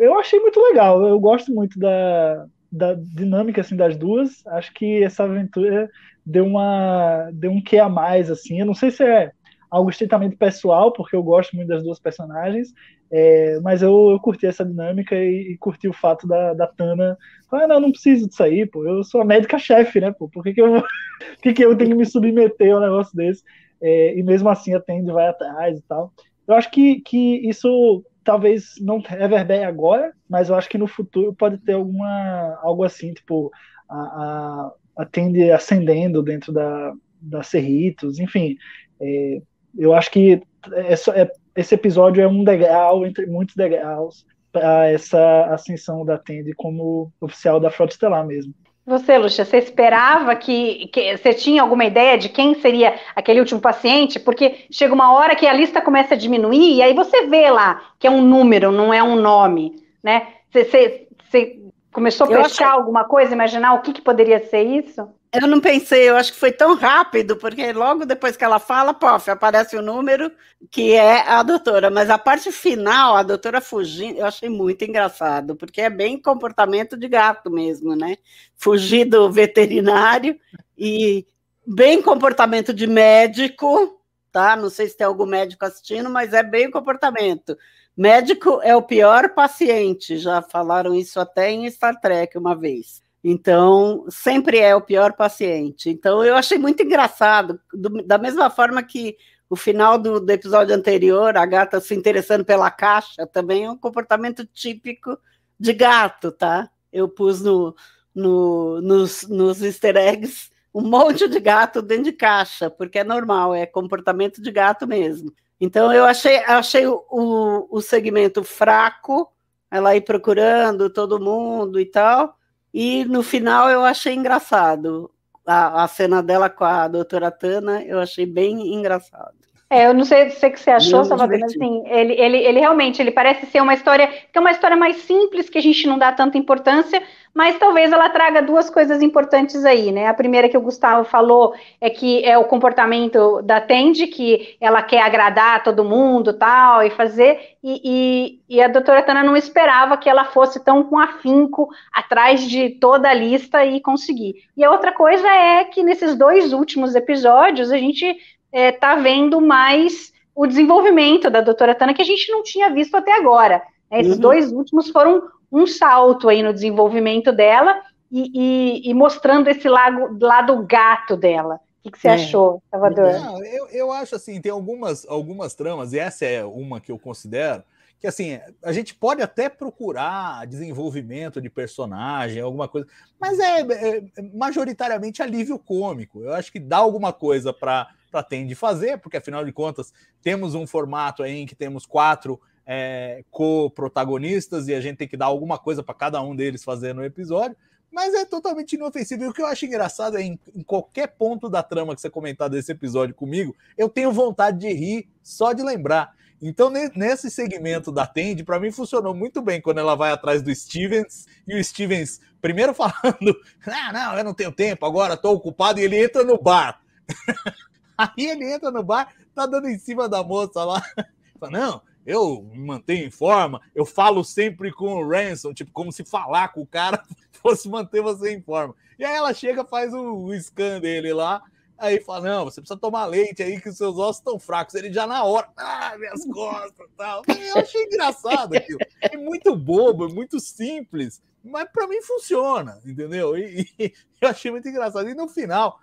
eu 0.01 0.17
achei 0.17 0.39
muito 0.39 0.61
legal. 0.61 1.05
Eu 1.05 1.19
gosto 1.19 1.53
muito 1.53 1.77
da, 1.81 2.47
da 2.71 2.95
dinâmica 2.95 3.61
assim 3.61 3.75
das 3.75 3.97
duas. 3.97 4.47
Acho 4.47 4.73
que 4.73 5.03
essa 5.03 5.25
aventura 5.25 5.91
deu 6.25 6.47
uma 6.47 7.29
deu 7.33 7.51
um 7.51 7.61
que 7.61 7.77
a 7.77 7.89
mais 7.89 8.31
assim. 8.31 8.61
Eu 8.61 8.67
não 8.67 8.75
sei 8.75 8.93
se 8.93 9.03
é 9.03 9.33
algo 9.69 9.91
estritamente 9.91 10.37
pessoal, 10.37 10.93
porque 10.93 11.17
eu 11.17 11.23
gosto 11.25 11.57
muito 11.57 11.69
das 11.69 11.83
duas 11.83 11.99
personagens, 11.99 12.73
é, 13.11 13.59
mas 13.61 13.83
eu, 13.83 14.11
eu, 14.11 14.21
curti 14.21 14.47
essa 14.47 14.65
dinâmica 14.65 15.15
e, 15.15 15.53
e, 15.53 15.59
curti 15.59 15.89
o 15.89 15.93
fato 15.93 16.27
da, 16.27 16.55
da 16.55 16.67
Tana 16.67 17.19
ah, 17.51 17.67
não, 17.67 17.81
não 17.81 17.91
preciso 17.91 18.29
disso 18.29 18.43
aí, 18.43 18.67
pô, 18.67 18.87
eu 18.87 19.03
sou 19.03 19.21
a 19.21 19.25
médica-chefe, 19.25 20.01
né, 20.01 20.11
pô, 20.11 20.29
por 20.29 20.43
que, 20.43 20.55
que, 20.55 20.61
eu, 20.61 20.73
por 20.81 21.43
que, 21.43 21.53
que 21.53 21.65
eu 21.65 21.77
tenho 21.77 21.91
que 21.91 21.97
me 21.97 22.07
submeter 22.07 22.75
a 22.75 22.79
um 22.79 22.81
negócio 22.81 23.17
desse? 23.17 23.43
É, 23.81 24.19
e 24.19 24.23
mesmo 24.23 24.49
assim 24.49 24.75
atende, 24.75 25.13
vai 25.13 25.29
atrás 25.29 25.79
e 25.79 25.83
tal. 25.83 26.13
Eu 26.47 26.55
acho 26.55 26.71
que, 26.71 27.01
que 27.01 27.49
isso 27.49 28.03
talvez 28.29 28.75
não 28.79 29.01
reverbere 29.01 29.65
agora, 29.65 30.13
mas 30.29 30.51
eu 30.51 30.55
acho 30.55 30.69
que 30.69 30.77
no 30.77 30.87
futuro 30.87 31.33
pode 31.33 31.57
ter 31.57 31.73
alguma 31.73 32.59
algo 32.61 32.85
assim, 32.85 33.15
tipo 33.15 33.51
a, 33.89 33.97
a, 33.97 34.73
a 34.99 35.07
tende 35.07 35.51
ascendendo 35.51 36.23
dentro 36.23 36.53
da, 36.53 36.93
da 37.23 37.43
Cerritos, 37.43 38.19
enfim. 38.19 38.59
É, 39.01 39.41
eu 39.79 39.95
acho 39.95 40.11
que 40.11 40.43
é, 40.75 41.23
é, 41.23 41.33
esse 41.57 41.75
episódio 41.75 42.23
é 42.23 42.29
um 42.29 42.45
degrau 42.45 43.07
entre 43.07 43.25
muitos 43.25 43.57
degraus 43.57 44.27
para 44.53 44.91
essa 44.91 45.47
ascensão 45.47 46.05
da 46.05 46.19
Tende 46.19 46.53
como 46.53 47.11
oficial 47.23 47.59
da 47.59 47.71
Frota 47.71 47.95
Estelar 47.95 48.27
mesmo. 48.27 48.53
Você, 48.89 49.19
Lucia, 49.19 49.45
você 49.45 49.59
esperava 49.59 50.35
que, 50.35 50.89
que, 50.89 51.15
Você 51.15 51.35
tinha 51.35 51.61
alguma 51.61 51.85
ideia 51.85 52.17
de 52.17 52.31
quem 52.31 52.55
seria 52.55 52.99
aquele 53.15 53.39
último 53.39 53.61
paciente? 53.61 54.19
Porque 54.19 54.65
chega 54.71 54.95
uma 54.95 55.13
hora 55.13 55.37
que 55.37 55.47
a 55.47 55.53
lista 55.53 55.83
começa 55.83 56.15
a 56.15 56.17
diminuir 56.17 56.77
e 56.77 56.83
aí 56.83 56.95
você 56.95 57.27
vê 57.27 57.51
lá 57.51 57.83
que 57.99 58.07
é 58.07 58.11
um 58.11 58.23
número, 58.23 58.73
não 58.73 58.93
é 58.93 59.03
um 59.03 59.15
nome, 59.15 59.77
né? 60.03 60.29
Você, 60.51 60.65
você, 60.65 61.09
você 61.23 61.59
começou 61.93 62.27
a 62.27 62.45
fechar 62.45 62.73
alguma 62.73 63.05
coisa, 63.05 63.35
imaginar 63.35 63.75
o 63.75 63.83
que, 63.83 63.93
que 63.93 64.01
poderia 64.01 64.41
ser 64.47 64.63
isso? 64.63 65.07
Eu 65.31 65.47
não 65.47 65.61
pensei, 65.61 66.09
eu 66.09 66.17
acho 66.17 66.33
que 66.33 66.39
foi 66.39 66.51
tão 66.51 66.75
rápido, 66.75 67.37
porque 67.37 67.71
logo 67.73 68.07
depois 68.07 68.35
que 68.35 68.43
ela 68.45 68.59
fala, 68.59 68.95
pof, 68.95 69.31
aparece 69.31 69.77
o 69.77 69.83
número 69.83 70.33
que 70.71 70.93
é 70.93 71.21
a 71.29 71.43
doutora. 71.43 71.91
Mas 71.91 72.09
a 72.09 72.17
parte 72.17 72.51
final, 72.51 73.15
a 73.15 73.23
doutora 73.23 73.61
fugindo, 73.61 74.19
eu 74.19 74.27
achei 74.27 74.49
muito 74.49 74.85
engraçado, 74.85 75.55
porque 75.55 75.83
é 75.83 75.91
bem 75.91 76.21
comportamento 76.21 76.97
de 76.97 77.07
gato 77.09 77.51
mesmo, 77.51 77.95
né? 77.95 78.17
Fugir 78.57 79.05
do 79.05 79.31
veterinário 79.31 80.39
e 80.77 81.27
bem 81.67 82.01
comportamento 82.01 82.73
de 82.73 82.87
médico, 82.87 84.01
tá? 84.33 84.57
Não 84.57 84.71
sei 84.71 84.89
se 84.89 84.97
tem 84.97 85.07
algum 85.07 85.27
médico 85.27 85.65
assistindo, 85.67 86.09
mas 86.09 86.33
é 86.33 86.43
bem 86.43 86.71
comportamento. 86.71 87.57
Médico 87.95 88.61
é 88.63 88.75
o 88.75 88.83
pior 88.83 89.35
paciente, 89.35 90.17
já 90.17 90.41
falaram 90.41 90.95
isso 90.95 91.21
até 91.21 91.51
em 91.51 91.71
Star 91.71 92.01
Trek 92.01 92.39
uma 92.39 92.57
vez. 92.57 93.03
Então, 93.23 94.07
sempre 94.09 94.59
é 94.59 94.75
o 94.75 94.81
pior 94.81 95.13
paciente. 95.15 95.91
Então, 95.91 96.25
eu 96.25 96.37
achei 96.37 96.57
muito 96.59 96.83
engraçado, 96.83 97.61
do, 97.73 98.03
da 98.03 98.17
mesma 98.17 98.49
forma 98.49 98.83
que 98.83 99.17
o 99.51 99.57
final 99.57 99.99
do, 99.99 100.21
do, 100.21 100.31
episódio 100.31 100.75
anterior, 100.75 101.37
a 101.37 101.47
gata 101.47 101.81
se 101.81 101.95
interessando 101.95 102.45
pela 102.45 102.71
caixa, 102.71 103.27
também 103.27 103.65
é 103.65 103.71
um 103.71 103.77
comportamento 103.77 104.45
típico 104.47 105.19
de 105.59 105.73
gato, 105.73 106.31
tá? 106.31 106.71
Eu 106.93 107.09
pus 107.09 107.41
no, 107.41 107.75
no, 108.15 108.81
nos, 108.81 109.27
nos 109.29 109.63
easter 109.63 109.97
eggs 109.97 110.51
um 110.73 110.83
monte 110.83 111.27
de 111.27 111.41
gato 111.41 111.83
dentro 111.83 112.05
de 112.05 112.13
caixa, 112.13 112.71
porque 112.71 113.01
é 113.01 113.05
normal, 113.05 113.55
é 113.55 113.67
comportamento 113.67 114.41
de 114.41 114.51
gato 114.53 114.87
mesmo. 114.87 115.33
Então, 115.61 115.93
eu 115.93 116.05
achei, 116.05 116.39
achei 116.45 116.87
o, 116.87 117.05
o, 117.11 117.79
o 117.79 117.81
segmento 117.81 118.45
fraco, 118.45 119.29
ela 119.71 119.97
ir 119.97 120.03
procurando 120.03 120.89
todo 120.89 121.19
mundo 121.19 121.81
e 121.81 121.87
tal, 121.87 122.38
e 122.73 123.05
no 123.05 123.23
final 123.23 123.71
eu 123.71 123.85
achei 123.85 124.15
engraçado. 124.15 125.11
A, 125.47 125.85
a 125.85 125.89
cena 125.89 126.23
dela 126.23 126.51
com 126.51 126.65
a 126.65 126.89
doutora 126.89 127.31
Tana, 127.31 127.83
eu 127.83 127.99
achei 128.01 128.27
bem 128.27 128.75
engraçado. 128.75 129.38
É, 129.71 129.87
eu 129.87 129.93
não 129.93 130.05
sei, 130.05 130.31
sei 130.31 130.49
o 130.49 130.53
que 130.53 130.61
você 130.61 130.71
achou, 130.71 131.05
Salvador, 131.05 131.39
mas 131.41 131.53
assim, 131.53 131.83
ele, 131.87 132.15
ele, 132.15 132.39
ele 132.39 132.61
realmente, 132.61 133.03
ele 133.03 133.11
parece 133.11 133.45
ser 133.47 133.61
uma 133.61 133.75
história, 133.75 134.07
que 134.07 134.39
é 134.39 134.41
uma 134.41 134.51
história 134.51 134.77
mais 134.77 134.97
simples, 135.03 135.51
que 135.51 135.59
a 135.59 135.63
gente 135.63 135.87
não 135.87 135.99
dá 135.99 136.11
tanta 136.11 136.39
importância, 136.39 137.03
mas 137.35 137.59
talvez 137.59 137.93
ela 137.93 138.09
traga 138.09 138.41
duas 138.41 138.71
coisas 138.71 139.03
importantes 139.03 139.67
aí, 139.67 139.93
né? 139.93 140.07
A 140.07 140.15
primeira 140.15 140.49
que 140.49 140.57
o 140.57 140.61
Gustavo 140.61 141.05
falou 141.05 141.55
é 141.81 141.91
que 141.91 142.25
é 142.25 142.39
o 142.39 142.47
comportamento 142.47 143.43
da 143.43 143.61
Tende, 143.61 144.07
que 144.07 144.57
ela 144.59 144.83
quer 144.83 145.03
agradar 145.03 145.63
todo 145.63 145.85
mundo, 145.85 146.33
tal, 146.33 146.83
e 146.83 146.89
fazer, 146.89 147.39
e, 147.63 148.41
e, 148.49 148.57
e 148.57 148.63
a 148.63 148.69
doutora 148.69 149.03
Tana 149.03 149.23
não 149.23 149.37
esperava 149.37 149.99
que 149.99 150.09
ela 150.09 150.25
fosse 150.25 150.65
tão 150.65 150.83
com 150.83 150.99
afinco 150.99 151.69
atrás 151.93 152.43
de 152.49 152.71
toda 152.71 153.11
a 153.11 153.15
lista 153.15 153.65
e 153.65 153.81
conseguir. 153.81 154.35
E 154.57 154.65
a 154.65 154.71
outra 154.71 154.93
coisa 154.93 155.29
é 155.29 155.65
que 155.65 155.83
nesses 155.83 156.17
dois 156.17 156.55
últimos 156.55 156.95
episódios, 156.95 157.71
a 157.71 157.77
gente 157.77 158.17
está 158.53 158.93
é, 158.93 159.03
vendo 159.03 159.41
mais 159.41 160.13
o 160.35 160.47
desenvolvimento 160.47 161.29
da 161.29 161.41
doutora 161.41 161.75
Tana 161.75 161.93
que 161.93 162.03
a 162.03 162.05
gente 162.05 162.31
não 162.31 162.43
tinha 162.43 162.71
visto 162.71 162.95
até 162.95 163.13
agora. 163.13 163.63
Né? 163.91 164.01
Esses 164.01 164.15
uhum. 164.15 164.21
dois 164.21 164.53
últimos 164.53 164.89
foram 164.91 165.29
um 165.51 165.67
salto 165.67 166.29
aí 166.29 166.43
no 166.43 166.53
desenvolvimento 166.53 167.33
dela 167.33 167.83
e, 168.11 168.31
e, 168.35 168.91
e 168.91 168.95
mostrando 168.95 169.49
esse 169.49 169.69
lado, 169.69 170.17
lado 170.21 170.65
gato 170.67 171.17
dela. 171.17 171.57
O 171.57 171.83
que, 171.83 171.91
que 171.93 171.99
você 171.99 172.09
é. 172.09 172.15
achou, 172.15 172.63
Salvador? 172.71 173.13
Não, 173.13 173.45
eu, 173.45 173.69
eu 173.69 173.93
acho 173.93 174.17
assim, 174.17 174.41
tem 174.41 174.53
algumas, 174.53 175.07
algumas 175.09 175.55
tramas, 175.55 175.93
e 175.93 175.99
essa 175.99 176.25
é 176.25 176.45
uma 176.45 176.81
que 176.81 176.91
eu 176.91 176.99
considero, 176.99 177.63
que 178.01 178.07
assim, 178.07 178.39
a 178.63 178.73
gente 178.73 178.95
pode 178.95 179.23
até 179.23 179.49
procurar 179.49 180.47
desenvolvimento 180.47 181.41
de 181.41 181.51
personagem, 181.51 182.41
alguma 182.41 182.69
coisa, 182.69 182.87
mas 183.19 183.39
é, 183.41 183.61
é 183.61 184.03
majoritariamente 184.35 185.23
alívio 185.23 185.59
cômico. 185.59 186.23
Eu 186.23 186.33
acho 186.35 186.53
que 186.53 186.61
dá 186.61 186.77
alguma 186.77 187.13
coisa 187.13 187.53
para 187.53 187.89
para 188.11 188.23
Tende 188.23 188.55
fazer, 188.55 188.99
porque 188.99 189.17
afinal 189.17 189.45
de 189.45 189.53
contas 189.53 189.93
temos 190.23 190.55
um 190.55 190.67
formato 190.67 191.23
aí 191.23 191.39
em 191.39 191.47
que 191.47 191.55
temos 191.55 191.87
quatro 191.87 192.41
é, 192.67 193.25
co-protagonistas 193.31 194.69
e 194.69 194.75
a 194.75 194.81
gente 194.81 194.99
tem 194.99 195.09
que 195.09 195.17
dar 195.17 195.27
alguma 195.27 195.59
coisa 195.59 195.83
para 195.83 195.95
cada 195.95 196.21
um 196.21 196.37
deles 196.37 196.63
fazer 196.63 196.95
no 196.95 197.03
episódio, 197.03 197.57
mas 197.91 198.13
é 198.15 198.27
totalmente 198.27 198.75
inofensivo. 198.75 199.25
E 199.25 199.29
o 199.29 199.33
que 199.33 199.41
eu 199.41 199.47
acho 199.47 199.65
engraçado 199.65 200.19
é 200.19 200.23
em, 200.23 200.39
em, 200.55 200.63
qualquer 200.63 201.09
ponto 201.09 201.49
da 201.49 201.63
trama 201.63 201.95
que 201.95 202.01
você 202.01 202.11
comentar 202.11 202.51
desse 202.51 202.71
episódio 202.71 203.15
comigo, 203.15 203.57
eu 203.77 203.89
tenho 203.89 204.13
vontade 204.13 204.59
de 204.59 204.73
rir 204.73 205.09
só 205.23 205.55
de 205.55 205.63
lembrar. 205.63 206.15
Então, 206.41 206.71
nesse 206.71 207.31
segmento 207.31 207.91
da 207.91 208.07
Tende, 208.07 208.45
para 208.45 208.61
mim 208.61 208.71
funcionou 208.71 209.13
muito 209.13 209.43
bem 209.43 209.61
quando 209.61 209.79
ela 209.79 209.97
vai 209.97 210.13
atrás 210.13 210.41
do 210.41 210.55
Stevens 210.55 211.27
e 211.49 211.59
o 211.59 211.65
Stevens, 211.65 212.21
primeiro 212.41 212.73
falando: 212.75 213.35
Ah, 213.67 213.93
não, 213.93 214.19
eu 214.19 214.25
não 214.25 214.35
tenho 214.35 214.53
tempo 214.53 214.87
agora, 214.87 215.15
estou 215.15 215.35
ocupado, 215.35 215.81
e 215.81 215.85
ele 215.85 216.01
entra 216.03 216.23
no 216.23 216.41
bar. 216.41 216.81
Aí 217.99 218.27
ele 218.27 218.51
entra 218.51 218.71
no 218.71 218.83
bar, 218.83 219.13
tá 219.35 219.45
dando 219.45 219.69
em 219.69 219.79
cima 219.79 220.09
da 220.09 220.23
moça 220.23 220.65
lá. 220.65 220.81
Fala, 221.39 221.53
não, 221.53 221.83
eu 222.07 222.43
me 222.43 222.59
mantenho 222.59 223.07
em 223.07 223.11
forma, 223.11 223.61
eu 223.75 223.85
falo 223.85 224.25
sempre 224.25 224.73
com 224.73 224.95
o 224.95 225.09
Ransom, 225.09 225.53
tipo, 225.53 225.71
como 225.73 225.93
se 225.93 226.05
falar 226.05 226.49
com 226.49 226.63
o 226.63 226.67
cara 226.67 227.05
fosse 227.33 227.69
manter 227.69 228.01
você 228.01 228.33
em 228.33 228.41
forma. 228.41 228.75
E 228.99 229.05
aí 229.05 229.15
ela 229.15 229.35
chega, 229.35 229.65
faz 229.65 229.93
o, 229.93 230.25
o 230.25 230.41
scan 230.41 230.81
dele 230.81 231.13
lá, 231.13 231.43
Aí 231.79 232.01
fala: 232.01 232.29
não, 232.29 232.45
você 232.45 232.61
precisa 232.61 232.79
tomar 232.79 233.07
leite 233.07 233.41
aí 233.41 233.61
que 233.61 233.69
os 233.69 233.77
seus 233.77 233.97
ossos 233.97 234.17
estão 234.17 234.39
fracos. 234.39 234.75
Ele 234.75 234.93
já 234.93 235.07
na 235.07 235.23
hora, 235.23 235.49
ah, 235.57 235.97
minhas 235.97 236.25
costas 236.27 236.87
e 236.87 236.97
tal. 236.97 237.23
Eu 237.29 237.59
achei 237.59 237.85
engraçado 237.85 238.57
aquilo. 238.57 238.81
É 239.01 239.17
muito 239.17 239.55
bobo, 239.55 240.07
é 240.07 240.13
muito 240.13 240.41
simples, 240.41 241.23
mas 241.43 241.71
para 241.71 241.87
mim 241.87 242.03
funciona, 242.03 242.81
entendeu? 242.85 243.39
E, 243.39 243.65
e, 243.79 243.93
eu 244.21 244.29
achei 244.29 244.51
muito 244.51 244.69
engraçado. 244.69 245.09
E 245.09 245.15
no 245.15 245.29
final, 245.29 245.79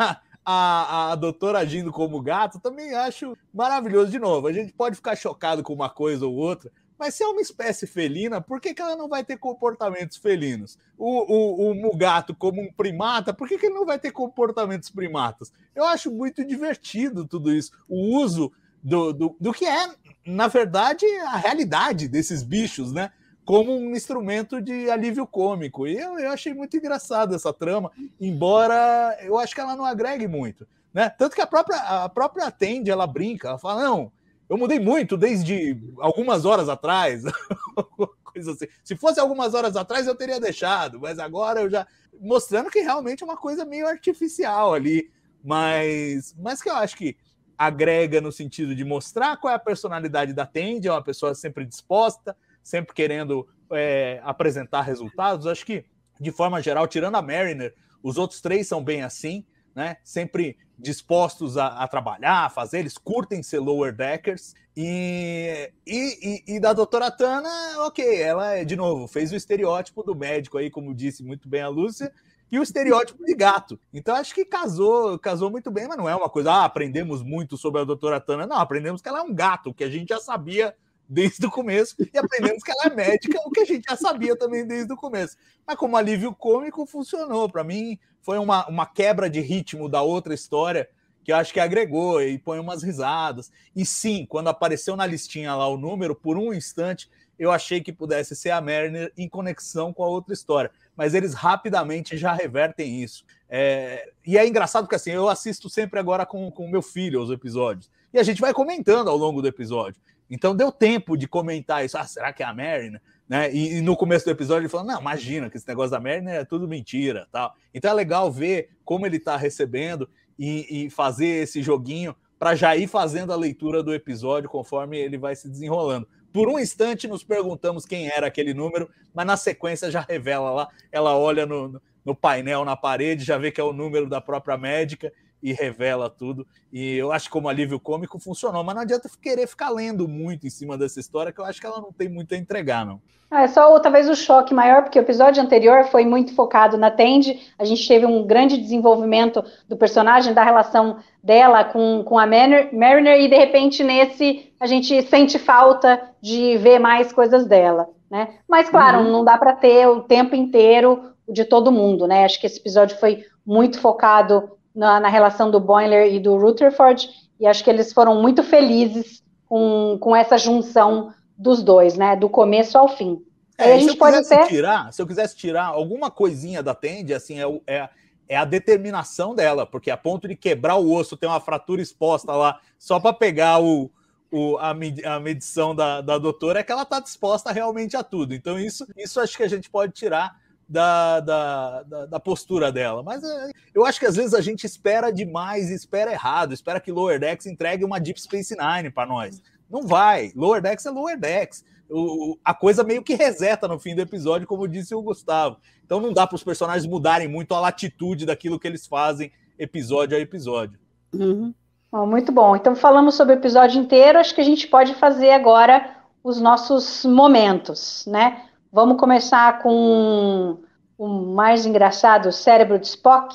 a, 0.00 0.20
a, 0.46 1.10
a 1.10 1.14
doutora 1.16 1.58
agindo 1.58 1.90
como 1.90 2.22
gato 2.22 2.60
também 2.60 2.94
acho 2.94 3.36
maravilhoso. 3.52 4.12
De 4.12 4.18
novo, 4.20 4.46
a 4.46 4.52
gente 4.52 4.72
pode 4.72 4.94
ficar 4.94 5.16
chocado 5.16 5.60
com 5.64 5.72
uma 5.72 5.90
coisa 5.90 6.24
ou 6.24 6.34
outra, 6.34 6.70
mas 6.96 7.14
se 7.14 7.24
é 7.24 7.26
uma 7.26 7.40
espécie 7.40 7.86
felina, 7.86 8.40
por 8.40 8.60
que, 8.60 8.72
que 8.72 8.80
ela 8.80 8.94
não 8.94 9.08
vai 9.08 9.24
ter 9.24 9.36
comportamentos 9.36 10.16
felinos? 10.16 10.78
O, 10.96 11.32
o, 11.66 11.70
o 11.70 11.74
mugato, 11.74 12.34
como 12.34 12.62
um 12.62 12.72
primata, 12.72 13.34
por 13.34 13.48
que, 13.48 13.58
que 13.58 13.66
ele 13.66 13.74
não 13.74 13.84
vai 13.84 13.98
ter 13.98 14.12
comportamentos 14.12 14.88
primatas? 14.88 15.52
Eu 15.74 15.84
acho 15.84 16.10
muito 16.10 16.44
divertido 16.44 17.26
tudo 17.26 17.52
isso. 17.52 17.72
O 17.88 18.16
uso 18.16 18.52
do, 18.82 19.12
do, 19.12 19.36
do 19.38 19.52
que 19.52 19.66
é, 19.66 19.90
na 20.24 20.46
verdade, 20.46 21.04
a 21.26 21.36
realidade 21.36 22.06
desses 22.06 22.44
bichos, 22.44 22.92
né? 22.92 23.10
Como 23.46 23.74
um 23.74 23.96
instrumento 23.96 24.60
de 24.60 24.90
alívio 24.90 25.26
cômico. 25.26 25.86
E 25.86 25.96
eu, 25.96 26.18
eu 26.18 26.30
achei 26.30 26.52
muito 26.52 26.76
engraçado 26.76 27.34
essa 27.34 27.52
trama, 27.52 27.90
embora 28.20 29.16
eu 29.22 29.38
acho 29.38 29.54
que 29.54 29.60
ela 29.60 29.74
não 29.74 29.86
agregue 29.86 30.28
muito. 30.28 30.68
Né? 30.92 31.08
Tanto 31.08 31.34
que 31.34 31.40
a 31.40 31.46
própria, 31.46 31.78
a 31.78 32.08
própria 32.08 32.50
Tende, 32.50 32.90
ela 32.90 33.06
brinca, 33.06 33.48
ela 33.48 33.58
fala, 33.58 33.84
não, 33.84 34.12
eu 34.48 34.56
mudei 34.58 34.78
muito 34.78 35.16
desde 35.16 35.78
algumas 35.98 36.44
horas 36.44 36.68
atrás, 36.68 37.22
coisa 38.24 38.52
assim. 38.52 38.66
Se 38.84 38.96
fosse 38.96 39.18
algumas 39.18 39.54
horas 39.54 39.76
atrás, 39.76 40.06
eu 40.06 40.14
teria 40.14 40.38
deixado, 40.38 41.00
mas 41.00 41.18
agora 41.18 41.62
eu 41.62 41.70
já. 41.70 41.86
Mostrando 42.18 42.70
que 42.70 42.80
realmente 42.80 43.22
é 43.22 43.26
uma 43.26 43.36
coisa 43.36 43.64
meio 43.64 43.86
artificial 43.86 44.72
ali, 44.72 45.10
mas, 45.44 46.34
mas 46.38 46.62
que 46.62 46.70
eu 46.70 46.74
acho 46.74 46.96
que 46.96 47.16
agrega 47.58 48.20
no 48.20 48.32
sentido 48.32 48.74
de 48.74 48.84
mostrar 48.84 49.36
qual 49.36 49.52
é 49.52 49.56
a 49.56 49.58
personalidade 49.58 50.32
da 50.32 50.46
Tandy, 50.46 50.88
é 50.88 50.92
uma 50.92 51.02
pessoa 51.02 51.34
sempre 51.34 51.64
disposta, 51.66 52.36
sempre 52.66 52.92
querendo 52.92 53.46
é, 53.70 54.20
apresentar 54.24 54.82
resultados. 54.82 55.46
Acho 55.46 55.64
que, 55.64 55.84
de 56.20 56.32
forma 56.32 56.60
geral, 56.60 56.88
tirando 56.88 57.14
a 57.14 57.22
Mariner, 57.22 57.72
os 58.02 58.18
outros 58.18 58.40
três 58.40 58.66
são 58.66 58.82
bem 58.82 59.04
assim, 59.04 59.46
né? 59.72 59.98
Sempre 60.02 60.58
dispostos 60.76 61.56
a, 61.56 61.68
a, 61.68 61.86
trabalhar, 61.86 62.46
a 62.46 62.50
fazer, 62.50 62.80
eles 62.80 62.98
curtem 62.98 63.40
ser 63.40 63.60
lower 63.60 63.94
deckers. 63.94 64.52
E, 64.76 65.70
e, 65.86 66.42
e, 66.48 66.56
e, 66.56 66.60
da 66.60 66.72
doutora 66.72 67.08
Tana, 67.08 67.48
ok, 67.86 68.20
ela, 68.20 68.64
de 68.64 68.74
novo, 68.74 69.06
fez 69.06 69.30
o 69.30 69.36
estereótipo 69.36 70.02
do 70.02 70.16
médico 70.16 70.58
aí, 70.58 70.68
como 70.68 70.92
disse 70.92 71.22
muito 71.22 71.48
bem 71.48 71.62
a 71.62 71.68
Lúcia, 71.68 72.12
e 72.50 72.58
o 72.58 72.62
estereótipo 72.64 73.24
de 73.24 73.34
gato. 73.34 73.78
Então 73.94 74.16
acho 74.16 74.34
que 74.34 74.44
casou, 74.44 75.18
casou 75.20 75.50
muito 75.50 75.70
bem, 75.70 75.86
mas 75.86 75.96
não 75.96 76.08
é 76.08 76.16
uma 76.16 76.28
coisa, 76.28 76.50
ah, 76.52 76.64
aprendemos 76.64 77.22
muito 77.22 77.56
sobre 77.56 77.80
a 77.80 77.84
doutora 77.84 78.20
Tana. 78.20 78.44
Não, 78.44 78.56
aprendemos 78.56 79.00
que 79.00 79.08
ela 79.08 79.20
é 79.20 79.22
um 79.22 79.32
gato, 79.32 79.72
que 79.72 79.84
a 79.84 79.88
gente 79.88 80.08
já 80.08 80.18
sabia 80.18 80.74
desde 81.08 81.46
o 81.46 81.50
começo, 81.50 81.94
e 81.98 82.18
aprendemos 82.18 82.62
que 82.62 82.70
ela 82.70 82.84
é 82.86 82.94
médica, 82.94 83.40
o 83.44 83.50
que 83.50 83.60
a 83.60 83.64
gente 83.64 83.84
já 83.88 83.96
sabia 83.96 84.36
também 84.36 84.66
desde 84.66 84.92
o 84.92 84.96
começo. 84.96 85.36
Mas 85.66 85.76
como 85.76 85.96
alívio 85.96 86.34
cômico, 86.34 86.86
funcionou. 86.86 87.48
Para 87.48 87.64
mim, 87.64 87.98
foi 88.22 88.38
uma, 88.38 88.66
uma 88.68 88.86
quebra 88.86 89.30
de 89.30 89.40
ritmo 89.40 89.88
da 89.88 90.02
outra 90.02 90.34
história 90.34 90.88
que 91.26 91.32
eu 91.32 91.36
acho 91.36 91.52
que 91.52 91.58
agregou 91.58 92.22
e 92.22 92.38
põe 92.38 92.60
umas 92.60 92.84
risadas. 92.84 93.50
E 93.74 93.84
sim, 93.84 94.24
quando 94.28 94.46
apareceu 94.46 94.94
na 94.94 95.04
listinha 95.04 95.56
lá 95.56 95.66
o 95.66 95.76
número, 95.76 96.14
por 96.14 96.38
um 96.38 96.54
instante 96.54 97.10
eu 97.38 97.50
achei 97.50 97.80
que 97.80 97.92
pudesse 97.92 98.34
ser 98.34 98.50
a 98.50 98.60
Mariner 98.60 99.12
em 99.16 99.28
conexão 99.28 99.92
com 99.92 100.02
a 100.02 100.08
outra 100.08 100.32
história. 100.32 100.70
Mas 100.96 101.14
eles 101.14 101.34
rapidamente 101.34 102.16
já 102.16 102.32
revertem 102.32 103.02
isso. 103.02 103.24
É... 103.48 104.10
E 104.24 104.38
é 104.38 104.46
engraçado 104.46 104.84
porque 104.84 104.94
assim, 104.94 105.10
eu 105.10 105.28
assisto 105.28 105.68
sempre 105.68 106.00
agora 106.00 106.24
com 106.24 106.48
o 106.48 106.70
meu 106.70 106.80
filho 106.80 107.20
os 107.20 107.30
episódios. 107.30 107.90
E 108.12 108.18
a 108.18 108.22
gente 108.22 108.40
vai 108.40 108.54
comentando 108.54 109.08
ao 109.08 109.16
longo 109.16 109.42
do 109.42 109.48
episódio. 109.48 110.00
Então 110.30 110.54
deu 110.54 110.72
tempo 110.72 111.16
de 111.16 111.28
comentar 111.28 111.84
isso. 111.84 111.96
Ah, 111.96 112.04
será 112.04 112.32
que 112.32 112.42
é 112.42 112.46
a 112.46 112.54
Mariner? 112.54 113.00
Né? 113.28 113.52
E, 113.52 113.78
e, 113.78 113.80
no 113.80 113.96
começo 113.96 114.24
do 114.24 114.30
episódio 114.30 114.62
ele 114.62 114.68
falou: 114.68 114.86
não, 114.86 115.00
imagina 115.00 115.50
que 115.50 115.56
esse 115.56 115.66
negócio 115.66 115.90
da 115.90 116.00
Mariner 116.00 116.34
é 116.34 116.44
tudo 116.44 116.68
mentira. 116.68 117.26
tal. 117.30 117.54
Então 117.74 117.90
é 117.90 117.94
legal 117.94 118.30
ver 118.30 118.70
como 118.84 119.06
ele 119.06 119.16
está 119.16 119.36
recebendo 119.36 120.08
e, 120.38 120.84
e, 120.86 120.90
fazer 120.90 121.42
esse 121.42 121.62
joguinho 121.62 122.14
para 122.38 122.54
já 122.54 122.76
ir 122.76 122.86
fazendo 122.86 123.32
a 123.32 123.36
leitura 123.36 123.82
do 123.82 123.94
episódio 123.94 124.48
conforme 124.48 124.98
ele 124.98 125.18
vai 125.18 125.34
se 125.34 125.48
desenrolando. 125.48 126.06
Por 126.32 126.48
um 126.48 126.58
instante 126.58 127.08
nos 127.08 127.24
perguntamos 127.24 127.86
quem 127.86 128.08
era 128.08 128.26
aquele 128.26 128.52
número, 128.52 128.90
mas 129.14 129.26
na 129.26 129.36
sequência 129.38 129.90
já 129.90 130.00
revela 130.00 130.50
lá. 130.50 130.68
Ela 130.92 131.16
olha 131.16 131.46
no, 131.46 131.80
no 132.04 132.14
painel 132.14 132.64
na 132.64 132.76
parede, 132.76 133.24
já 133.24 133.38
vê 133.38 133.50
que 133.50 133.60
é 133.60 133.64
o 133.64 133.72
número 133.72 134.06
da 134.06 134.20
própria 134.20 134.58
médica 134.58 135.10
e 135.42 135.52
revela 135.52 136.10
tudo. 136.10 136.46
E 136.72 136.96
eu 136.96 137.12
acho 137.12 137.26
que 137.26 137.32
como 137.32 137.48
alívio 137.48 137.78
cômico 137.80 138.18
funcionou, 138.18 138.64
mas 138.64 138.74
não 138.74 138.82
adianta 138.82 139.08
querer 139.20 139.46
ficar 139.46 139.70
lendo 139.70 140.08
muito 140.08 140.46
em 140.46 140.50
cima 140.50 140.76
dessa 140.76 141.00
história, 141.00 141.32
que 141.32 141.40
eu 141.40 141.44
acho 141.44 141.60
que 141.60 141.66
ela 141.66 141.80
não 141.80 141.92
tem 141.92 142.08
muito 142.08 142.34
a 142.34 142.38
entregar, 142.38 142.84
não. 142.84 143.00
Ah, 143.30 143.42
é 143.42 143.48
só 143.48 143.78
talvez 143.80 144.08
o 144.08 144.14
choque 144.14 144.54
maior, 144.54 144.82
porque 144.82 144.98
o 144.98 145.02
episódio 145.02 145.42
anterior 145.42 145.84
foi 145.86 146.04
muito 146.04 146.32
focado 146.32 146.78
na 146.78 146.92
Tandy, 146.92 147.40
a 147.58 147.64
gente 147.64 147.86
teve 147.86 148.06
um 148.06 148.24
grande 148.24 148.56
desenvolvimento 148.56 149.44
do 149.68 149.76
personagem, 149.76 150.32
da 150.32 150.44
relação 150.44 150.98
dela 151.22 151.64
com, 151.64 152.04
com 152.04 152.18
a 152.18 152.26
Mariner, 152.26 153.20
e 153.20 153.28
de 153.28 153.36
repente 153.36 153.82
nesse 153.82 154.52
a 154.60 154.66
gente 154.66 155.02
sente 155.02 155.40
falta 155.40 156.00
de 156.22 156.56
ver 156.58 156.78
mais 156.78 157.12
coisas 157.12 157.46
dela, 157.46 157.88
né? 158.08 158.28
Mas 158.48 158.70
claro, 158.70 158.98
uhum. 158.98 159.10
não 159.10 159.24
dá 159.24 159.36
para 159.36 159.54
ter 159.54 159.88
o 159.88 160.02
tempo 160.02 160.36
inteiro 160.36 161.10
de 161.28 161.44
todo 161.44 161.72
mundo, 161.72 162.06
né? 162.06 162.24
Acho 162.24 162.40
que 162.40 162.46
esse 162.46 162.60
episódio 162.60 162.96
foi 162.98 163.24
muito 163.44 163.80
focado 163.80 164.52
na, 164.76 165.00
na 165.00 165.08
relação 165.08 165.50
do 165.50 165.58
Boiler 165.58 166.12
e 166.12 166.20
do 166.20 166.36
Rutherford, 166.36 167.08
e 167.40 167.46
acho 167.46 167.64
que 167.64 167.70
eles 167.70 167.92
foram 167.92 168.20
muito 168.20 168.42
felizes 168.42 169.22
com, 169.48 169.96
com 169.98 170.14
essa 170.14 170.36
junção 170.36 171.14
dos 171.36 171.62
dois, 171.62 171.96
né? 171.96 172.14
Do 172.14 172.28
começo 172.28 172.76
ao 172.76 172.88
fim. 172.88 173.22
É, 173.58 173.72
a 173.72 173.78
gente 173.78 173.92
se 173.92 173.96
pode 173.96 174.16
até... 174.16 174.46
tirar, 174.46 174.92
se 174.92 175.00
eu 175.00 175.06
quisesse 175.06 175.34
tirar 175.34 175.66
alguma 175.66 176.10
coisinha 176.10 176.62
da 176.62 176.74
Tandy, 176.74 177.14
assim, 177.14 177.40
é, 177.40 177.60
é, 177.66 177.88
é, 178.28 178.36
a 178.36 178.44
determinação 178.44 179.34
dela, 179.34 179.64
porque 179.64 179.90
a 179.90 179.96
ponto 179.96 180.28
de 180.28 180.36
quebrar 180.36 180.76
o 180.76 180.92
osso, 180.92 181.16
ter 181.16 181.26
uma 181.26 181.40
fratura 181.40 181.80
exposta 181.80 182.32
lá, 182.32 182.60
só 182.78 183.00
para 183.00 183.14
pegar 183.14 183.62
o, 183.62 183.90
o, 184.30 184.58
a, 184.58 184.70
a 184.70 185.20
medição 185.20 185.74
da, 185.74 186.02
da 186.02 186.18
doutora, 186.18 186.60
é 186.60 186.62
que 186.62 186.72
ela 186.72 186.82
está 186.82 187.00
disposta 187.00 187.50
realmente 187.50 187.96
a 187.96 188.02
tudo. 188.02 188.34
Então, 188.34 188.58
isso, 188.58 188.86
isso 188.94 189.20
acho 189.20 189.36
que 189.36 189.42
a 189.42 189.48
gente 189.48 189.70
pode 189.70 189.94
tirar 189.94 190.36
da, 190.68 191.20
da, 191.20 191.82
da, 191.82 192.06
da, 192.06 192.20
postura 192.20 192.72
dela. 192.72 193.02
Mas 193.02 193.22
é, 193.22 193.50
eu 193.74 193.84
acho 193.84 194.00
que 194.00 194.06
às 194.06 194.16
vezes 194.16 194.34
a 194.34 194.40
gente 194.40 194.64
espera 194.64 195.12
demais, 195.12 195.70
espera 195.70 196.12
errado, 196.12 196.52
espera 196.52 196.80
que 196.80 196.90
Lower 196.90 197.20
Decks 197.20 197.46
entregue 197.46 197.84
uma 197.84 198.00
Deep 198.00 198.20
Space 198.20 198.54
Nine 198.56 198.90
para 198.90 199.06
nós. 199.06 199.40
Não 199.70 199.86
vai. 199.86 200.32
Lower 200.34 200.60
Decks 200.60 200.86
é 200.86 200.90
Lower 200.90 201.18
Decks. 201.18 201.64
O, 201.88 202.36
a 202.44 202.52
coisa 202.52 202.82
meio 202.82 203.02
que 203.02 203.14
reseta 203.14 203.68
no 203.68 203.78
fim 203.78 203.94
do 203.94 204.00
episódio, 204.00 204.46
como 204.46 204.66
disse 204.66 204.94
o 204.94 205.02
Gustavo. 205.02 205.58
Então 205.84 206.00
não 206.00 206.12
dá 206.12 206.26
para 206.26 206.34
os 206.34 206.42
personagens 206.42 206.86
mudarem 206.86 207.28
muito 207.28 207.54
a 207.54 207.60
latitude 207.60 208.26
daquilo 208.26 208.58
que 208.58 208.66
eles 208.66 208.86
fazem 208.86 209.30
episódio 209.56 210.16
a 210.16 210.20
episódio. 210.20 210.78
Uhum. 211.14 211.54
muito 211.92 212.32
bom. 212.32 212.56
Então 212.56 212.74
falamos 212.74 213.14
sobre 213.14 213.34
o 213.34 213.38
episódio 213.38 213.80
inteiro. 213.80 214.18
Acho 214.18 214.34
que 214.34 214.40
a 214.40 214.44
gente 214.44 214.66
pode 214.66 214.94
fazer 214.96 215.30
agora 215.30 215.96
os 216.24 216.40
nossos 216.40 217.04
momentos, 217.04 218.04
né? 218.06 218.46
Vamos 218.76 218.98
começar 218.98 219.60
com 219.60 220.58
o 220.98 221.08
mais 221.08 221.64
engraçado, 221.64 222.28
o 222.28 222.32
cérebro 222.32 222.78
de 222.78 222.86
Spock. 222.88 223.34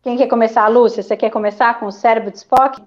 Quem 0.00 0.16
quer 0.16 0.28
começar? 0.28 0.68
Lúcia, 0.68 1.02
você 1.02 1.16
quer 1.16 1.30
começar 1.30 1.80
com 1.80 1.86
o 1.86 1.90
cérebro 1.90 2.30
de 2.30 2.36
Spock? 2.36 2.80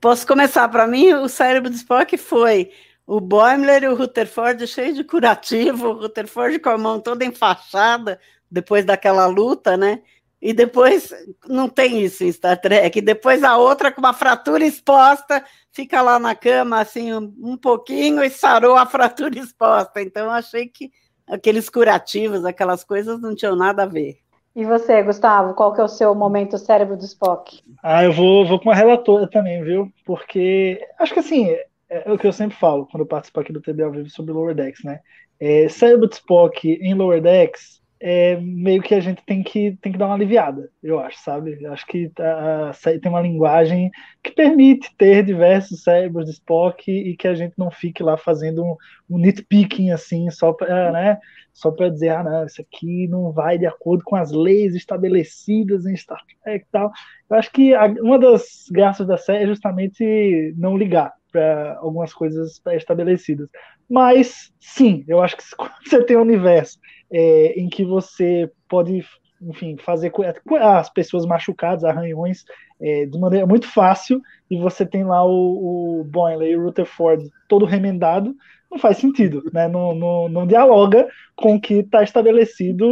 Posso 0.00 0.26
começar? 0.26 0.68
Para 0.68 0.88
mim, 0.88 1.12
o 1.12 1.28
cérebro 1.28 1.70
de 1.70 1.76
Spock 1.76 2.16
foi 2.18 2.72
o 3.06 3.20
Boimler 3.20 3.84
e 3.84 3.88
o 3.88 3.94
Rutherford 3.94 4.66
cheio 4.66 4.92
de 4.92 5.04
curativo, 5.04 5.90
o 5.90 6.00
Rutherford 6.00 6.58
com 6.58 6.70
a 6.70 6.78
mão 6.78 6.98
toda 6.98 7.24
enfaixada 7.24 8.18
depois 8.50 8.84
daquela 8.84 9.26
luta, 9.26 9.76
né? 9.76 10.02
E 10.40 10.54
depois 10.54 11.12
não 11.46 11.68
tem 11.68 12.00
isso 12.02 12.24
em 12.24 12.32
Star 12.32 12.58
Trek. 12.58 13.00
Depois 13.00 13.44
a 13.44 13.58
outra 13.58 13.92
com 13.92 14.00
uma 14.00 14.14
fratura 14.14 14.64
exposta, 14.64 15.44
fica 15.70 16.00
lá 16.00 16.18
na 16.18 16.34
cama 16.34 16.80
assim 16.80 17.12
um, 17.12 17.34
um 17.42 17.56
pouquinho 17.56 18.24
e 18.24 18.30
sarou 18.30 18.76
a 18.76 18.86
fratura 18.86 19.38
exposta. 19.38 20.00
Então 20.00 20.30
achei 20.30 20.66
que 20.66 20.90
aqueles 21.26 21.68
curativos, 21.68 22.44
aquelas 22.44 22.82
coisas 22.82 23.20
não 23.20 23.34
tinham 23.34 23.54
nada 23.54 23.82
a 23.82 23.86
ver. 23.86 24.18
E 24.56 24.64
você, 24.64 25.02
Gustavo, 25.02 25.54
qual 25.54 25.72
que 25.72 25.80
é 25.80 25.84
o 25.84 25.88
seu 25.88 26.14
momento 26.14 26.58
cérebro 26.58 26.96
do 26.96 27.04
Spock? 27.04 27.62
Ah, 27.82 28.02
eu 28.02 28.12
vou, 28.12 28.44
vou 28.46 28.58
com 28.58 28.70
a 28.70 28.74
relatora 28.74 29.28
também, 29.28 29.62
viu? 29.62 29.92
Porque 30.04 30.84
acho 30.98 31.12
que 31.12 31.20
assim, 31.20 31.48
é, 31.48 31.66
é 31.88 32.12
o 32.12 32.18
que 32.18 32.26
eu 32.26 32.32
sempre 32.32 32.56
falo 32.56 32.86
quando 32.86 33.02
eu 33.02 33.06
participo 33.06 33.38
aqui 33.40 33.52
do 33.52 33.60
TB 33.60 33.82
ao 33.82 33.92
vivo 33.92 34.10
sobre 34.10 34.32
Lower 34.32 34.54
Decks, 34.54 34.82
né? 34.82 35.00
É, 35.38 35.68
cérebro 35.68 36.08
de 36.08 36.16
Spock 36.16 36.68
em 36.68 36.94
Lower 36.94 37.22
Decks 37.22 37.79
é, 38.02 38.36
meio 38.36 38.82
que 38.82 38.94
a 38.94 39.00
gente 39.00 39.22
tem 39.26 39.42
que, 39.42 39.76
tem 39.82 39.92
que 39.92 39.98
dar 39.98 40.06
uma 40.06 40.14
aliviada, 40.14 40.70
eu 40.82 40.98
acho, 40.98 41.18
sabe? 41.18 41.58
Eu 41.60 41.72
acho 41.72 41.86
que 41.86 42.10
a, 42.18 42.70
a 42.70 42.72
série 42.72 42.98
tem 42.98 43.10
uma 43.10 43.20
linguagem 43.20 43.90
que 44.22 44.30
permite 44.30 44.94
ter 44.96 45.22
diversos 45.22 45.82
cérebros 45.82 46.24
de 46.24 46.32
Spock 46.32 46.90
e 46.90 47.14
que 47.14 47.28
a 47.28 47.34
gente 47.34 47.52
não 47.58 47.70
fique 47.70 48.02
lá 48.02 48.16
fazendo 48.16 48.64
um, 48.64 48.76
um 49.10 49.18
nitpicking 49.18 49.90
assim, 49.90 50.30
só 50.30 50.52
para 50.52 50.90
né, 50.90 51.18
só 51.52 51.70
dizer, 51.70 52.08
ah, 52.08 52.22
não, 52.22 52.46
isso 52.46 52.62
aqui 52.62 53.06
não 53.06 53.32
vai 53.32 53.58
de 53.58 53.66
acordo 53.66 54.02
com 54.02 54.16
as 54.16 54.32
leis 54.32 54.74
estabelecidas 54.74 55.84
em 55.84 55.94
Star 55.94 56.24
Trek 56.42 56.64
e 56.64 56.72
tal. 56.72 56.90
Eu 57.28 57.36
acho 57.36 57.52
que 57.52 57.74
a, 57.74 57.84
uma 57.84 58.18
das 58.18 58.64
graças 58.70 59.06
da 59.06 59.18
série 59.18 59.44
é 59.44 59.46
justamente 59.46 60.54
não 60.56 60.74
ligar 60.74 61.12
para 61.30 61.76
algumas 61.78 62.12
coisas 62.12 62.58
pré-estabelecidas. 62.58 63.48
Mas, 63.88 64.52
sim, 64.58 65.04
eu 65.06 65.22
acho 65.22 65.36
que 65.36 65.44
quando 65.56 65.72
você 65.84 66.02
tem 66.02 66.16
um 66.16 66.22
universo 66.22 66.78
é, 67.12 67.60
em 67.60 67.68
que 67.68 67.84
você 67.84 68.50
pode, 68.68 69.04
enfim, 69.40 69.76
fazer 69.76 70.12
as 70.60 70.90
pessoas 70.90 71.26
machucadas, 71.26 71.84
arranhões, 71.84 72.44
é, 72.80 73.06
de 73.06 73.18
maneira 73.18 73.46
muito 73.46 73.68
fácil, 73.68 74.20
e 74.50 74.58
você 74.58 74.86
tem 74.86 75.04
lá 75.04 75.24
o, 75.24 76.00
o 76.00 76.04
Boyle 76.04 76.44
e 76.44 76.56
o 76.56 76.64
Rutherford 76.64 77.28
todo 77.48 77.64
remendado, 77.64 78.34
não 78.70 78.78
faz 78.78 78.98
sentido, 78.98 79.42
né? 79.52 79.66
não, 79.66 79.94
não, 79.94 80.28
não 80.28 80.46
dialoga 80.46 81.08
com 81.34 81.56
o 81.56 81.60
que 81.60 81.74
está 81.74 82.04
estabelecido 82.04 82.86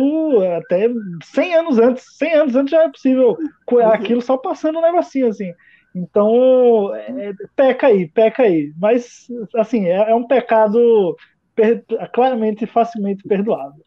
até 0.57 0.89
100 1.23 1.55
anos 1.55 1.79
antes. 1.79 2.05
100 2.17 2.35
anos 2.35 2.57
antes 2.57 2.71
já 2.73 2.83
é 2.83 2.89
possível 2.89 3.37
curar 3.65 3.95
aquilo 3.95 4.21
só 4.21 4.37
passando 4.37 4.81
um 4.81 4.83
negocinho 4.83 5.29
assim. 5.29 5.55
Então, 5.95 6.93
é, 6.95 7.33
peca 7.55 7.87
aí, 7.87 8.09
peca 8.09 8.43
aí. 8.43 8.73
Mas, 8.79 9.27
assim, 9.55 9.87
é, 9.87 10.11
é 10.11 10.15
um 10.15 10.27
pecado 10.27 11.17
per, 11.59 11.85
claramente 12.15 12.67
facilmente 12.67 13.27
perdoável. 13.27 13.83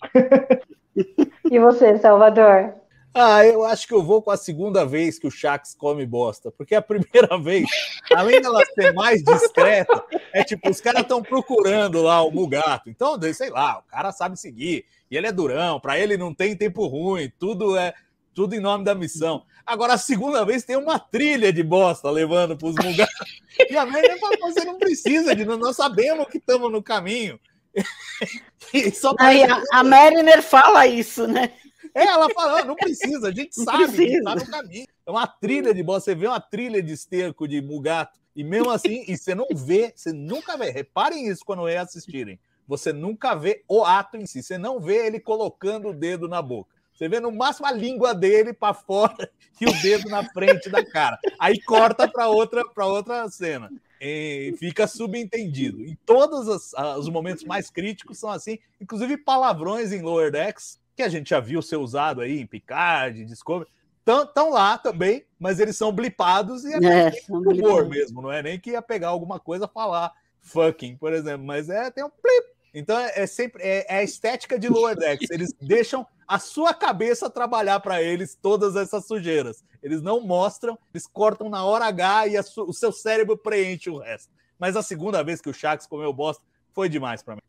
e 1.49 1.57
você, 1.57 1.97
Salvador? 1.97 2.73
Ah, 3.13 3.45
eu 3.45 3.63
acho 3.65 3.87
que 3.87 3.93
eu 3.93 4.03
vou 4.03 4.21
com 4.21 4.31
a 4.31 4.37
segunda 4.37 4.85
vez 4.85 5.19
que 5.19 5.27
o 5.27 5.31
Shax 5.31 5.75
come 5.75 6.05
bosta, 6.05 6.51
porque 6.51 6.75
a 6.75 6.81
primeira 6.81 7.37
vez, 7.39 7.65
além 8.13 8.41
dela 8.41 8.63
ser 8.73 8.93
mais 8.93 9.21
discreta, 9.23 10.03
é 10.33 10.43
tipo, 10.43 10.69
os 10.69 10.79
caras 10.79 11.01
estão 11.01 11.21
procurando 11.21 12.01
lá 12.01 12.21
o 12.21 12.31
Mugato. 12.31 12.89
Então, 12.89 13.17
sei 13.33 13.49
lá, 13.49 13.79
o 13.79 13.83
cara 13.83 14.11
sabe 14.11 14.39
seguir, 14.39 14.85
e 15.09 15.17
ele 15.17 15.27
é 15.27 15.31
durão, 15.31 15.79
para 15.79 15.97
ele 15.99 16.17
não 16.17 16.33
tem 16.33 16.55
tempo 16.55 16.87
ruim, 16.87 17.31
tudo 17.37 17.77
é 17.77 17.93
tudo 18.33 18.55
em 18.55 18.61
nome 18.61 18.85
da 18.85 18.95
missão. 18.95 19.43
Agora, 19.65 19.93
a 19.93 19.97
segunda 19.97 20.45
vez 20.45 20.63
tem 20.63 20.77
uma 20.77 20.97
trilha 20.97 21.51
de 21.51 21.63
bosta 21.63 22.09
levando 22.09 22.57
para 22.57 22.67
os 22.67 22.75
Mugatos. 22.75 23.13
E 23.69 23.77
a 23.77 23.85
Mariner 23.85 24.17
fala: 24.19 24.37
você 24.39 24.65
não 24.65 24.77
precisa 24.79 25.35
de 25.35 25.45
nós 25.45 25.75
sabemos 25.75 26.27
que 26.27 26.37
estamos 26.37 26.71
no 26.71 26.81
caminho. 26.81 27.39
Aí, 29.19 29.43
a, 29.43 29.61
a 29.71 29.83
Mariner 29.83 30.41
fala 30.41 30.87
isso, 30.87 31.27
né? 31.27 31.53
É, 31.93 32.03
ela 32.05 32.29
fala, 32.29 32.63
não 32.63 32.75
precisa, 32.75 33.29
a 33.29 33.31
gente 33.31 33.53
sabe 33.63 33.85
precisa. 33.85 34.17
está 34.17 34.35
no 34.35 34.47
caminho. 34.47 34.85
É 35.05 35.11
uma 35.11 35.27
trilha 35.27 35.73
de 35.73 35.83
bosta, 35.83 36.11
você 36.11 36.15
vê 36.15 36.27
uma 36.27 36.39
trilha 36.39 36.81
de 36.81 36.93
esterco 36.93 37.47
de 37.47 37.61
mugato, 37.61 38.19
e 38.35 38.43
mesmo 38.43 38.69
assim, 38.69 39.03
e 39.07 39.17
você 39.17 39.35
não 39.35 39.47
vê, 39.53 39.91
você 39.95 40.13
nunca 40.13 40.57
vê. 40.57 40.69
Reparem 40.69 41.27
isso 41.27 41.43
quando 41.45 41.65
assistirem. 41.65 42.39
Você 42.67 42.93
nunca 42.93 43.35
vê 43.35 43.63
o 43.67 43.83
ato 43.83 44.15
em 44.15 44.25
si, 44.25 44.41
você 44.41 44.57
não 44.57 44.79
vê 44.79 45.05
ele 45.05 45.19
colocando 45.19 45.89
o 45.89 45.93
dedo 45.93 46.29
na 46.29 46.41
boca. 46.41 46.73
Você 46.93 47.09
vê 47.09 47.19
no 47.19 47.31
máximo 47.31 47.65
a 47.65 47.71
língua 47.71 48.13
dele 48.13 48.53
para 48.53 48.73
fora 48.73 49.29
e 49.59 49.65
o 49.65 49.81
dedo 49.81 50.07
na 50.07 50.23
frente 50.31 50.69
da 50.69 50.85
cara. 50.85 51.19
Aí 51.37 51.59
corta 51.61 52.07
para 52.07 52.29
outra, 52.29 52.63
outra 52.77 53.27
cena 53.29 53.69
e 54.03 54.55
fica 54.57 54.87
subentendido. 54.87 55.85
Em 55.85 55.95
todos 56.03 56.47
os, 56.47 56.73
os, 56.97 57.07
momentos 57.07 57.43
mais 57.43 57.69
críticos 57.69 58.17
são 58.17 58.31
assim, 58.31 58.57
inclusive 58.81 59.15
palavrões 59.15 59.91
em 59.91 60.01
Lower 60.01 60.31
Decks, 60.31 60.79
que 60.95 61.03
a 61.03 61.09
gente 61.09 61.29
já 61.29 61.39
viu 61.39 61.61
ser 61.61 61.75
usado 61.75 62.19
aí 62.19 62.41
em 62.41 62.47
Picard, 62.47 63.23
Discovery, 63.23 63.69
estão 63.99 64.49
lá 64.49 64.79
também, 64.79 65.23
mas 65.39 65.59
eles 65.59 65.77
são 65.77 65.91
blipados 65.91 66.65
e 66.65 66.73
é, 66.73 67.09
é 67.09 67.11
humor 67.29 67.87
mesmo, 67.87 68.23
não 68.23 68.31
é 68.31 68.41
nem 68.41 68.59
que 68.59 68.71
ia 68.71 68.81
pegar 68.81 69.09
alguma 69.09 69.39
coisa 69.39 69.67
falar 69.67 70.11
fucking, 70.41 70.97
por 70.97 71.13
exemplo, 71.13 71.45
mas 71.45 71.69
é 71.69 71.91
tem 71.91 72.03
um 72.03 72.09
blip. 72.09 72.51
Então 72.73 72.97
é, 72.97 73.11
é 73.15 73.27
sempre 73.27 73.61
é, 73.61 73.85
é, 73.87 73.97
a 73.99 74.03
estética 74.03 74.57
de 74.57 74.67
Lower 74.67 74.95
Decks. 74.95 75.29
Eles 75.29 75.53
deixam 75.61 76.07
a 76.27 76.39
sua 76.39 76.73
cabeça 76.73 77.29
trabalhar 77.29 77.79
para 77.81 78.01
eles 78.01 78.35
todas 78.41 78.75
essas 78.75 79.05
sujeiras. 79.05 79.63
Eles 79.81 80.01
não 80.01 80.21
mostram, 80.21 80.77
eles 80.93 81.07
cortam 81.07 81.49
na 81.49 81.63
hora 81.63 81.85
H 81.85 82.27
e 82.27 82.39
o 82.39 82.73
seu 82.73 82.91
cérebro 82.91 83.37
preenche 83.37 83.89
o 83.89 83.97
resto. 83.97 84.29
Mas 84.59 84.75
a 84.75 84.83
segunda 84.83 85.23
vez 85.23 85.41
que 85.41 85.49
o 85.49 85.53
Shax 85.53 85.87
comeu 85.87 86.13
bosta 86.13 86.43
foi 86.73 86.87
demais 86.87 87.23
para 87.23 87.35
mim. 87.35 87.41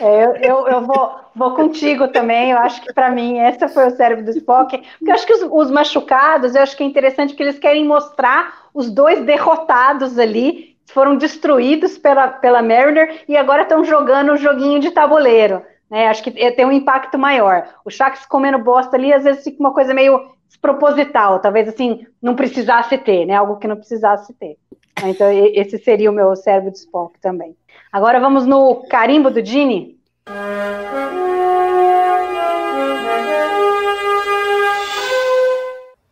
É, 0.00 0.24
eu, 0.24 0.36
eu, 0.36 0.68
eu 0.68 0.86
vou, 0.86 1.14
vou 1.34 1.54
contigo 1.54 2.08
também. 2.08 2.50
Eu 2.50 2.58
acho 2.58 2.82
que 2.82 2.92
para 2.92 3.10
mim 3.10 3.38
essa 3.38 3.68
foi 3.68 3.86
o 3.86 3.96
cérebro 3.96 4.24
do 4.24 4.30
Spock. 4.32 4.76
Porque 4.98 5.10
eu 5.10 5.14
acho 5.14 5.26
que 5.26 5.32
os, 5.32 5.42
os, 5.50 5.70
machucados, 5.70 6.54
eu 6.54 6.62
acho 6.62 6.76
que 6.76 6.82
é 6.82 6.86
interessante 6.86 7.30
porque 7.30 7.42
eles 7.42 7.58
querem 7.58 7.86
mostrar 7.86 8.68
os 8.74 8.90
dois 8.90 9.24
derrotados 9.24 10.18
ali, 10.18 10.76
foram 10.86 11.16
destruídos 11.16 11.96
pela, 11.96 12.28
pela 12.28 12.62
Mariner 12.62 13.24
e 13.28 13.36
agora 13.36 13.62
estão 13.62 13.84
jogando 13.84 14.32
o 14.32 14.36
joguinho 14.36 14.80
de 14.80 14.90
tabuleiro. 14.90 15.62
Né? 15.90 16.08
Acho 16.08 16.22
que 16.22 16.30
tem 16.30 16.64
um 16.64 16.72
impacto 16.72 17.18
maior. 17.18 17.68
O 17.84 17.90
Shax 17.90 18.26
comendo 18.26 18.58
bosta 18.58 18.96
ali, 18.96 19.12
às 19.12 19.24
vezes 19.24 19.44
fica 19.44 19.60
uma 19.60 19.72
coisa 19.72 19.94
meio 19.94 20.32
desproposital, 20.52 21.40
talvez 21.40 21.66
assim, 21.66 22.06
não 22.20 22.36
precisasse 22.36 22.98
ter, 22.98 23.24
né? 23.24 23.34
Algo 23.34 23.56
que 23.56 23.66
não 23.66 23.76
precisasse 23.76 24.32
ter. 24.34 24.58
Então, 25.04 25.32
esse 25.32 25.78
seria 25.78 26.10
o 26.10 26.14
meu 26.14 26.36
cérebro 26.36 26.70
de 26.70 26.78
Spock 26.78 27.18
também. 27.20 27.56
Agora 27.90 28.20
vamos 28.20 28.46
no 28.46 28.86
carimbo 28.88 29.30
do 29.30 29.44
Gene. 29.44 29.98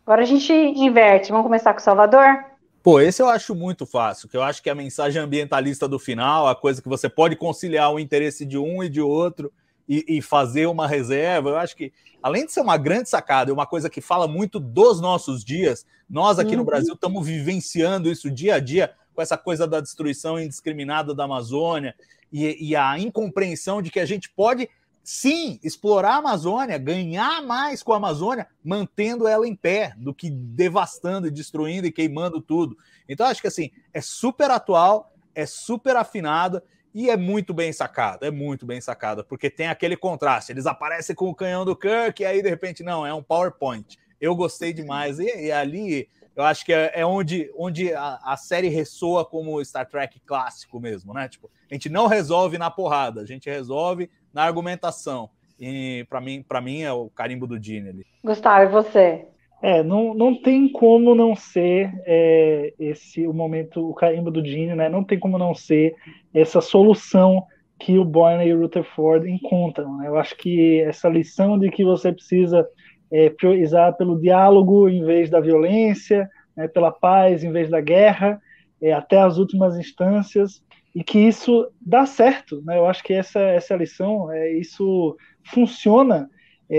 Agora 0.03 0.23
a 0.23 0.25
gente 0.25 0.51
inverte. 0.51 1.31
Vamos 1.31 1.45
começar 1.45 1.73
com 1.73 1.79
o 1.79 1.83
Salvador? 1.83 2.43
Pô, 2.83 2.99
esse 2.99 3.21
eu 3.21 3.29
acho 3.29 3.53
muito 3.53 3.85
fácil, 3.85 4.27
que 4.27 4.35
eu 4.35 4.41
acho 4.41 4.61
que 4.61 4.69
a 4.69 4.75
mensagem 4.75 5.21
ambientalista 5.21 5.87
do 5.87 5.99
final, 5.99 6.47
a 6.47 6.55
coisa 6.55 6.81
que 6.81 6.89
você 6.89 7.07
pode 7.07 7.35
conciliar 7.35 7.93
o 7.93 7.99
interesse 7.99 8.43
de 8.43 8.57
um 8.57 8.83
e 8.83 8.89
de 8.89 8.99
outro 8.99 9.53
e, 9.91 10.05
e 10.07 10.21
fazer 10.21 10.67
uma 10.67 10.87
reserva, 10.87 11.49
eu 11.49 11.57
acho 11.57 11.75
que, 11.75 11.91
além 12.23 12.45
de 12.45 12.53
ser 12.53 12.61
uma 12.61 12.77
grande 12.77 13.09
sacada, 13.09 13.51
é 13.51 13.53
uma 13.53 13.65
coisa 13.65 13.89
que 13.89 13.99
fala 13.99 14.25
muito 14.25 14.57
dos 14.57 15.01
nossos 15.01 15.43
dias, 15.43 15.85
nós 16.09 16.39
aqui 16.39 16.51
uhum. 16.51 16.59
no 16.59 16.63
Brasil 16.63 16.93
estamos 16.93 17.27
vivenciando 17.27 18.09
isso 18.09 18.31
dia 18.31 18.55
a 18.55 18.59
dia, 18.61 18.93
com 19.13 19.21
essa 19.21 19.37
coisa 19.37 19.67
da 19.67 19.81
destruição 19.81 20.39
indiscriminada 20.39 21.13
da 21.13 21.25
Amazônia 21.25 21.93
e, 22.31 22.69
e 22.69 22.73
a 22.73 22.97
incompreensão 22.97 23.81
de 23.81 23.91
que 23.91 23.99
a 23.99 24.05
gente 24.05 24.29
pode 24.29 24.69
sim, 25.03 25.59
explorar 25.61 26.13
a 26.13 26.17
Amazônia, 26.19 26.77
ganhar 26.77 27.41
mais 27.41 27.83
com 27.83 27.91
a 27.91 27.97
Amazônia, 27.97 28.47
mantendo 28.63 29.27
ela 29.27 29.45
em 29.45 29.55
pé, 29.55 29.93
do 29.97 30.13
que 30.13 30.29
devastando 30.29 31.27
e 31.27 31.31
destruindo 31.31 31.85
e 31.85 31.91
queimando 31.91 32.39
tudo. 32.39 32.77
Então, 33.09 33.27
acho 33.27 33.41
que 33.41 33.47
assim, 33.47 33.71
é 33.93 33.99
super 33.99 34.51
atual, 34.51 35.13
é 35.35 35.45
super 35.45 35.97
afinada 35.97 36.63
e 36.93 37.09
é 37.09 37.15
muito 37.15 37.53
bem 37.53 37.71
sacada, 37.71 38.27
é 38.27 38.31
muito 38.31 38.65
bem 38.65 38.81
sacada, 38.81 39.23
porque 39.23 39.49
tem 39.49 39.67
aquele 39.67 39.95
contraste. 39.95 40.51
Eles 40.51 40.65
aparecem 40.65 41.15
com 41.15 41.29
o 41.29 41.35
canhão 41.35 41.63
do 41.63 41.75
Kirk 41.75 42.21
e 42.21 42.25
aí, 42.25 42.41
de 42.41 42.49
repente, 42.49 42.83
não, 42.83 43.05
é 43.05 43.13
um 43.13 43.23
PowerPoint. 43.23 43.97
Eu 44.19 44.35
gostei 44.35 44.73
demais. 44.73 45.19
E, 45.19 45.45
e 45.47 45.51
ali 45.51 46.09
eu 46.35 46.43
acho 46.43 46.65
que 46.65 46.73
é, 46.73 46.91
é 46.93 47.05
onde, 47.05 47.51
onde 47.57 47.93
a, 47.93 48.19
a, 48.23 48.37
série 48.37 48.69
ressoa 48.69 49.25
como 49.25 49.63
Star 49.63 49.87
Trek 49.87 50.19
clássico 50.21 50.79
mesmo, 50.79 51.13
né? 51.13 51.27
Tipo, 51.27 51.49
a 51.69 51.73
gente 51.73 51.89
não 51.89 52.07
resolve 52.07 52.57
na 52.57 52.71
porrada, 52.71 53.21
a 53.21 53.25
gente 53.25 53.49
resolve 53.49 54.09
na 54.33 54.43
argumentação. 54.43 55.29
E 55.59 56.05
para 56.09 56.19
mim, 56.19 56.41
para 56.41 56.61
mim 56.61 56.81
é 56.81 56.91
o 56.91 57.09
carimbo 57.09 57.45
do 57.45 57.61
Gene 57.61 57.89
ali. 57.89 58.05
Gustavo, 58.23 58.63
e 58.63 58.67
você? 58.67 59.27
É, 59.61 59.83
não, 59.83 60.13
não 60.13 60.35
tem 60.35 60.67
como 60.67 61.13
não 61.13 61.35
ser 61.35 61.93
é, 62.05 62.73
esse 62.79 63.27
o 63.27 63.33
momento, 63.33 63.89
o 63.89 63.93
carimbo 63.93 64.31
do 64.31 64.43
Gene, 64.43 64.73
né? 64.73 64.89
Não 64.89 65.03
tem 65.03 65.19
como 65.19 65.37
não 65.37 65.53
ser 65.53 65.93
essa 66.33 66.59
solução 66.61 67.45
que 67.79 67.97
o 67.97 68.05
Boyne 68.05 68.45
e 68.45 68.53
o 68.53 68.59
Rutherford 68.59 69.29
encontram. 69.29 69.97
Né? 69.97 70.07
Eu 70.07 70.17
acho 70.17 70.35
que 70.37 70.81
essa 70.81 71.09
lição 71.09 71.57
de 71.57 71.69
que 71.69 71.83
você 71.83 72.11
precisa 72.11 72.67
é, 73.11 73.29
priorizar 73.29 73.95
pelo 73.97 74.19
diálogo 74.19 74.87
em 74.87 75.03
vez 75.03 75.29
da 75.29 75.39
violência, 75.39 76.29
né, 76.55 76.67
pela 76.67 76.91
paz 76.91 77.43
em 77.43 77.51
vez 77.51 77.69
da 77.69 77.81
guerra, 77.81 78.41
é, 78.81 78.93
até 78.93 79.19
as 79.19 79.37
últimas 79.37 79.77
instâncias, 79.77 80.63
e 80.93 81.03
que 81.03 81.19
isso 81.19 81.67
dá 81.79 82.05
certo. 82.05 82.61
Né? 82.63 82.77
Eu 82.77 82.85
acho 82.85 83.03
que 83.03 83.13
essa, 83.13 83.39
essa 83.39 83.75
lição, 83.75 84.31
é, 84.31 84.51
isso 84.53 85.15
funciona, 85.43 86.29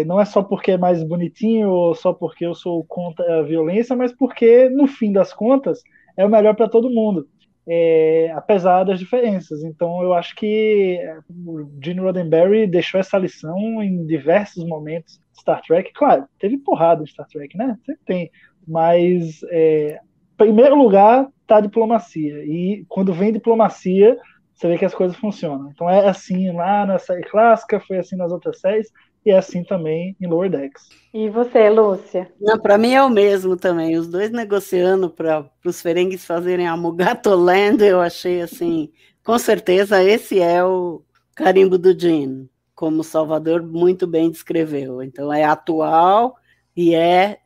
não 0.06 0.18
é 0.18 0.24
só 0.24 0.42
porque 0.42 0.72
é 0.72 0.78
mais 0.78 1.02
bonitinho 1.02 1.68
ou 1.68 1.94
só 1.94 2.14
porque 2.14 2.46
eu 2.46 2.54
sou 2.54 2.82
contra 2.84 3.40
a 3.40 3.42
violência, 3.42 3.94
mas 3.94 4.10
porque, 4.10 4.70
no 4.70 4.86
fim 4.86 5.12
das 5.12 5.34
contas, 5.34 5.82
é 6.16 6.24
o 6.24 6.30
melhor 6.30 6.56
para 6.56 6.68
todo 6.68 6.88
mundo. 6.88 7.28
É, 7.68 8.32
apesar 8.34 8.84
das 8.84 8.98
diferenças. 8.98 9.62
Então, 9.62 10.02
eu 10.02 10.14
acho 10.14 10.34
que 10.34 10.98
o 11.46 11.70
Gene 11.80 12.00
Roddenberry 12.00 12.66
deixou 12.66 12.98
essa 12.98 13.18
lição 13.18 13.82
em 13.82 14.04
diversos 14.06 14.64
momentos 14.66 15.20
de 15.32 15.40
Star 15.40 15.60
Trek. 15.60 15.92
Claro, 15.92 16.24
teve 16.38 16.56
porrada 16.56 17.02
em 17.02 17.06
Star 17.06 17.26
Trek, 17.28 17.56
né? 17.56 17.76
Sempre 17.84 18.02
tem. 18.06 18.30
Mas, 18.66 19.42
é, 19.50 20.00
primeiro 20.36 20.74
lugar, 20.74 21.28
tá 21.46 21.58
a 21.58 21.60
diplomacia. 21.60 22.42
E 22.44 22.84
quando 22.88 23.12
vem 23.12 23.30
diplomacia, 23.30 24.18
você 24.54 24.68
vê 24.68 24.78
que 24.78 24.84
as 24.84 24.94
coisas 24.94 25.16
funcionam. 25.18 25.70
Então, 25.70 25.88
é 25.88 26.08
assim 26.08 26.50
lá 26.50 26.86
na 26.86 26.98
série 26.98 27.22
clássica, 27.22 27.78
foi 27.78 27.98
assim 27.98 28.16
nas 28.16 28.32
outras 28.32 28.58
séries 28.58 28.90
e 29.24 29.30
é 29.30 29.38
assim 29.38 29.62
também 29.62 30.16
em 30.20 30.26
Lower 30.26 30.50
Decks. 30.50 30.88
E 31.14 31.28
você, 31.28 31.68
Lúcia? 31.68 32.32
Não, 32.40 32.58
para 32.58 32.78
mim 32.78 32.94
é 32.94 33.02
o 33.02 33.10
mesmo 33.10 33.56
também. 33.56 33.96
Os 33.96 34.08
dois 34.08 34.30
negociando 34.30 35.10
para 35.10 35.48
os 35.64 35.80
Ferengues 35.80 36.24
fazerem 36.24 36.66
a 36.66 36.76
Mugatoland, 36.76 37.84
eu 37.84 38.00
achei 38.00 38.40
assim, 38.40 38.90
com 39.24 39.38
certeza 39.38 40.02
esse 40.02 40.40
é 40.40 40.64
o 40.64 41.02
carimbo 41.34 41.78
do 41.78 41.98
Jean, 41.98 42.46
como 42.74 43.00
o 43.00 43.04
Salvador 43.04 43.62
muito 43.62 44.06
bem 44.06 44.30
descreveu. 44.30 45.02
Então 45.02 45.32
é 45.32 45.44
atual 45.44 46.36
e 46.76 46.94
é, 46.94 47.38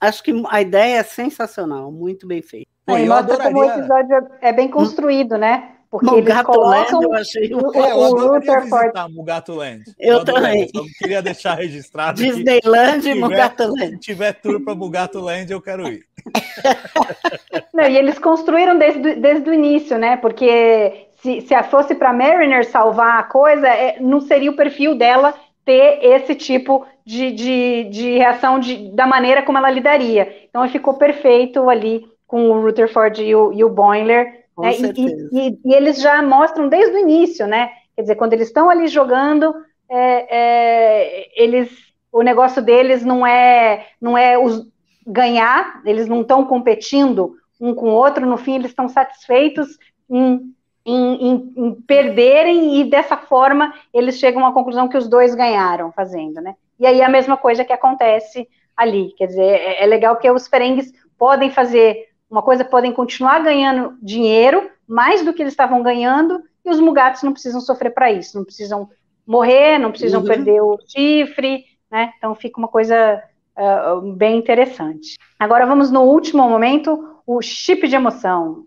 acho 0.00 0.22
que 0.22 0.42
a 0.48 0.60
ideia 0.60 0.98
é 0.98 1.02
sensacional, 1.02 1.90
muito 1.90 2.26
bem 2.26 2.42
feita. 2.42 2.68
Pô, 2.84 2.96
é, 2.96 3.06
mostra 3.06 3.34
adoraria... 3.34 3.52
como 3.52 3.66
o 3.66 3.70
episódio 3.70 4.28
é 4.40 4.52
bem 4.52 4.68
construído, 4.68 5.36
né? 5.36 5.77
Porque 5.90 6.06
Mugato 6.06 6.30
eles 6.30 6.42
colocam 6.42 7.00
Land, 7.00 7.04
eu 7.04 7.14
achei 7.14 7.54
o, 7.54 7.72
é, 7.74 7.92
eu 7.92 7.96
o 7.96 8.34
Rutherford. 8.34 8.92
Mugato 9.10 9.54
Land. 9.54 9.84
Eu, 9.98 10.18
eu 10.18 10.24
também. 10.24 10.68
Eu 10.74 10.84
queria 10.98 11.22
deixar 11.22 11.54
registrado. 11.54 12.22
Disneyland 12.22 13.08
e 13.08 13.14
Mugato 13.14 13.62
Land. 13.64 13.92
Se 13.92 13.98
tiver 14.12 14.34
tour 14.34 14.62
para 14.62 14.74
Mugato 14.74 15.18
Land, 15.18 15.50
eu 15.50 15.62
quero 15.62 15.88
ir. 15.88 16.04
Não, 17.72 17.88
e 17.88 17.96
eles 17.96 18.18
construíram 18.18 18.76
desde, 18.76 19.14
desde 19.14 19.48
o 19.48 19.54
início, 19.54 19.96
né? 19.96 20.18
Porque 20.18 21.08
se, 21.22 21.40
se 21.40 21.62
fosse 21.64 21.94
para 21.94 22.12
Mariner 22.12 22.66
salvar 22.66 23.20
a 23.20 23.22
coisa, 23.22 23.66
é, 23.66 23.98
não 23.98 24.20
seria 24.20 24.50
o 24.50 24.56
perfil 24.56 24.94
dela 24.94 25.34
ter 25.64 26.04
esse 26.04 26.34
tipo 26.34 26.86
de, 27.04 27.32
de, 27.32 27.84
de 27.84 28.18
reação 28.18 28.58
de, 28.58 28.90
da 28.92 29.06
maneira 29.06 29.42
como 29.42 29.56
ela 29.56 29.70
lidaria. 29.70 30.46
Então 30.48 30.68
ficou 30.68 30.94
perfeito 30.94 31.68
ali 31.70 32.06
com 32.26 32.50
o 32.50 32.62
Rutherford 32.62 33.22
e 33.22 33.34
o, 33.34 33.52
e 33.54 33.64
o 33.64 33.70
Boiler 33.70 34.37
né? 34.58 34.72
E, 34.96 35.10
e, 35.32 35.58
e, 35.64 35.74
eles 35.74 36.00
já 36.00 36.22
mostram 36.22 36.68
desde 36.68 36.96
o 36.96 36.98
início, 36.98 37.46
né? 37.46 37.70
Quer 37.94 38.02
dizer, 38.02 38.14
quando 38.16 38.32
eles 38.32 38.48
estão 38.48 38.68
ali 38.70 38.88
jogando, 38.88 39.54
é, 39.88 40.36
é, 40.36 41.42
eles, 41.42 41.70
o 42.12 42.22
negócio 42.22 42.62
deles 42.62 43.04
não 43.04 43.26
é, 43.26 43.86
não 44.00 44.16
é 44.16 44.38
os, 44.38 44.66
ganhar, 45.08 45.80
eles 45.86 46.06
não 46.06 46.20
estão 46.20 46.44
competindo 46.44 47.34
um 47.58 47.74
com 47.74 47.88
o 47.90 47.94
outro, 47.94 48.26
no 48.26 48.36
fim 48.36 48.56
eles 48.56 48.70
estão 48.70 48.88
satisfeitos 48.88 49.78
em, 50.08 50.54
em, 50.84 51.28
em, 51.28 51.52
em, 51.56 51.74
perderem 51.74 52.78
e 52.78 52.84
dessa 52.84 53.16
forma 53.16 53.72
eles 53.92 54.18
chegam 54.18 54.46
à 54.46 54.52
conclusão 54.52 54.86
que 54.86 54.96
os 54.96 55.08
dois 55.08 55.34
ganharam 55.34 55.90
fazendo, 55.92 56.40
né? 56.40 56.54
E 56.78 56.86
aí 56.86 57.02
a 57.02 57.08
mesma 57.08 57.36
coisa 57.36 57.64
que 57.64 57.72
acontece 57.72 58.46
ali, 58.76 59.12
quer 59.16 59.26
dizer, 59.26 59.42
é, 59.42 59.82
é 59.82 59.86
legal 59.86 60.16
que 60.16 60.30
os 60.30 60.46
ferengues 60.46 60.92
podem 61.18 61.50
fazer 61.50 62.06
uma 62.30 62.42
coisa, 62.42 62.64
podem 62.64 62.92
continuar 62.92 63.42
ganhando 63.42 63.96
dinheiro, 64.02 64.70
mais 64.86 65.24
do 65.24 65.32
que 65.32 65.42
eles 65.42 65.52
estavam 65.52 65.82
ganhando, 65.82 66.42
e 66.64 66.70
os 66.70 66.78
mugatos 66.78 67.22
não 67.22 67.32
precisam 67.32 67.60
sofrer 67.60 67.90
para 67.90 68.12
isso, 68.12 68.36
não 68.36 68.44
precisam 68.44 68.88
morrer, 69.26 69.78
não 69.78 69.90
precisam 69.90 70.20
uhum. 70.20 70.26
perder 70.26 70.60
o 70.60 70.78
chifre, 70.86 71.64
né? 71.90 72.12
Então 72.18 72.34
fica 72.34 72.58
uma 72.58 72.68
coisa 72.68 73.22
uh, 73.56 74.12
bem 74.12 74.36
interessante. 74.36 75.16
Agora 75.38 75.66
vamos 75.66 75.90
no 75.90 76.02
último 76.02 76.48
momento, 76.48 77.16
o 77.26 77.40
chip 77.40 77.88
de 77.88 77.96
emoção. 77.96 78.64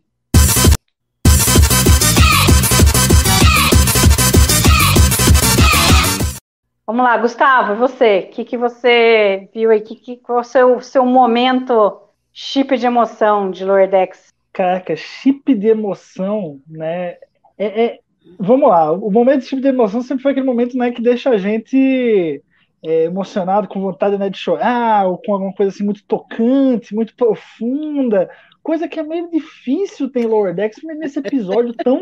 Vamos 6.86 7.06
lá, 7.06 7.16
Gustavo, 7.18 7.76
você, 7.76 8.28
o 8.28 8.34
que, 8.34 8.44
que 8.44 8.58
você 8.58 9.50
viu 9.54 9.70
aí? 9.70 9.82
Que, 9.82 9.96
que, 9.96 10.18
qual 10.18 10.40
é 10.40 10.42
o 10.42 10.44
seu, 10.44 10.82
seu 10.82 11.06
momento 11.06 12.11
chip 12.34 12.78
de 12.78 12.86
emoção 12.86 13.52
de 13.52 13.64
Lordex. 13.66 14.34
Caraca, 14.54 14.96
chip 14.96 15.54
de 15.56 15.68
emoção, 15.68 16.60
né? 16.68 17.18
É, 17.58 17.86
é, 17.86 18.00
vamos 18.40 18.70
lá, 18.70 18.92
o 18.92 19.12
momento 19.12 19.42
de 19.42 19.48
chip 19.48 19.62
de 19.62 19.68
emoção 19.68 20.02
sempre 20.02 20.24
foi 20.24 20.32
aquele 20.32 20.46
momento 20.46 20.78
né, 20.78 20.92
que 20.92 21.02
deixa 21.02 21.30
a 21.30 21.38
gente 21.38 22.44
é, 22.84 23.04
emocionado, 23.04 23.68
com 23.68 23.80
vontade 23.80 24.18
né, 24.18 24.30
de 24.30 24.38
chorar, 24.38 25.08
ou 25.08 25.18
com 25.18 25.34
alguma 25.34 25.54
coisa 25.54 25.72
assim 25.72 25.84
muito 25.84 26.04
tocante, 26.06 26.96
muito 26.96 27.16
profunda, 27.16 28.30
coisa 28.64 28.88
que 28.88 29.00
é 29.00 29.04
meio 29.04 29.30
difícil 29.30 30.10
ter 30.10 30.22
em 30.22 30.28
Lower 30.28 30.54
Decks, 30.54 30.82
mas 30.84 30.98
nesse 30.98 31.20
episódio 31.20 31.74
tão, 31.74 32.02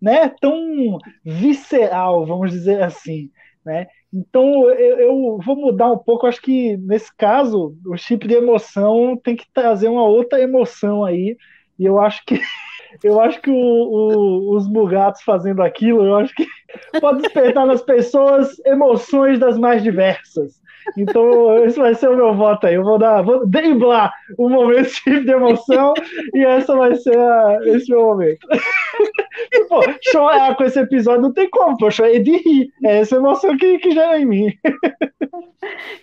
né, 0.00 0.28
tão 0.40 0.98
visceral, 1.24 2.24
vamos 2.26 2.50
dizer 2.50 2.82
assim, 2.82 3.30
né? 3.64 3.86
Então 4.12 4.68
eu, 4.70 4.98
eu, 4.98 5.38
vou 5.44 5.56
mudar 5.56 5.90
um 5.92 5.98
pouco. 5.98 6.26
Acho 6.26 6.40
que 6.42 6.76
nesse 6.78 7.14
caso 7.16 7.76
o 7.86 7.96
chip 7.96 8.26
de 8.26 8.34
emoção 8.34 9.16
tem 9.16 9.36
que 9.36 9.46
trazer 9.52 9.88
uma 9.88 10.04
outra 10.04 10.40
emoção 10.40 11.04
aí. 11.04 11.36
E 11.78 11.84
eu 11.84 11.98
acho 11.98 12.24
que 12.26 12.38
eu 13.04 13.20
acho 13.20 13.40
que 13.40 13.50
o, 13.50 13.54
o, 13.54 14.56
os 14.56 14.66
bugatos 14.66 15.22
fazendo 15.22 15.62
aquilo, 15.62 16.04
eu 16.04 16.16
acho 16.16 16.34
que 16.34 16.46
pode 17.00 17.22
despertar 17.22 17.66
nas 17.66 17.82
pessoas 17.82 18.58
emoções 18.66 19.38
das 19.38 19.56
mais 19.56 19.82
diversas. 19.82 20.59
Então, 20.96 21.64
esse 21.64 21.78
vai 21.78 21.94
ser 21.94 22.08
o 22.08 22.16
meu 22.16 22.34
voto 22.34 22.66
aí. 22.66 22.74
Eu 22.74 22.84
vou 22.84 22.98
dar, 22.98 23.22
vou 23.22 23.46
driblar 23.46 24.12
o 24.38 24.48
momento 24.48 24.90
de 25.04 25.30
emoção 25.30 25.94
e 26.34 26.44
essa 26.44 26.74
vai 26.74 26.94
ser 26.96 27.18
a, 27.18 27.58
esse 27.64 27.90
meu 27.90 28.02
momento. 28.02 28.46
pô, 29.68 29.80
chorar 30.10 30.56
com 30.56 30.64
esse 30.64 30.78
episódio 30.78 31.22
não 31.22 31.32
tem 31.32 31.48
como, 31.50 31.76
pô, 31.76 31.90
chorei 31.90 32.20
de 32.20 32.36
rir. 32.36 32.72
É 32.84 32.98
essa 32.98 33.16
emoção 33.16 33.56
que, 33.56 33.78
que 33.78 33.92
gera 33.92 34.18
em 34.18 34.26
mim. 34.26 34.52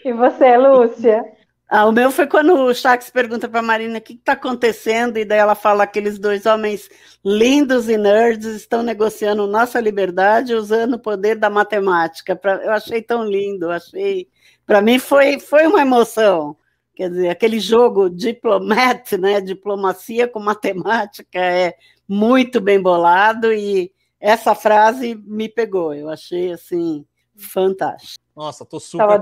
E 0.04 0.14
você, 0.14 0.58
Lúcia? 0.58 1.24
Ah, 1.70 1.86
o 1.86 1.92
meu 1.92 2.12
foi 2.12 2.26
quando 2.26 2.54
o 2.54 2.74
Chaves 2.74 3.10
pergunta 3.10 3.50
para 3.50 3.60
a 3.60 3.64
Marina 3.64 3.98
o 3.98 4.02
que 4.02 4.14
está 4.14 4.32
acontecendo, 4.32 5.18
e 5.18 5.26
daí 5.26 5.38
ela 5.38 5.54
fala 5.54 5.86
que 5.86 6.00
aqueles 6.00 6.18
dois 6.18 6.46
homens 6.46 6.90
lindos 7.26 7.90
e 7.90 7.98
nerds 7.98 8.56
estão 8.56 8.82
negociando 8.82 9.46
nossa 9.46 9.78
liberdade 9.82 10.56
usando 10.56 10.94
o 10.94 11.00
poder 11.00 11.36
da 11.36 11.50
matemática. 11.50 12.38
Pra, 12.38 12.56
eu 12.64 12.72
achei 12.72 13.02
tão 13.02 13.26
lindo, 13.26 13.70
achei 13.70 14.30
para 14.68 14.82
mim 14.82 15.00
foi, 15.00 15.40
foi 15.40 15.66
uma 15.66 15.82
emoção. 15.82 16.56
Quer 16.94 17.10
dizer, 17.10 17.30
aquele 17.30 17.60
jogo 17.60 18.10
diplomat, 18.10 19.14
né, 19.14 19.40
diplomacia 19.40 20.28
com 20.28 20.40
matemática 20.40 21.40
é 21.40 21.74
muito 22.08 22.60
bem 22.60 22.82
bolado 22.82 23.54
e 23.54 23.92
essa 24.20 24.54
frase 24.54 25.16
me 25.26 25.48
pegou. 25.48 25.94
Eu 25.94 26.10
achei 26.10 26.52
assim 26.52 27.06
fantástico. 27.36 28.24
Nossa, 28.36 28.66
tô 28.66 28.80
super 28.80 29.20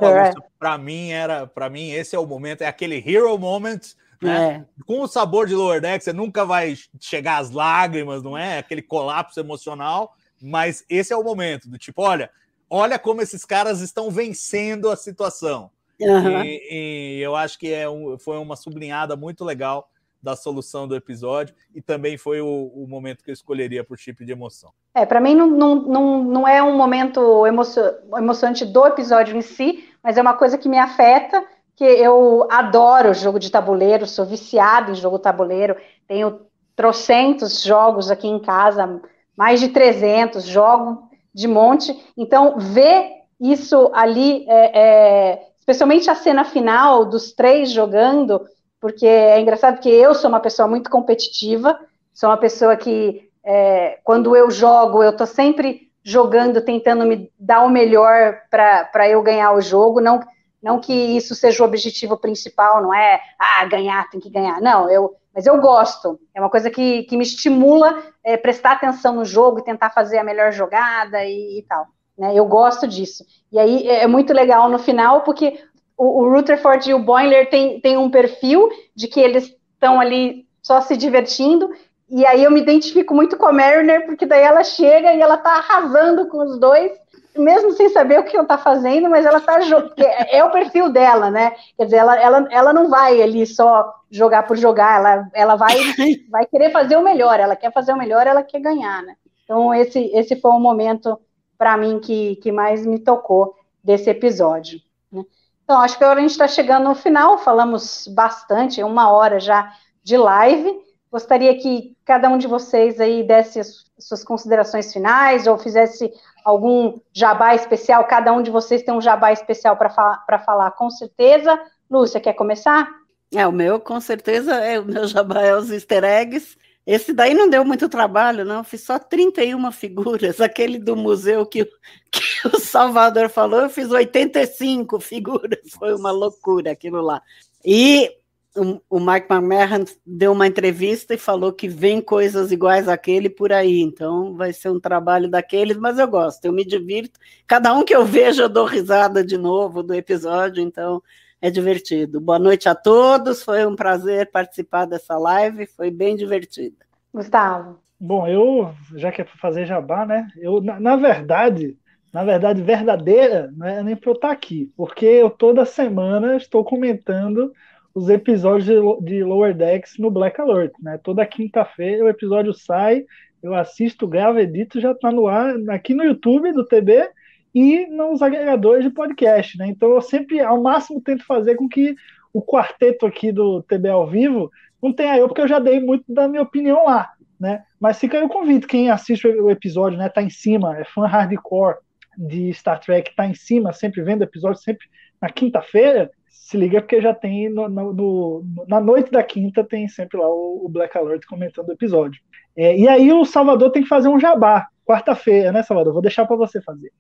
Para 0.57 0.77
mim 0.77 1.11
era, 1.11 1.45
para 1.45 1.69
mim 1.69 1.91
esse 1.91 2.15
é 2.15 2.19
o 2.19 2.25
momento, 2.25 2.61
é 2.61 2.67
aquele 2.67 2.97
hero 2.97 3.37
moment, 3.37 3.79
né? 4.21 4.65
É. 4.79 4.83
Com 4.85 5.01
o 5.01 5.07
sabor 5.07 5.45
de 5.45 5.53
Lower 5.53 5.79
Deck, 5.79 6.03
você 6.03 6.13
nunca 6.13 6.43
vai 6.43 6.75
chegar 6.99 7.37
às 7.37 7.51
lágrimas, 7.51 8.23
não 8.23 8.37
é? 8.37 8.57
Aquele 8.57 8.81
colapso 8.81 9.39
emocional, 9.39 10.15
mas 10.41 10.83
esse 10.89 11.13
é 11.13 11.17
o 11.17 11.23
momento 11.23 11.69
do 11.69 11.77
tipo, 11.77 12.01
olha, 12.01 12.31
olha 12.69 12.99
como 12.99 13.21
esses 13.21 13.45
caras 13.45 13.81
estão 13.81 14.09
vencendo 14.09 14.89
a 14.89 14.95
situação. 14.95 15.69
Uhum. 15.99 16.43
E, 16.43 17.19
e, 17.19 17.21
eu 17.21 17.35
acho 17.35 17.57
que 17.57 17.71
é 17.71 17.89
um, 17.89 18.17
foi 18.17 18.37
uma 18.37 18.55
sublinhada 18.55 19.15
muito 19.15 19.45
legal 19.45 19.89
da 20.21 20.35
solução 20.35 20.87
do 20.87 20.95
episódio 20.95 21.55
e 21.73 21.81
também 21.81 22.17
foi 22.17 22.41
o, 22.41 22.71
o 22.73 22.87
momento 22.87 23.23
que 23.23 23.29
eu 23.29 23.33
escolheria 23.33 23.83
para 23.83 23.93
o 23.93 23.97
chip 23.97 24.25
de 24.25 24.31
emoção. 24.31 24.71
É, 24.93 25.05
para 25.05 25.21
mim 25.21 25.35
não, 25.35 25.47
não, 25.47 25.75
não, 25.75 26.23
não 26.23 26.47
é 26.47 26.63
um 26.63 26.75
momento 26.75 27.45
emocio, 27.45 27.83
emocionante 28.17 28.65
do 28.65 28.85
episódio 28.87 29.37
em 29.37 29.41
si, 29.41 29.87
mas 30.03 30.17
é 30.17 30.21
uma 30.21 30.33
coisa 30.33 30.57
que 30.57 30.67
me 30.67 30.79
afeta, 30.79 31.45
que 31.75 31.83
eu 31.83 32.47
adoro 32.49 33.13
jogo 33.13 33.39
de 33.39 33.51
tabuleiro, 33.51 34.07
sou 34.07 34.25
viciado 34.25 34.91
em 34.91 34.95
jogo 34.95 35.19
tabuleiro, 35.19 35.75
tenho 36.07 36.41
trocentos 36.75 37.61
jogos 37.61 38.09
aqui 38.09 38.27
em 38.27 38.39
casa, 38.39 38.99
mais 39.37 39.59
de 39.59 39.69
300, 39.69 40.45
jogo 40.45 41.04
de 41.35 41.47
monte. 41.49 41.93
Então, 42.17 42.57
ver 42.57 43.11
isso 43.39 43.91
ali, 43.93 44.45
é, 44.47 44.79
é, 44.79 45.41
especialmente 45.59 46.09
a 46.09 46.15
cena 46.15 46.45
final 46.45 47.05
dos 47.05 47.33
três 47.33 47.69
jogando, 47.69 48.41
porque 48.79 49.05
é 49.05 49.39
engraçado 49.41 49.81
que 49.81 49.89
eu 49.89 50.15
sou 50.15 50.29
uma 50.29 50.39
pessoa 50.39 50.67
muito 50.67 50.89
competitiva, 50.89 51.77
sou 52.13 52.29
uma 52.29 52.37
pessoa 52.37 52.77
que, 52.77 53.29
é, 53.43 53.99
quando 54.03 54.35
eu 54.35 54.49
jogo, 54.49 55.03
eu 55.03 55.09
estou 55.09 55.27
sempre 55.27 55.91
jogando, 56.01 56.61
tentando 56.61 57.05
me 57.05 57.29
dar 57.37 57.63
o 57.63 57.69
melhor 57.69 58.37
para 58.49 59.09
eu 59.09 59.21
ganhar 59.21 59.51
o 59.53 59.61
jogo, 59.61 59.99
não 59.99 60.19
Não 60.65 60.79
que 60.79 60.91
isso 60.91 61.35
seja 61.35 61.61
o 61.61 61.65
objetivo 61.67 62.17
principal, 62.17 62.81
não 62.81 62.91
é, 62.91 63.21
ah, 63.37 63.63
ganhar, 63.65 64.09
tem 64.09 64.19
que 64.19 64.31
ganhar. 64.31 64.59
Não, 64.59 64.89
eu, 64.89 65.13
mas 65.31 65.45
eu 65.45 65.61
gosto. 65.61 66.19
É 66.33 66.41
uma 66.41 66.49
coisa 66.49 66.71
que, 66.71 67.03
que 67.03 67.15
me 67.15 67.21
estimula 67.21 68.01
é, 68.23 68.35
prestar 68.35 68.71
atenção 68.71 69.13
no 69.13 69.23
jogo 69.23 69.59
e 69.59 69.63
tentar 69.63 69.91
fazer 69.91 70.17
a 70.17 70.23
melhor 70.23 70.51
jogada 70.51 71.23
e, 71.23 71.59
e 71.59 71.65
tal. 71.69 71.85
Né? 72.17 72.33
Eu 72.33 72.47
gosto 72.47 72.87
disso. 72.87 73.23
E 73.51 73.59
aí 73.59 73.87
é, 73.87 74.05
é 74.05 74.07
muito 74.07 74.33
legal 74.33 74.67
no 74.67 74.79
final, 74.79 75.21
porque 75.21 75.63
o, 75.95 76.23
o 76.23 76.33
Rutherford 76.33 76.89
e 76.89 76.95
o 76.95 76.99
Boiler 76.99 77.47
têm, 77.47 77.79
têm 77.79 77.95
um 77.95 78.09
perfil 78.09 78.67
de 78.95 79.07
que 79.07 79.19
eles 79.19 79.55
estão 79.75 80.01
ali 80.01 80.47
só 80.63 80.81
se 80.81 80.97
divertindo, 80.97 81.69
e 82.09 82.25
aí 82.25 82.43
eu 82.43 82.49
me 82.49 82.61
identifico 82.61 83.13
muito 83.13 83.37
com 83.37 83.45
a 83.45 83.53
Mariner, 83.53 84.07
porque 84.07 84.25
daí 84.25 84.41
ela 84.41 84.63
chega 84.63 85.13
e 85.13 85.21
ela 85.21 85.37
tá 85.37 85.57
arrasando 85.57 86.27
com 86.27 86.39
os 86.43 86.59
dois, 86.59 86.91
mesmo 87.35 87.71
sem 87.73 87.89
saber 87.89 88.19
o 88.19 88.23
que 88.23 88.35
ela 88.35 88.45
tá 88.45 88.57
fazendo, 88.57 89.09
mas 89.09 89.25
ela 89.25 89.39
tá 89.39 89.59
é, 89.97 90.37
é 90.37 90.43
o 90.43 90.51
perfil 90.51 90.89
dela, 90.89 91.29
né? 91.29 91.55
Quer 91.77 91.85
dizer, 91.85 91.97
ela, 91.97 92.19
ela, 92.19 92.47
ela 92.51 92.73
não 92.73 92.89
vai 92.89 93.21
ali 93.21 93.45
só 93.45 93.93
jogar 94.09 94.43
por 94.43 94.57
jogar, 94.57 94.99
ela, 94.99 95.29
ela 95.33 95.55
vai, 95.55 95.75
vai 96.29 96.45
querer 96.45 96.71
fazer 96.71 96.95
o 96.97 97.03
melhor, 97.03 97.39
ela 97.39 97.55
quer 97.55 97.71
fazer 97.71 97.93
o 97.93 97.97
melhor, 97.97 98.25
ela 98.25 98.43
quer 98.43 98.59
ganhar, 98.59 99.03
né? 99.03 99.15
Então, 99.43 99.73
esse, 99.73 99.99
esse 100.13 100.35
foi 100.35 100.51
o 100.51 100.59
momento, 100.59 101.19
para 101.57 101.77
mim, 101.77 101.99
que, 101.99 102.37
que 102.37 102.51
mais 102.51 102.85
me 102.85 102.97
tocou 102.97 103.55
desse 103.83 104.09
episódio. 104.09 104.79
Né? 105.11 105.23
Então, 105.63 105.79
acho 105.81 105.97
que 105.97 106.03
agora 106.03 106.19
a 106.19 106.21
gente 106.21 106.31
está 106.31 106.47
chegando 106.47 106.85
no 106.85 106.95
final, 106.95 107.37
falamos 107.37 108.07
bastante, 108.07 108.81
uma 108.81 109.11
hora 109.11 109.39
já 109.39 109.71
de 110.03 110.17
live. 110.17 110.79
Gostaria 111.11 111.55
que 111.57 111.95
cada 112.03 112.27
um 112.27 112.37
de 112.37 112.47
vocês 112.47 112.99
aí 112.99 113.23
desse 113.23 113.59
as 113.59 113.85
suas 113.97 114.23
considerações 114.23 114.91
finais 114.91 115.47
ou 115.47 115.57
fizesse 115.57 116.11
algum 116.45 116.99
jabá 117.11 117.55
especial. 117.55 118.05
Cada 118.05 118.31
um 118.31 118.43
de 118.43 118.51
vocês 118.51 118.83
tem 118.83 118.93
um 118.93 119.01
jabá 119.01 119.33
especial 119.33 119.75
para 119.75 119.89
falar, 119.89 120.23
falar, 120.45 120.71
com 120.71 120.91
certeza. 120.91 121.59
Lúcia, 121.89 122.21
quer 122.21 122.33
começar? 122.33 122.87
É, 123.33 123.45
o 123.47 123.51
meu, 123.51 123.79
com 123.79 123.99
certeza, 123.99 124.53
é 124.55 124.79
o 124.79 124.85
meu 124.85 125.07
jabá 125.07 125.41
é 125.41 125.55
os 125.55 125.71
easter 125.71 126.03
eggs. 126.03 126.55
Esse 126.85 127.11
daí 127.11 127.33
não 127.33 127.49
deu 127.49 127.65
muito 127.65 127.89
trabalho, 127.89 128.45
não. 128.45 128.63
Fiz 128.63 128.83
só 128.83 128.99
31 128.99 129.71
figuras. 129.71 130.39
Aquele 130.39 130.77
do 130.77 130.95
museu 130.95 131.43
que, 131.45 131.65
que 132.11 132.47
o 132.47 132.59
Salvador 132.59 133.27
falou, 133.27 133.61
eu 133.61 133.69
fiz 133.69 133.89
85 133.89 134.99
figuras. 134.99 135.59
Foi 135.79 135.95
uma 135.95 136.11
loucura 136.11 136.71
aquilo 136.71 137.01
lá. 137.01 137.21
E 137.65 138.11
o, 138.55 138.99
Mike 138.99 139.27
McMahon 139.29 139.85
deu 140.05 140.31
uma 140.31 140.47
entrevista 140.47 141.13
e 141.13 141.17
falou 141.17 141.51
que 141.51 141.67
vem 141.67 142.01
coisas 142.01 142.51
iguais 142.51 142.87
àquele 142.87 143.29
por 143.29 143.51
aí, 143.51 143.81
então 143.81 144.35
vai 144.35 144.53
ser 144.53 144.69
um 144.69 144.79
trabalho 144.79 145.29
daqueles, 145.29 145.77
mas 145.77 145.99
eu 145.99 146.07
gosto, 146.07 146.45
eu 146.45 146.53
me 146.53 146.65
divirto. 146.65 147.19
Cada 147.45 147.73
um 147.73 147.83
que 147.83 147.95
eu 147.95 148.05
vejo, 148.05 148.43
eu 148.43 148.49
dou 148.49 148.65
risada 148.65 149.23
de 149.23 149.37
novo 149.37 149.83
do 149.83 149.93
episódio, 149.93 150.63
então 150.63 151.01
é 151.41 151.49
divertido. 151.49 152.21
Boa 152.21 152.39
noite 152.39 152.69
a 152.69 152.75
todos, 152.75 153.43
foi 153.43 153.65
um 153.65 153.75
prazer 153.75 154.31
participar 154.31 154.85
dessa 154.85 155.17
live, 155.17 155.67
foi 155.67 155.91
bem 155.91 156.15
divertida. 156.15 156.77
Gustavo. 157.13 157.79
Bom, 157.99 158.27
eu, 158.27 158.73
já 158.95 159.11
que 159.11 159.21
é 159.21 159.23
para 159.23 159.37
fazer 159.37 159.65
jabá, 159.65 160.05
né? 160.05 160.27
Eu, 160.37 160.61
na, 160.61 160.79
na 160.79 160.95
verdade, 160.95 161.77
na 162.11 162.23
verdade, 162.23 162.61
verdadeira, 162.61 163.51
não 163.55 163.67
é 163.67 163.83
nem 163.83 163.95
para 163.95 164.09
eu 164.09 164.15
estar 164.15 164.31
aqui, 164.31 164.71
porque 164.77 165.05
eu 165.05 165.29
toda 165.29 165.65
semana 165.65 166.37
estou 166.37 166.63
comentando 166.63 167.51
os 167.95 168.09
episódios 168.09 168.65
de, 169.01 169.23
Lower 169.23 169.55
Decks 169.55 169.97
no 169.97 170.11
Black 170.11 170.39
Alert, 170.39 170.73
né? 170.81 170.99
Toda 171.01 171.25
quinta-feira 171.25 172.03
o 172.03 172.09
episódio 172.09 172.53
sai, 172.53 173.05
eu 173.41 173.55
assisto, 173.55 174.05
gravo, 174.05 174.37
edito, 174.37 174.81
já 174.81 174.91
está 174.91 175.13
no 175.13 175.27
ar 175.27 175.55
aqui 175.69 175.93
no 175.95 176.03
YouTube 176.03 176.51
do 176.51 176.65
TB 176.65 177.09
e 177.53 177.87
nos 177.87 178.21
agregadores 178.21 178.83
de 178.83 178.89
podcast, 178.89 179.57
né? 179.57 179.67
Então 179.67 179.91
eu 179.93 180.01
sempre, 180.01 180.41
ao 180.41 180.61
máximo, 180.61 180.99
tento 180.99 181.25
fazer 181.25 181.55
com 181.55 181.69
que 181.69 181.95
o 182.33 182.41
quarteto 182.41 183.05
aqui 183.05 183.31
do 183.31 183.63
TB 183.63 183.87
ao 183.87 184.05
vivo 184.05 184.51
não 184.83 184.91
tenha 184.91 185.17
eu, 185.17 185.29
porque 185.29 185.41
eu 185.41 185.47
já 185.47 185.57
dei 185.57 185.79
muito 185.79 186.03
da 186.13 186.27
minha 186.27 186.43
opinião 186.43 186.83
lá, 186.83 187.13
né? 187.39 187.63
Mas 187.79 187.97
fica 187.97 188.17
aí 188.17 188.23
o 188.25 188.29
convite, 188.29 188.67
quem 188.67 188.91
assiste 188.91 189.25
o 189.25 189.49
episódio, 189.49 189.97
né, 189.97 190.09
tá 190.09 190.21
em 190.21 190.29
cima, 190.29 190.77
é 190.77 190.83
fã 190.83 191.07
hardcore 191.07 191.77
de 192.17 192.53
Star 192.53 192.81
Trek, 192.81 193.15
tá 193.15 193.25
em 193.25 193.33
cima, 193.33 193.71
sempre 193.71 194.01
vendo 194.01 194.23
episódio, 194.23 194.61
sempre 194.61 194.85
na 195.21 195.29
quinta-feira, 195.29 196.11
se 196.41 196.57
liga 196.57 196.81
porque 196.81 197.01
já 197.01 197.13
tem 197.13 197.49
no, 197.49 197.67
no, 197.67 197.93
no, 197.93 198.65
na 198.67 198.79
noite 198.79 199.11
da 199.11 199.23
quinta 199.23 199.63
tem 199.63 199.87
sempre 199.87 200.19
lá 200.19 200.27
o, 200.27 200.65
o 200.65 200.69
Black 200.69 200.97
Alert 200.97 201.25
comentando 201.25 201.69
o 201.69 201.73
episódio. 201.73 202.21
É, 202.55 202.77
e 202.77 202.87
aí 202.87 203.11
o 203.11 203.25
Salvador 203.25 203.71
tem 203.71 203.81
que 203.81 203.89
fazer 203.89 204.09
um 204.09 204.19
jabá. 204.19 204.67
Quarta-feira, 204.85 205.51
né, 205.51 205.63
Salvador? 205.63 205.93
Vou 205.93 206.01
deixar 206.01 206.27
para 206.27 206.35
você 206.35 206.61
fazer. 206.61 206.93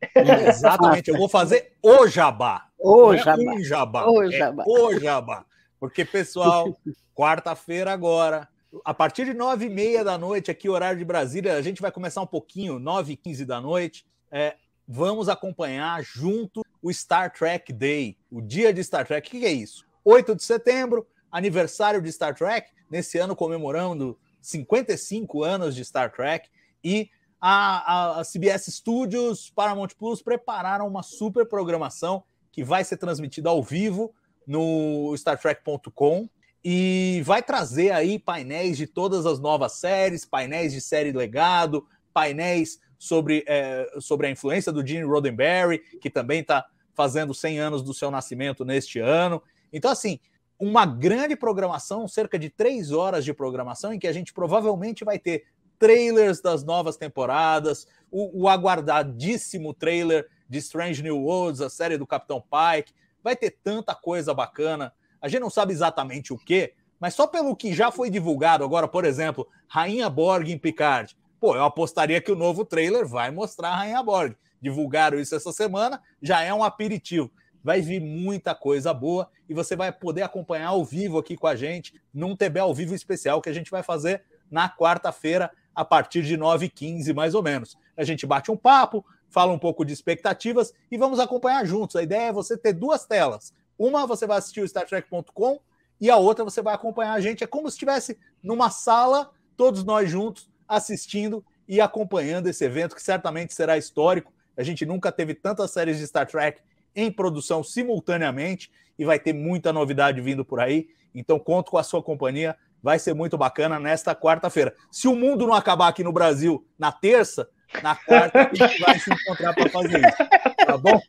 Exatamente, 0.47 1.09
eu 1.09 1.17
vou 1.17 1.29
fazer 1.29 1.73
o 1.83 2.07
jabá. 2.07 2.65
O 2.79 3.13
é 3.13 3.17
jabá. 3.19 3.43
Um 3.43 3.63
jabá. 3.63 4.07
O 4.07 4.31
jabá. 4.31 4.63
É 4.63 4.71
o 4.71 4.99
jabá. 4.99 5.45
Porque, 5.79 6.03
pessoal, 6.03 6.75
quarta-feira 7.13 7.91
agora, 7.93 8.47
a 8.83 8.93
partir 8.95 9.25
de 9.25 9.35
nove 9.35 9.67
e 9.67 9.69
meia 9.69 10.03
da 10.03 10.17
noite, 10.17 10.49
aqui, 10.49 10.67
horário 10.67 10.97
de 10.97 11.05
Brasília, 11.05 11.53
a 11.55 11.61
gente 11.61 11.81
vai 11.81 11.91
começar 11.91 12.21
um 12.21 12.27
pouquinho, 12.27 12.79
nove 12.79 13.13
e 13.13 13.15
quinze 13.15 13.45
da 13.45 13.61
noite. 13.61 14.03
É, 14.31 14.55
vamos 14.87 15.29
acompanhar 15.29 16.01
junto 16.03 16.64
o 16.85 16.93
Star 16.93 17.33
Trek 17.33 17.73
Day, 17.73 18.15
o 18.29 18.39
dia 18.39 18.71
de 18.71 18.83
Star 18.83 19.07
Trek. 19.07 19.27
O 19.27 19.31
que 19.31 19.43
é 19.43 19.51
isso? 19.51 19.83
8 20.03 20.35
de 20.35 20.43
setembro, 20.43 21.07
aniversário 21.31 21.99
de 21.99 22.11
Star 22.11 22.35
Trek, 22.35 22.69
nesse 22.91 23.17
ano 23.17 23.35
comemorando 23.35 24.15
55 24.39 25.43
anos 25.43 25.73
de 25.73 25.83
Star 25.83 26.11
Trek, 26.11 26.47
e 26.83 27.09
a, 27.41 28.17
a, 28.17 28.19
a 28.19 28.23
CBS 28.23 28.71
Studios, 28.71 29.49
Paramount 29.49 29.95
Plus 29.97 30.21
prepararam 30.21 30.87
uma 30.87 31.01
super 31.01 31.47
programação 31.47 32.23
que 32.51 32.63
vai 32.63 32.83
ser 32.83 32.97
transmitida 32.97 33.49
ao 33.49 33.63
vivo 33.63 34.13
no 34.45 35.11
StarTrek.com 35.15 36.29
e 36.63 37.23
vai 37.25 37.41
trazer 37.41 37.93
aí 37.93 38.19
painéis 38.19 38.77
de 38.77 38.85
todas 38.85 39.25
as 39.25 39.39
novas 39.39 39.71
séries, 39.71 40.23
painéis 40.23 40.71
de 40.71 40.81
série 40.81 41.11
legado, 41.11 41.87
painéis 42.13 42.79
sobre, 42.99 43.43
é, 43.47 43.89
sobre 43.99 44.27
a 44.27 44.29
influência 44.29 44.71
do 44.71 44.85
Gene 44.85 45.03
Roddenberry, 45.03 45.79
que 45.99 46.11
também 46.11 46.41
está 46.41 46.63
fazendo 46.95 47.33
100 47.33 47.59
anos 47.59 47.83
do 47.83 47.93
seu 47.93 48.09
nascimento 48.09 48.63
neste 48.65 48.99
ano. 48.99 49.41
Então, 49.71 49.91
assim, 49.91 50.19
uma 50.59 50.85
grande 50.85 51.35
programação, 51.35 52.07
cerca 52.07 52.39
de 52.39 52.49
três 52.49 52.91
horas 52.91 53.25
de 53.25 53.33
programação, 53.33 53.93
em 53.93 53.99
que 53.99 54.07
a 54.07 54.13
gente 54.13 54.33
provavelmente 54.33 55.03
vai 55.03 55.19
ter 55.19 55.45
trailers 55.77 56.41
das 56.41 56.63
novas 56.63 56.95
temporadas, 56.95 57.85
o, 58.09 58.43
o 58.43 58.49
aguardadíssimo 58.49 59.73
trailer 59.73 60.27
de 60.47 60.57
Strange 60.59 61.03
New 61.03 61.17
Worlds, 61.17 61.61
a 61.61 61.69
série 61.69 61.97
do 61.97 62.07
Capitão 62.07 62.41
Pike. 62.41 62.93
Vai 63.21 63.35
ter 63.35 63.57
tanta 63.63 63.93
coisa 63.93 64.33
bacana. 64.33 64.93
A 65.21 65.27
gente 65.27 65.41
não 65.41 65.49
sabe 65.49 65.73
exatamente 65.73 66.31
o 66.31 66.37
que, 66.37 66.73
mas 66.99 67.13
só 67.13 67.27
pelo 67.27 67.55
que 67.55 67.73
já 67.73 67.91
foi 67.91 68.09
divulgado 68.09 68.63
agora, 68.63 68.87
por 68.87 69.03
exemplo, 69.03 69.47
Rainha 69.67 70.09
Borg 70.09 70.49
em 70.49 70.57
Picard. 70.57 71.17
Pô, 71.39 71.55
eu 71.55 71.63
apostaria 71.63 72.21
que 72.21 72.31
o 72.31 72.35
novo 72.35 72.63
trailer 72.63 73.05
vai 73.05 73.31
mostrar 73.31 73.69
a 73.69 73.75
Rainha 73.77 74.01
Borg. 74.01 74.35
Divulgaram 74.65 75.19
isso 75.19 75.35
essa 75.35 75.51
semana, 75.51 76.01
já 76.19 76.41
é 76.41 76.51
um 76.51 76.63
aperitivo. 76.63 77.31
Vai 77.63 77.81
vir 77.81 78.01
muita 78.01 78.55
coisa 78.55 78.91
boa 78.91 79.29
e 79.47 79.53
você 79.53 79.75
vai 79.75 79.91
poder 79.91 80.23
acompanhar 80.23 80.69
ao 80.69 80.83
vivo 80.83 81.19
aqui 81.19 81.37
com 81.37 81.45
a 81.45 81.55
gente 81.55 81.93
num 82.11 82.35
TB 82.35 82.61
ao 82.61 82.73
vivo 82.73 82.95
especial 82.95 83.43
que 83.43 83.49
a 83.49 83.53
gente 83.53 83.69
vai 83.69 83.83
fazer 83.83 84.23
na 84.49 84.67
quarta-feira 84.67 85.51
a 85.75 85.85
partir 85.85 86.23
de 86.23 86.35
9h15, 86.35 87.13
mais 87.13 87.35
ou 87.35 87.43
menos. 87.43 87.77
A 87.95 88.03
gente 88.03 88.25
bate 88.25 88.49
um 88.49 88.57
papo, 88.57 89.05
fala 89.29 89.53
um 89.53 89.59
pouco 89.59 89.85
de 89.85 89.93
expectativas 89.93 90.73
e 90.89 90.97
vamos 90.97 91.19
acompanhar 91.19 91.63
juntos. 91.63 91.95
A 91.95 92.01
ideia 92.01 92.29
é 92.29 92.33
você 92.33 92.57
ter 92.57 92.73
duas 92.73 93.05
telas. 93.05 93.53
Uma 93.77 94.07
você 94.07 94.25
vai 94.25 94.39
assistir 94.39 94.61
o 94.61 94.65
StarTrek.com 94.65 95.59
e 96.01 96.09
a 96.09 96.17
outra 96.17 96.43
você 96.43 96.59
vai 96.59 96.73
acompanhar 96.73 97.13
a 97.13 97.21
gente. 97.21 97.43
É 97.43 97.47
como 97.47 97.69
se 97.69 97.75
estivesse 97.75 98.17
numa 98.41 98.71
sala, 98.71 99.29
todos 99.55 99.83
nós 99.83 100.09
juntos, 100.09 100.49
assistindo 100.67 101.45
e 101.67 101.81
acompanhando 101.81 102.47
esse 102.47 102.63
evento 102.63 102.95
que 102.95 103.01
certamente 103.01 103.53
será 103.53 103.77
histórico. 103.77 104.33
A 104.57 104.63
gente 104.63 104.85
nunca 104.85 105.11
teve 105.11 105.33
tantas 105.33 105.71
séries 105.71 105.97
de 105.97 106.07
Star 106.07 106.27
Trek 106.27 106.61
em 106.95 107.11
produção 107.11 107.63
simultaneamente 107.63 108.71
e 108.97 109.03
vai 109.03 109.19
ter 109.19 109.33
muita 109.33 109.73
novidade 109.73 110.21
vindo 110.21 110.45
por 110.45 110.59
aí. 110.59 110.87
Então 111.13 111.37
conto 111.39 111.71
com 111.71 111.77
a 111.77 111.83
sua 111.83 112.01
companhia, 112.01 112.55
vai 112.81 112.99
ser 112.99 113.13
muito 113.13 113.37
bacana 113.37 113.79
nesta 113.79 114.15
quarta-feira. 114.15 114.73
Se 114.91 115.07
o 115.07 115.15
mundo 115.15 115.47
não 115.47 115.53
acabar 115.53 115.87
aqui 115.87 116.03
no 116.03 116.13
Brasil 116.13 116.65
na 116.77 116.91
terça, 116.91 117.49
na 117.81 117.95
quarta 117.95 118.49
a 118.51 118.53
gente 118.53 118.81
vai 118.81 118.99
se 118.99 119.11
encontrar 119.11 119.53
para 119.53 119.69
fazer 119.69 119.99
isso, 119.99 120.65
tá 120.65 120.77
bom? 120.77 120.99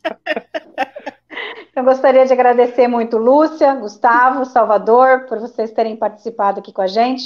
Eu 1.74 1.84
gostaria 1.84 2.24
de 2.24 2.32
agradecer 2.32 2.88
muito 2.88 3.18
Lúcia, 3.18 3.74
Gustavo, 3.74 4.46
Salvador, 4.46 5.26
por 5.26 5.38
vocês 5.38 5.70
terem 5.70 5.94
participado 5.94 6.60
aqui 6.60 6.72
com 6.72 6.80
a 6.80 6.86
gente, 6.86 7.22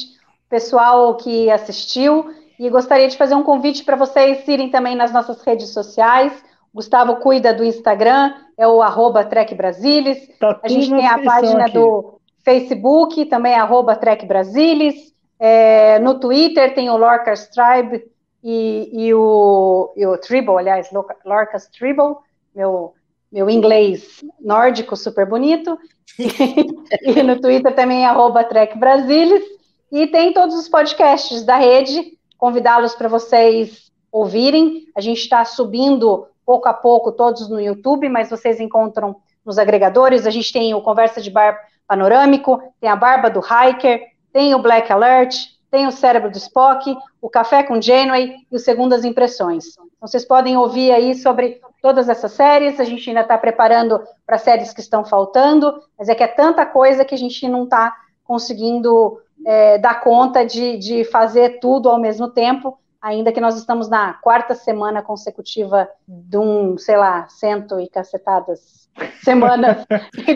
pessoal 0.48 1.16
que 1.16 1.48
assistiu. 1.48 2.34
E 2.60 2.68
gostaria 2.68 3.08
de 3.08 3.16
fazer 3.16 3.34
um 3.34 3.42
convite 3.42 3.82
para 3.82 3.96
vocês 3.96 4.46
irem 4.46 4.68
também 4.68 4.94
nas 4.94 5.10
nossas 5.10 5.40
redes 5.40 5.70
sociais. 5.70 6.30
Gustavo 6.74 7.16
cuida 7.16 7.54
do 7.54 7.64
Instagram, 7.64 8.34
é 8.54 8.68
o 8.68 8.82
arroba 8.82 9.24
Trek 9.24 9.54
Brasilis. 9.54 10.28
Tá 10.38 10.60
a 10.62 10.68
gente 10.68 10.90
tem 10.90 11.06
a 11.06 11.22
página 11.22 11.64
aqui. 11.64 11.72
do 11.72 12.20
Facebook, 12.44 13.24
também 13.24 13.54
arroba 13.54 13.96
Trek 13.96 14.26
Brasilis. 14.26 15.10
É, 15.38 15.98
no 16.00 16.20
Twitter 16.20 16.74
tem 16.74 16.90
o 16.90 16.98
Lorca's 16.98 17.48
Tribe 17.48 18.04
e, 18.44 19.06
e, 19.06 19.14
o, 19.14 19.90
e 19.96 20.06
o 20.06 20.18
Tribble, 20.18 20.58
aliás, 20.58 20.90
Lorca's 21.24 21.66
Tribble, 21.66 22.16
meu 22.54 22.92
meu 23.32 23.48
inglês 23.48 24.22
nórdico 24.38 24.96
super 24.96 25.24
bonito. 25.24 25.78
e 26.18 27.22
no 27.22 27.40
Twitter 27.40 27.74
também, 27.74 28.04
arroba 28.04 28.44
Trek 28.44 28.76
Brasilis. 28.76 29.44
E 29.90 30.06
tem 30.08 30.34
todos 30.34 30.54
os 30.56 30.68
podcasts 30.68 31.42
da 31.42 31.56
rede, 31.56 32.19
convidá-los 32.40 32.94
para 32.94 33.06
vocês 33.06 33.92
ouvirem. 34.10 34.86
A 34.96 35.00
gente 35.00 35.18
está 35.18 35.44
subindo 35.44 36.26
pouco 36.44 36.66
a 36.68 36.72
pouco 36.72 37.12
todos 37.12 37.50
no 37.50 37.60
YouTube, 37.60 38.08
mas 38.08 38.30
vocês 38.30 38.58
encontram 38.58 39.16
nos 39.44 39.58
agregadores. 39.58 40.26
A 40.26 40.30
gente 40.30 40.50
tem 40.50 40.74
o 40.74 40.80
Conversa 40.80 41.20
de 41.20 41.30
Bar 41.30 41.58
Panorâmico, 41.86 42.60
tem 42.80 42.88
a 42.88 42.96
Barba 42.96 43.28
do 43.28 43.40
Hiker, 43.40 44.02
tem 44.32 44.54
o 44.54 44.58
Black 44.58 44.90
Alert, 44.90 45.36
tem 45.70 45.86
o 45.86 45.92
Cérebro 45.92 46.30
do 46.30 46.38
Spock, 46.38 46.96
o 47.20 47.28
Café 47.28 47.62
com 47.62 47.80
Janeway 47.80 48.34
e 48.50 48.56
o 48.56 48.58
Segundas 48.58 49.04
Impressões. 49.04 49.66
Então, 49.68 50.08
vocês 50.08 50.24
podem 50.24 50.56
ouvir 50.56 50.92
aí 50.92 51.14
sobre 51.14 51.60
todas 51.82 52.08
essas 52.08 52.32
séries. 52.32 52.80
A 52.80 52.84
gente 52.84 53.08
ainda 53.08 53.20
está 53.20 53.36
preparando 53.36 54.00
para 54.26 54.38
séries 54.38 54.72
que 54.72 54.80
estão 54.80 55.04
faltando, 55.04 55.78
mas 55.98 56.08
é 56.08 56.14
que 56.14 56.22
é 56.22 56.28
tanta 56.28 56.64
coisa 56.64 57.04
que 57.04 57.14
a 57.14 57.18
gente 57.18 57.46
não 57.46 57.64
está 57.64 57.94
conseguindo 58.24 59.20
é, 59.46 59.78
dar 59.78 60.00
conta 60.00 60.44
de, 60.44 60.76
de 60.78 61.04
fazer 61.04 61.60
tudo 61.60 61.88
ao 61.88 62.00
mesmo 62.00 62.28
tempo, 62.28 62.78
ainda 63.00 63.32
que 63.32 63.40
nós 63.40 63.56
estamos 63.56 63.88
na 63.88 64.14
quarta 64.14 64.54
semana 64.54 65.02
consecutiva 65.02 65.88
de 66.06 66.36
um, 66.36 66.76
sei 66.76 66.96
lá, 66.96 67.26
cento 67.28 67.80
e 67.80 67.88
cacetadas 67.88 68.88
semanas 69.22 69.86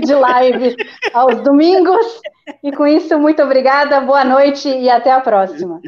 de 0.04 0.14
live 0.14 0.76
aos 1.12 1.42
domingos. 1.42 2.06
E 2.62 2.72
com 2.72 2.86
isso, 2.86 3.18
muito 3.18 3.42
obrigada, 3.42 4.00
boa 4.00 4.24
noite 4.24 4.68
e 4.68 4.88
até 4.88 5.12
a 5.12 5.20
próxima. 5.20 5.80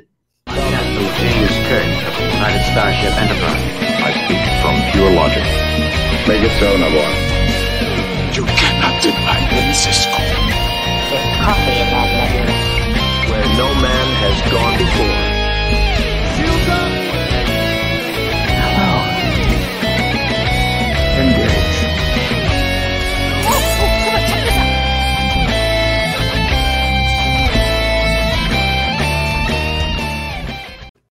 You 8.36 8.44
cannot 8.44 9.00
deny 9.00 9.40
me, 9.50 9.74
Cisco. 9.74 10.20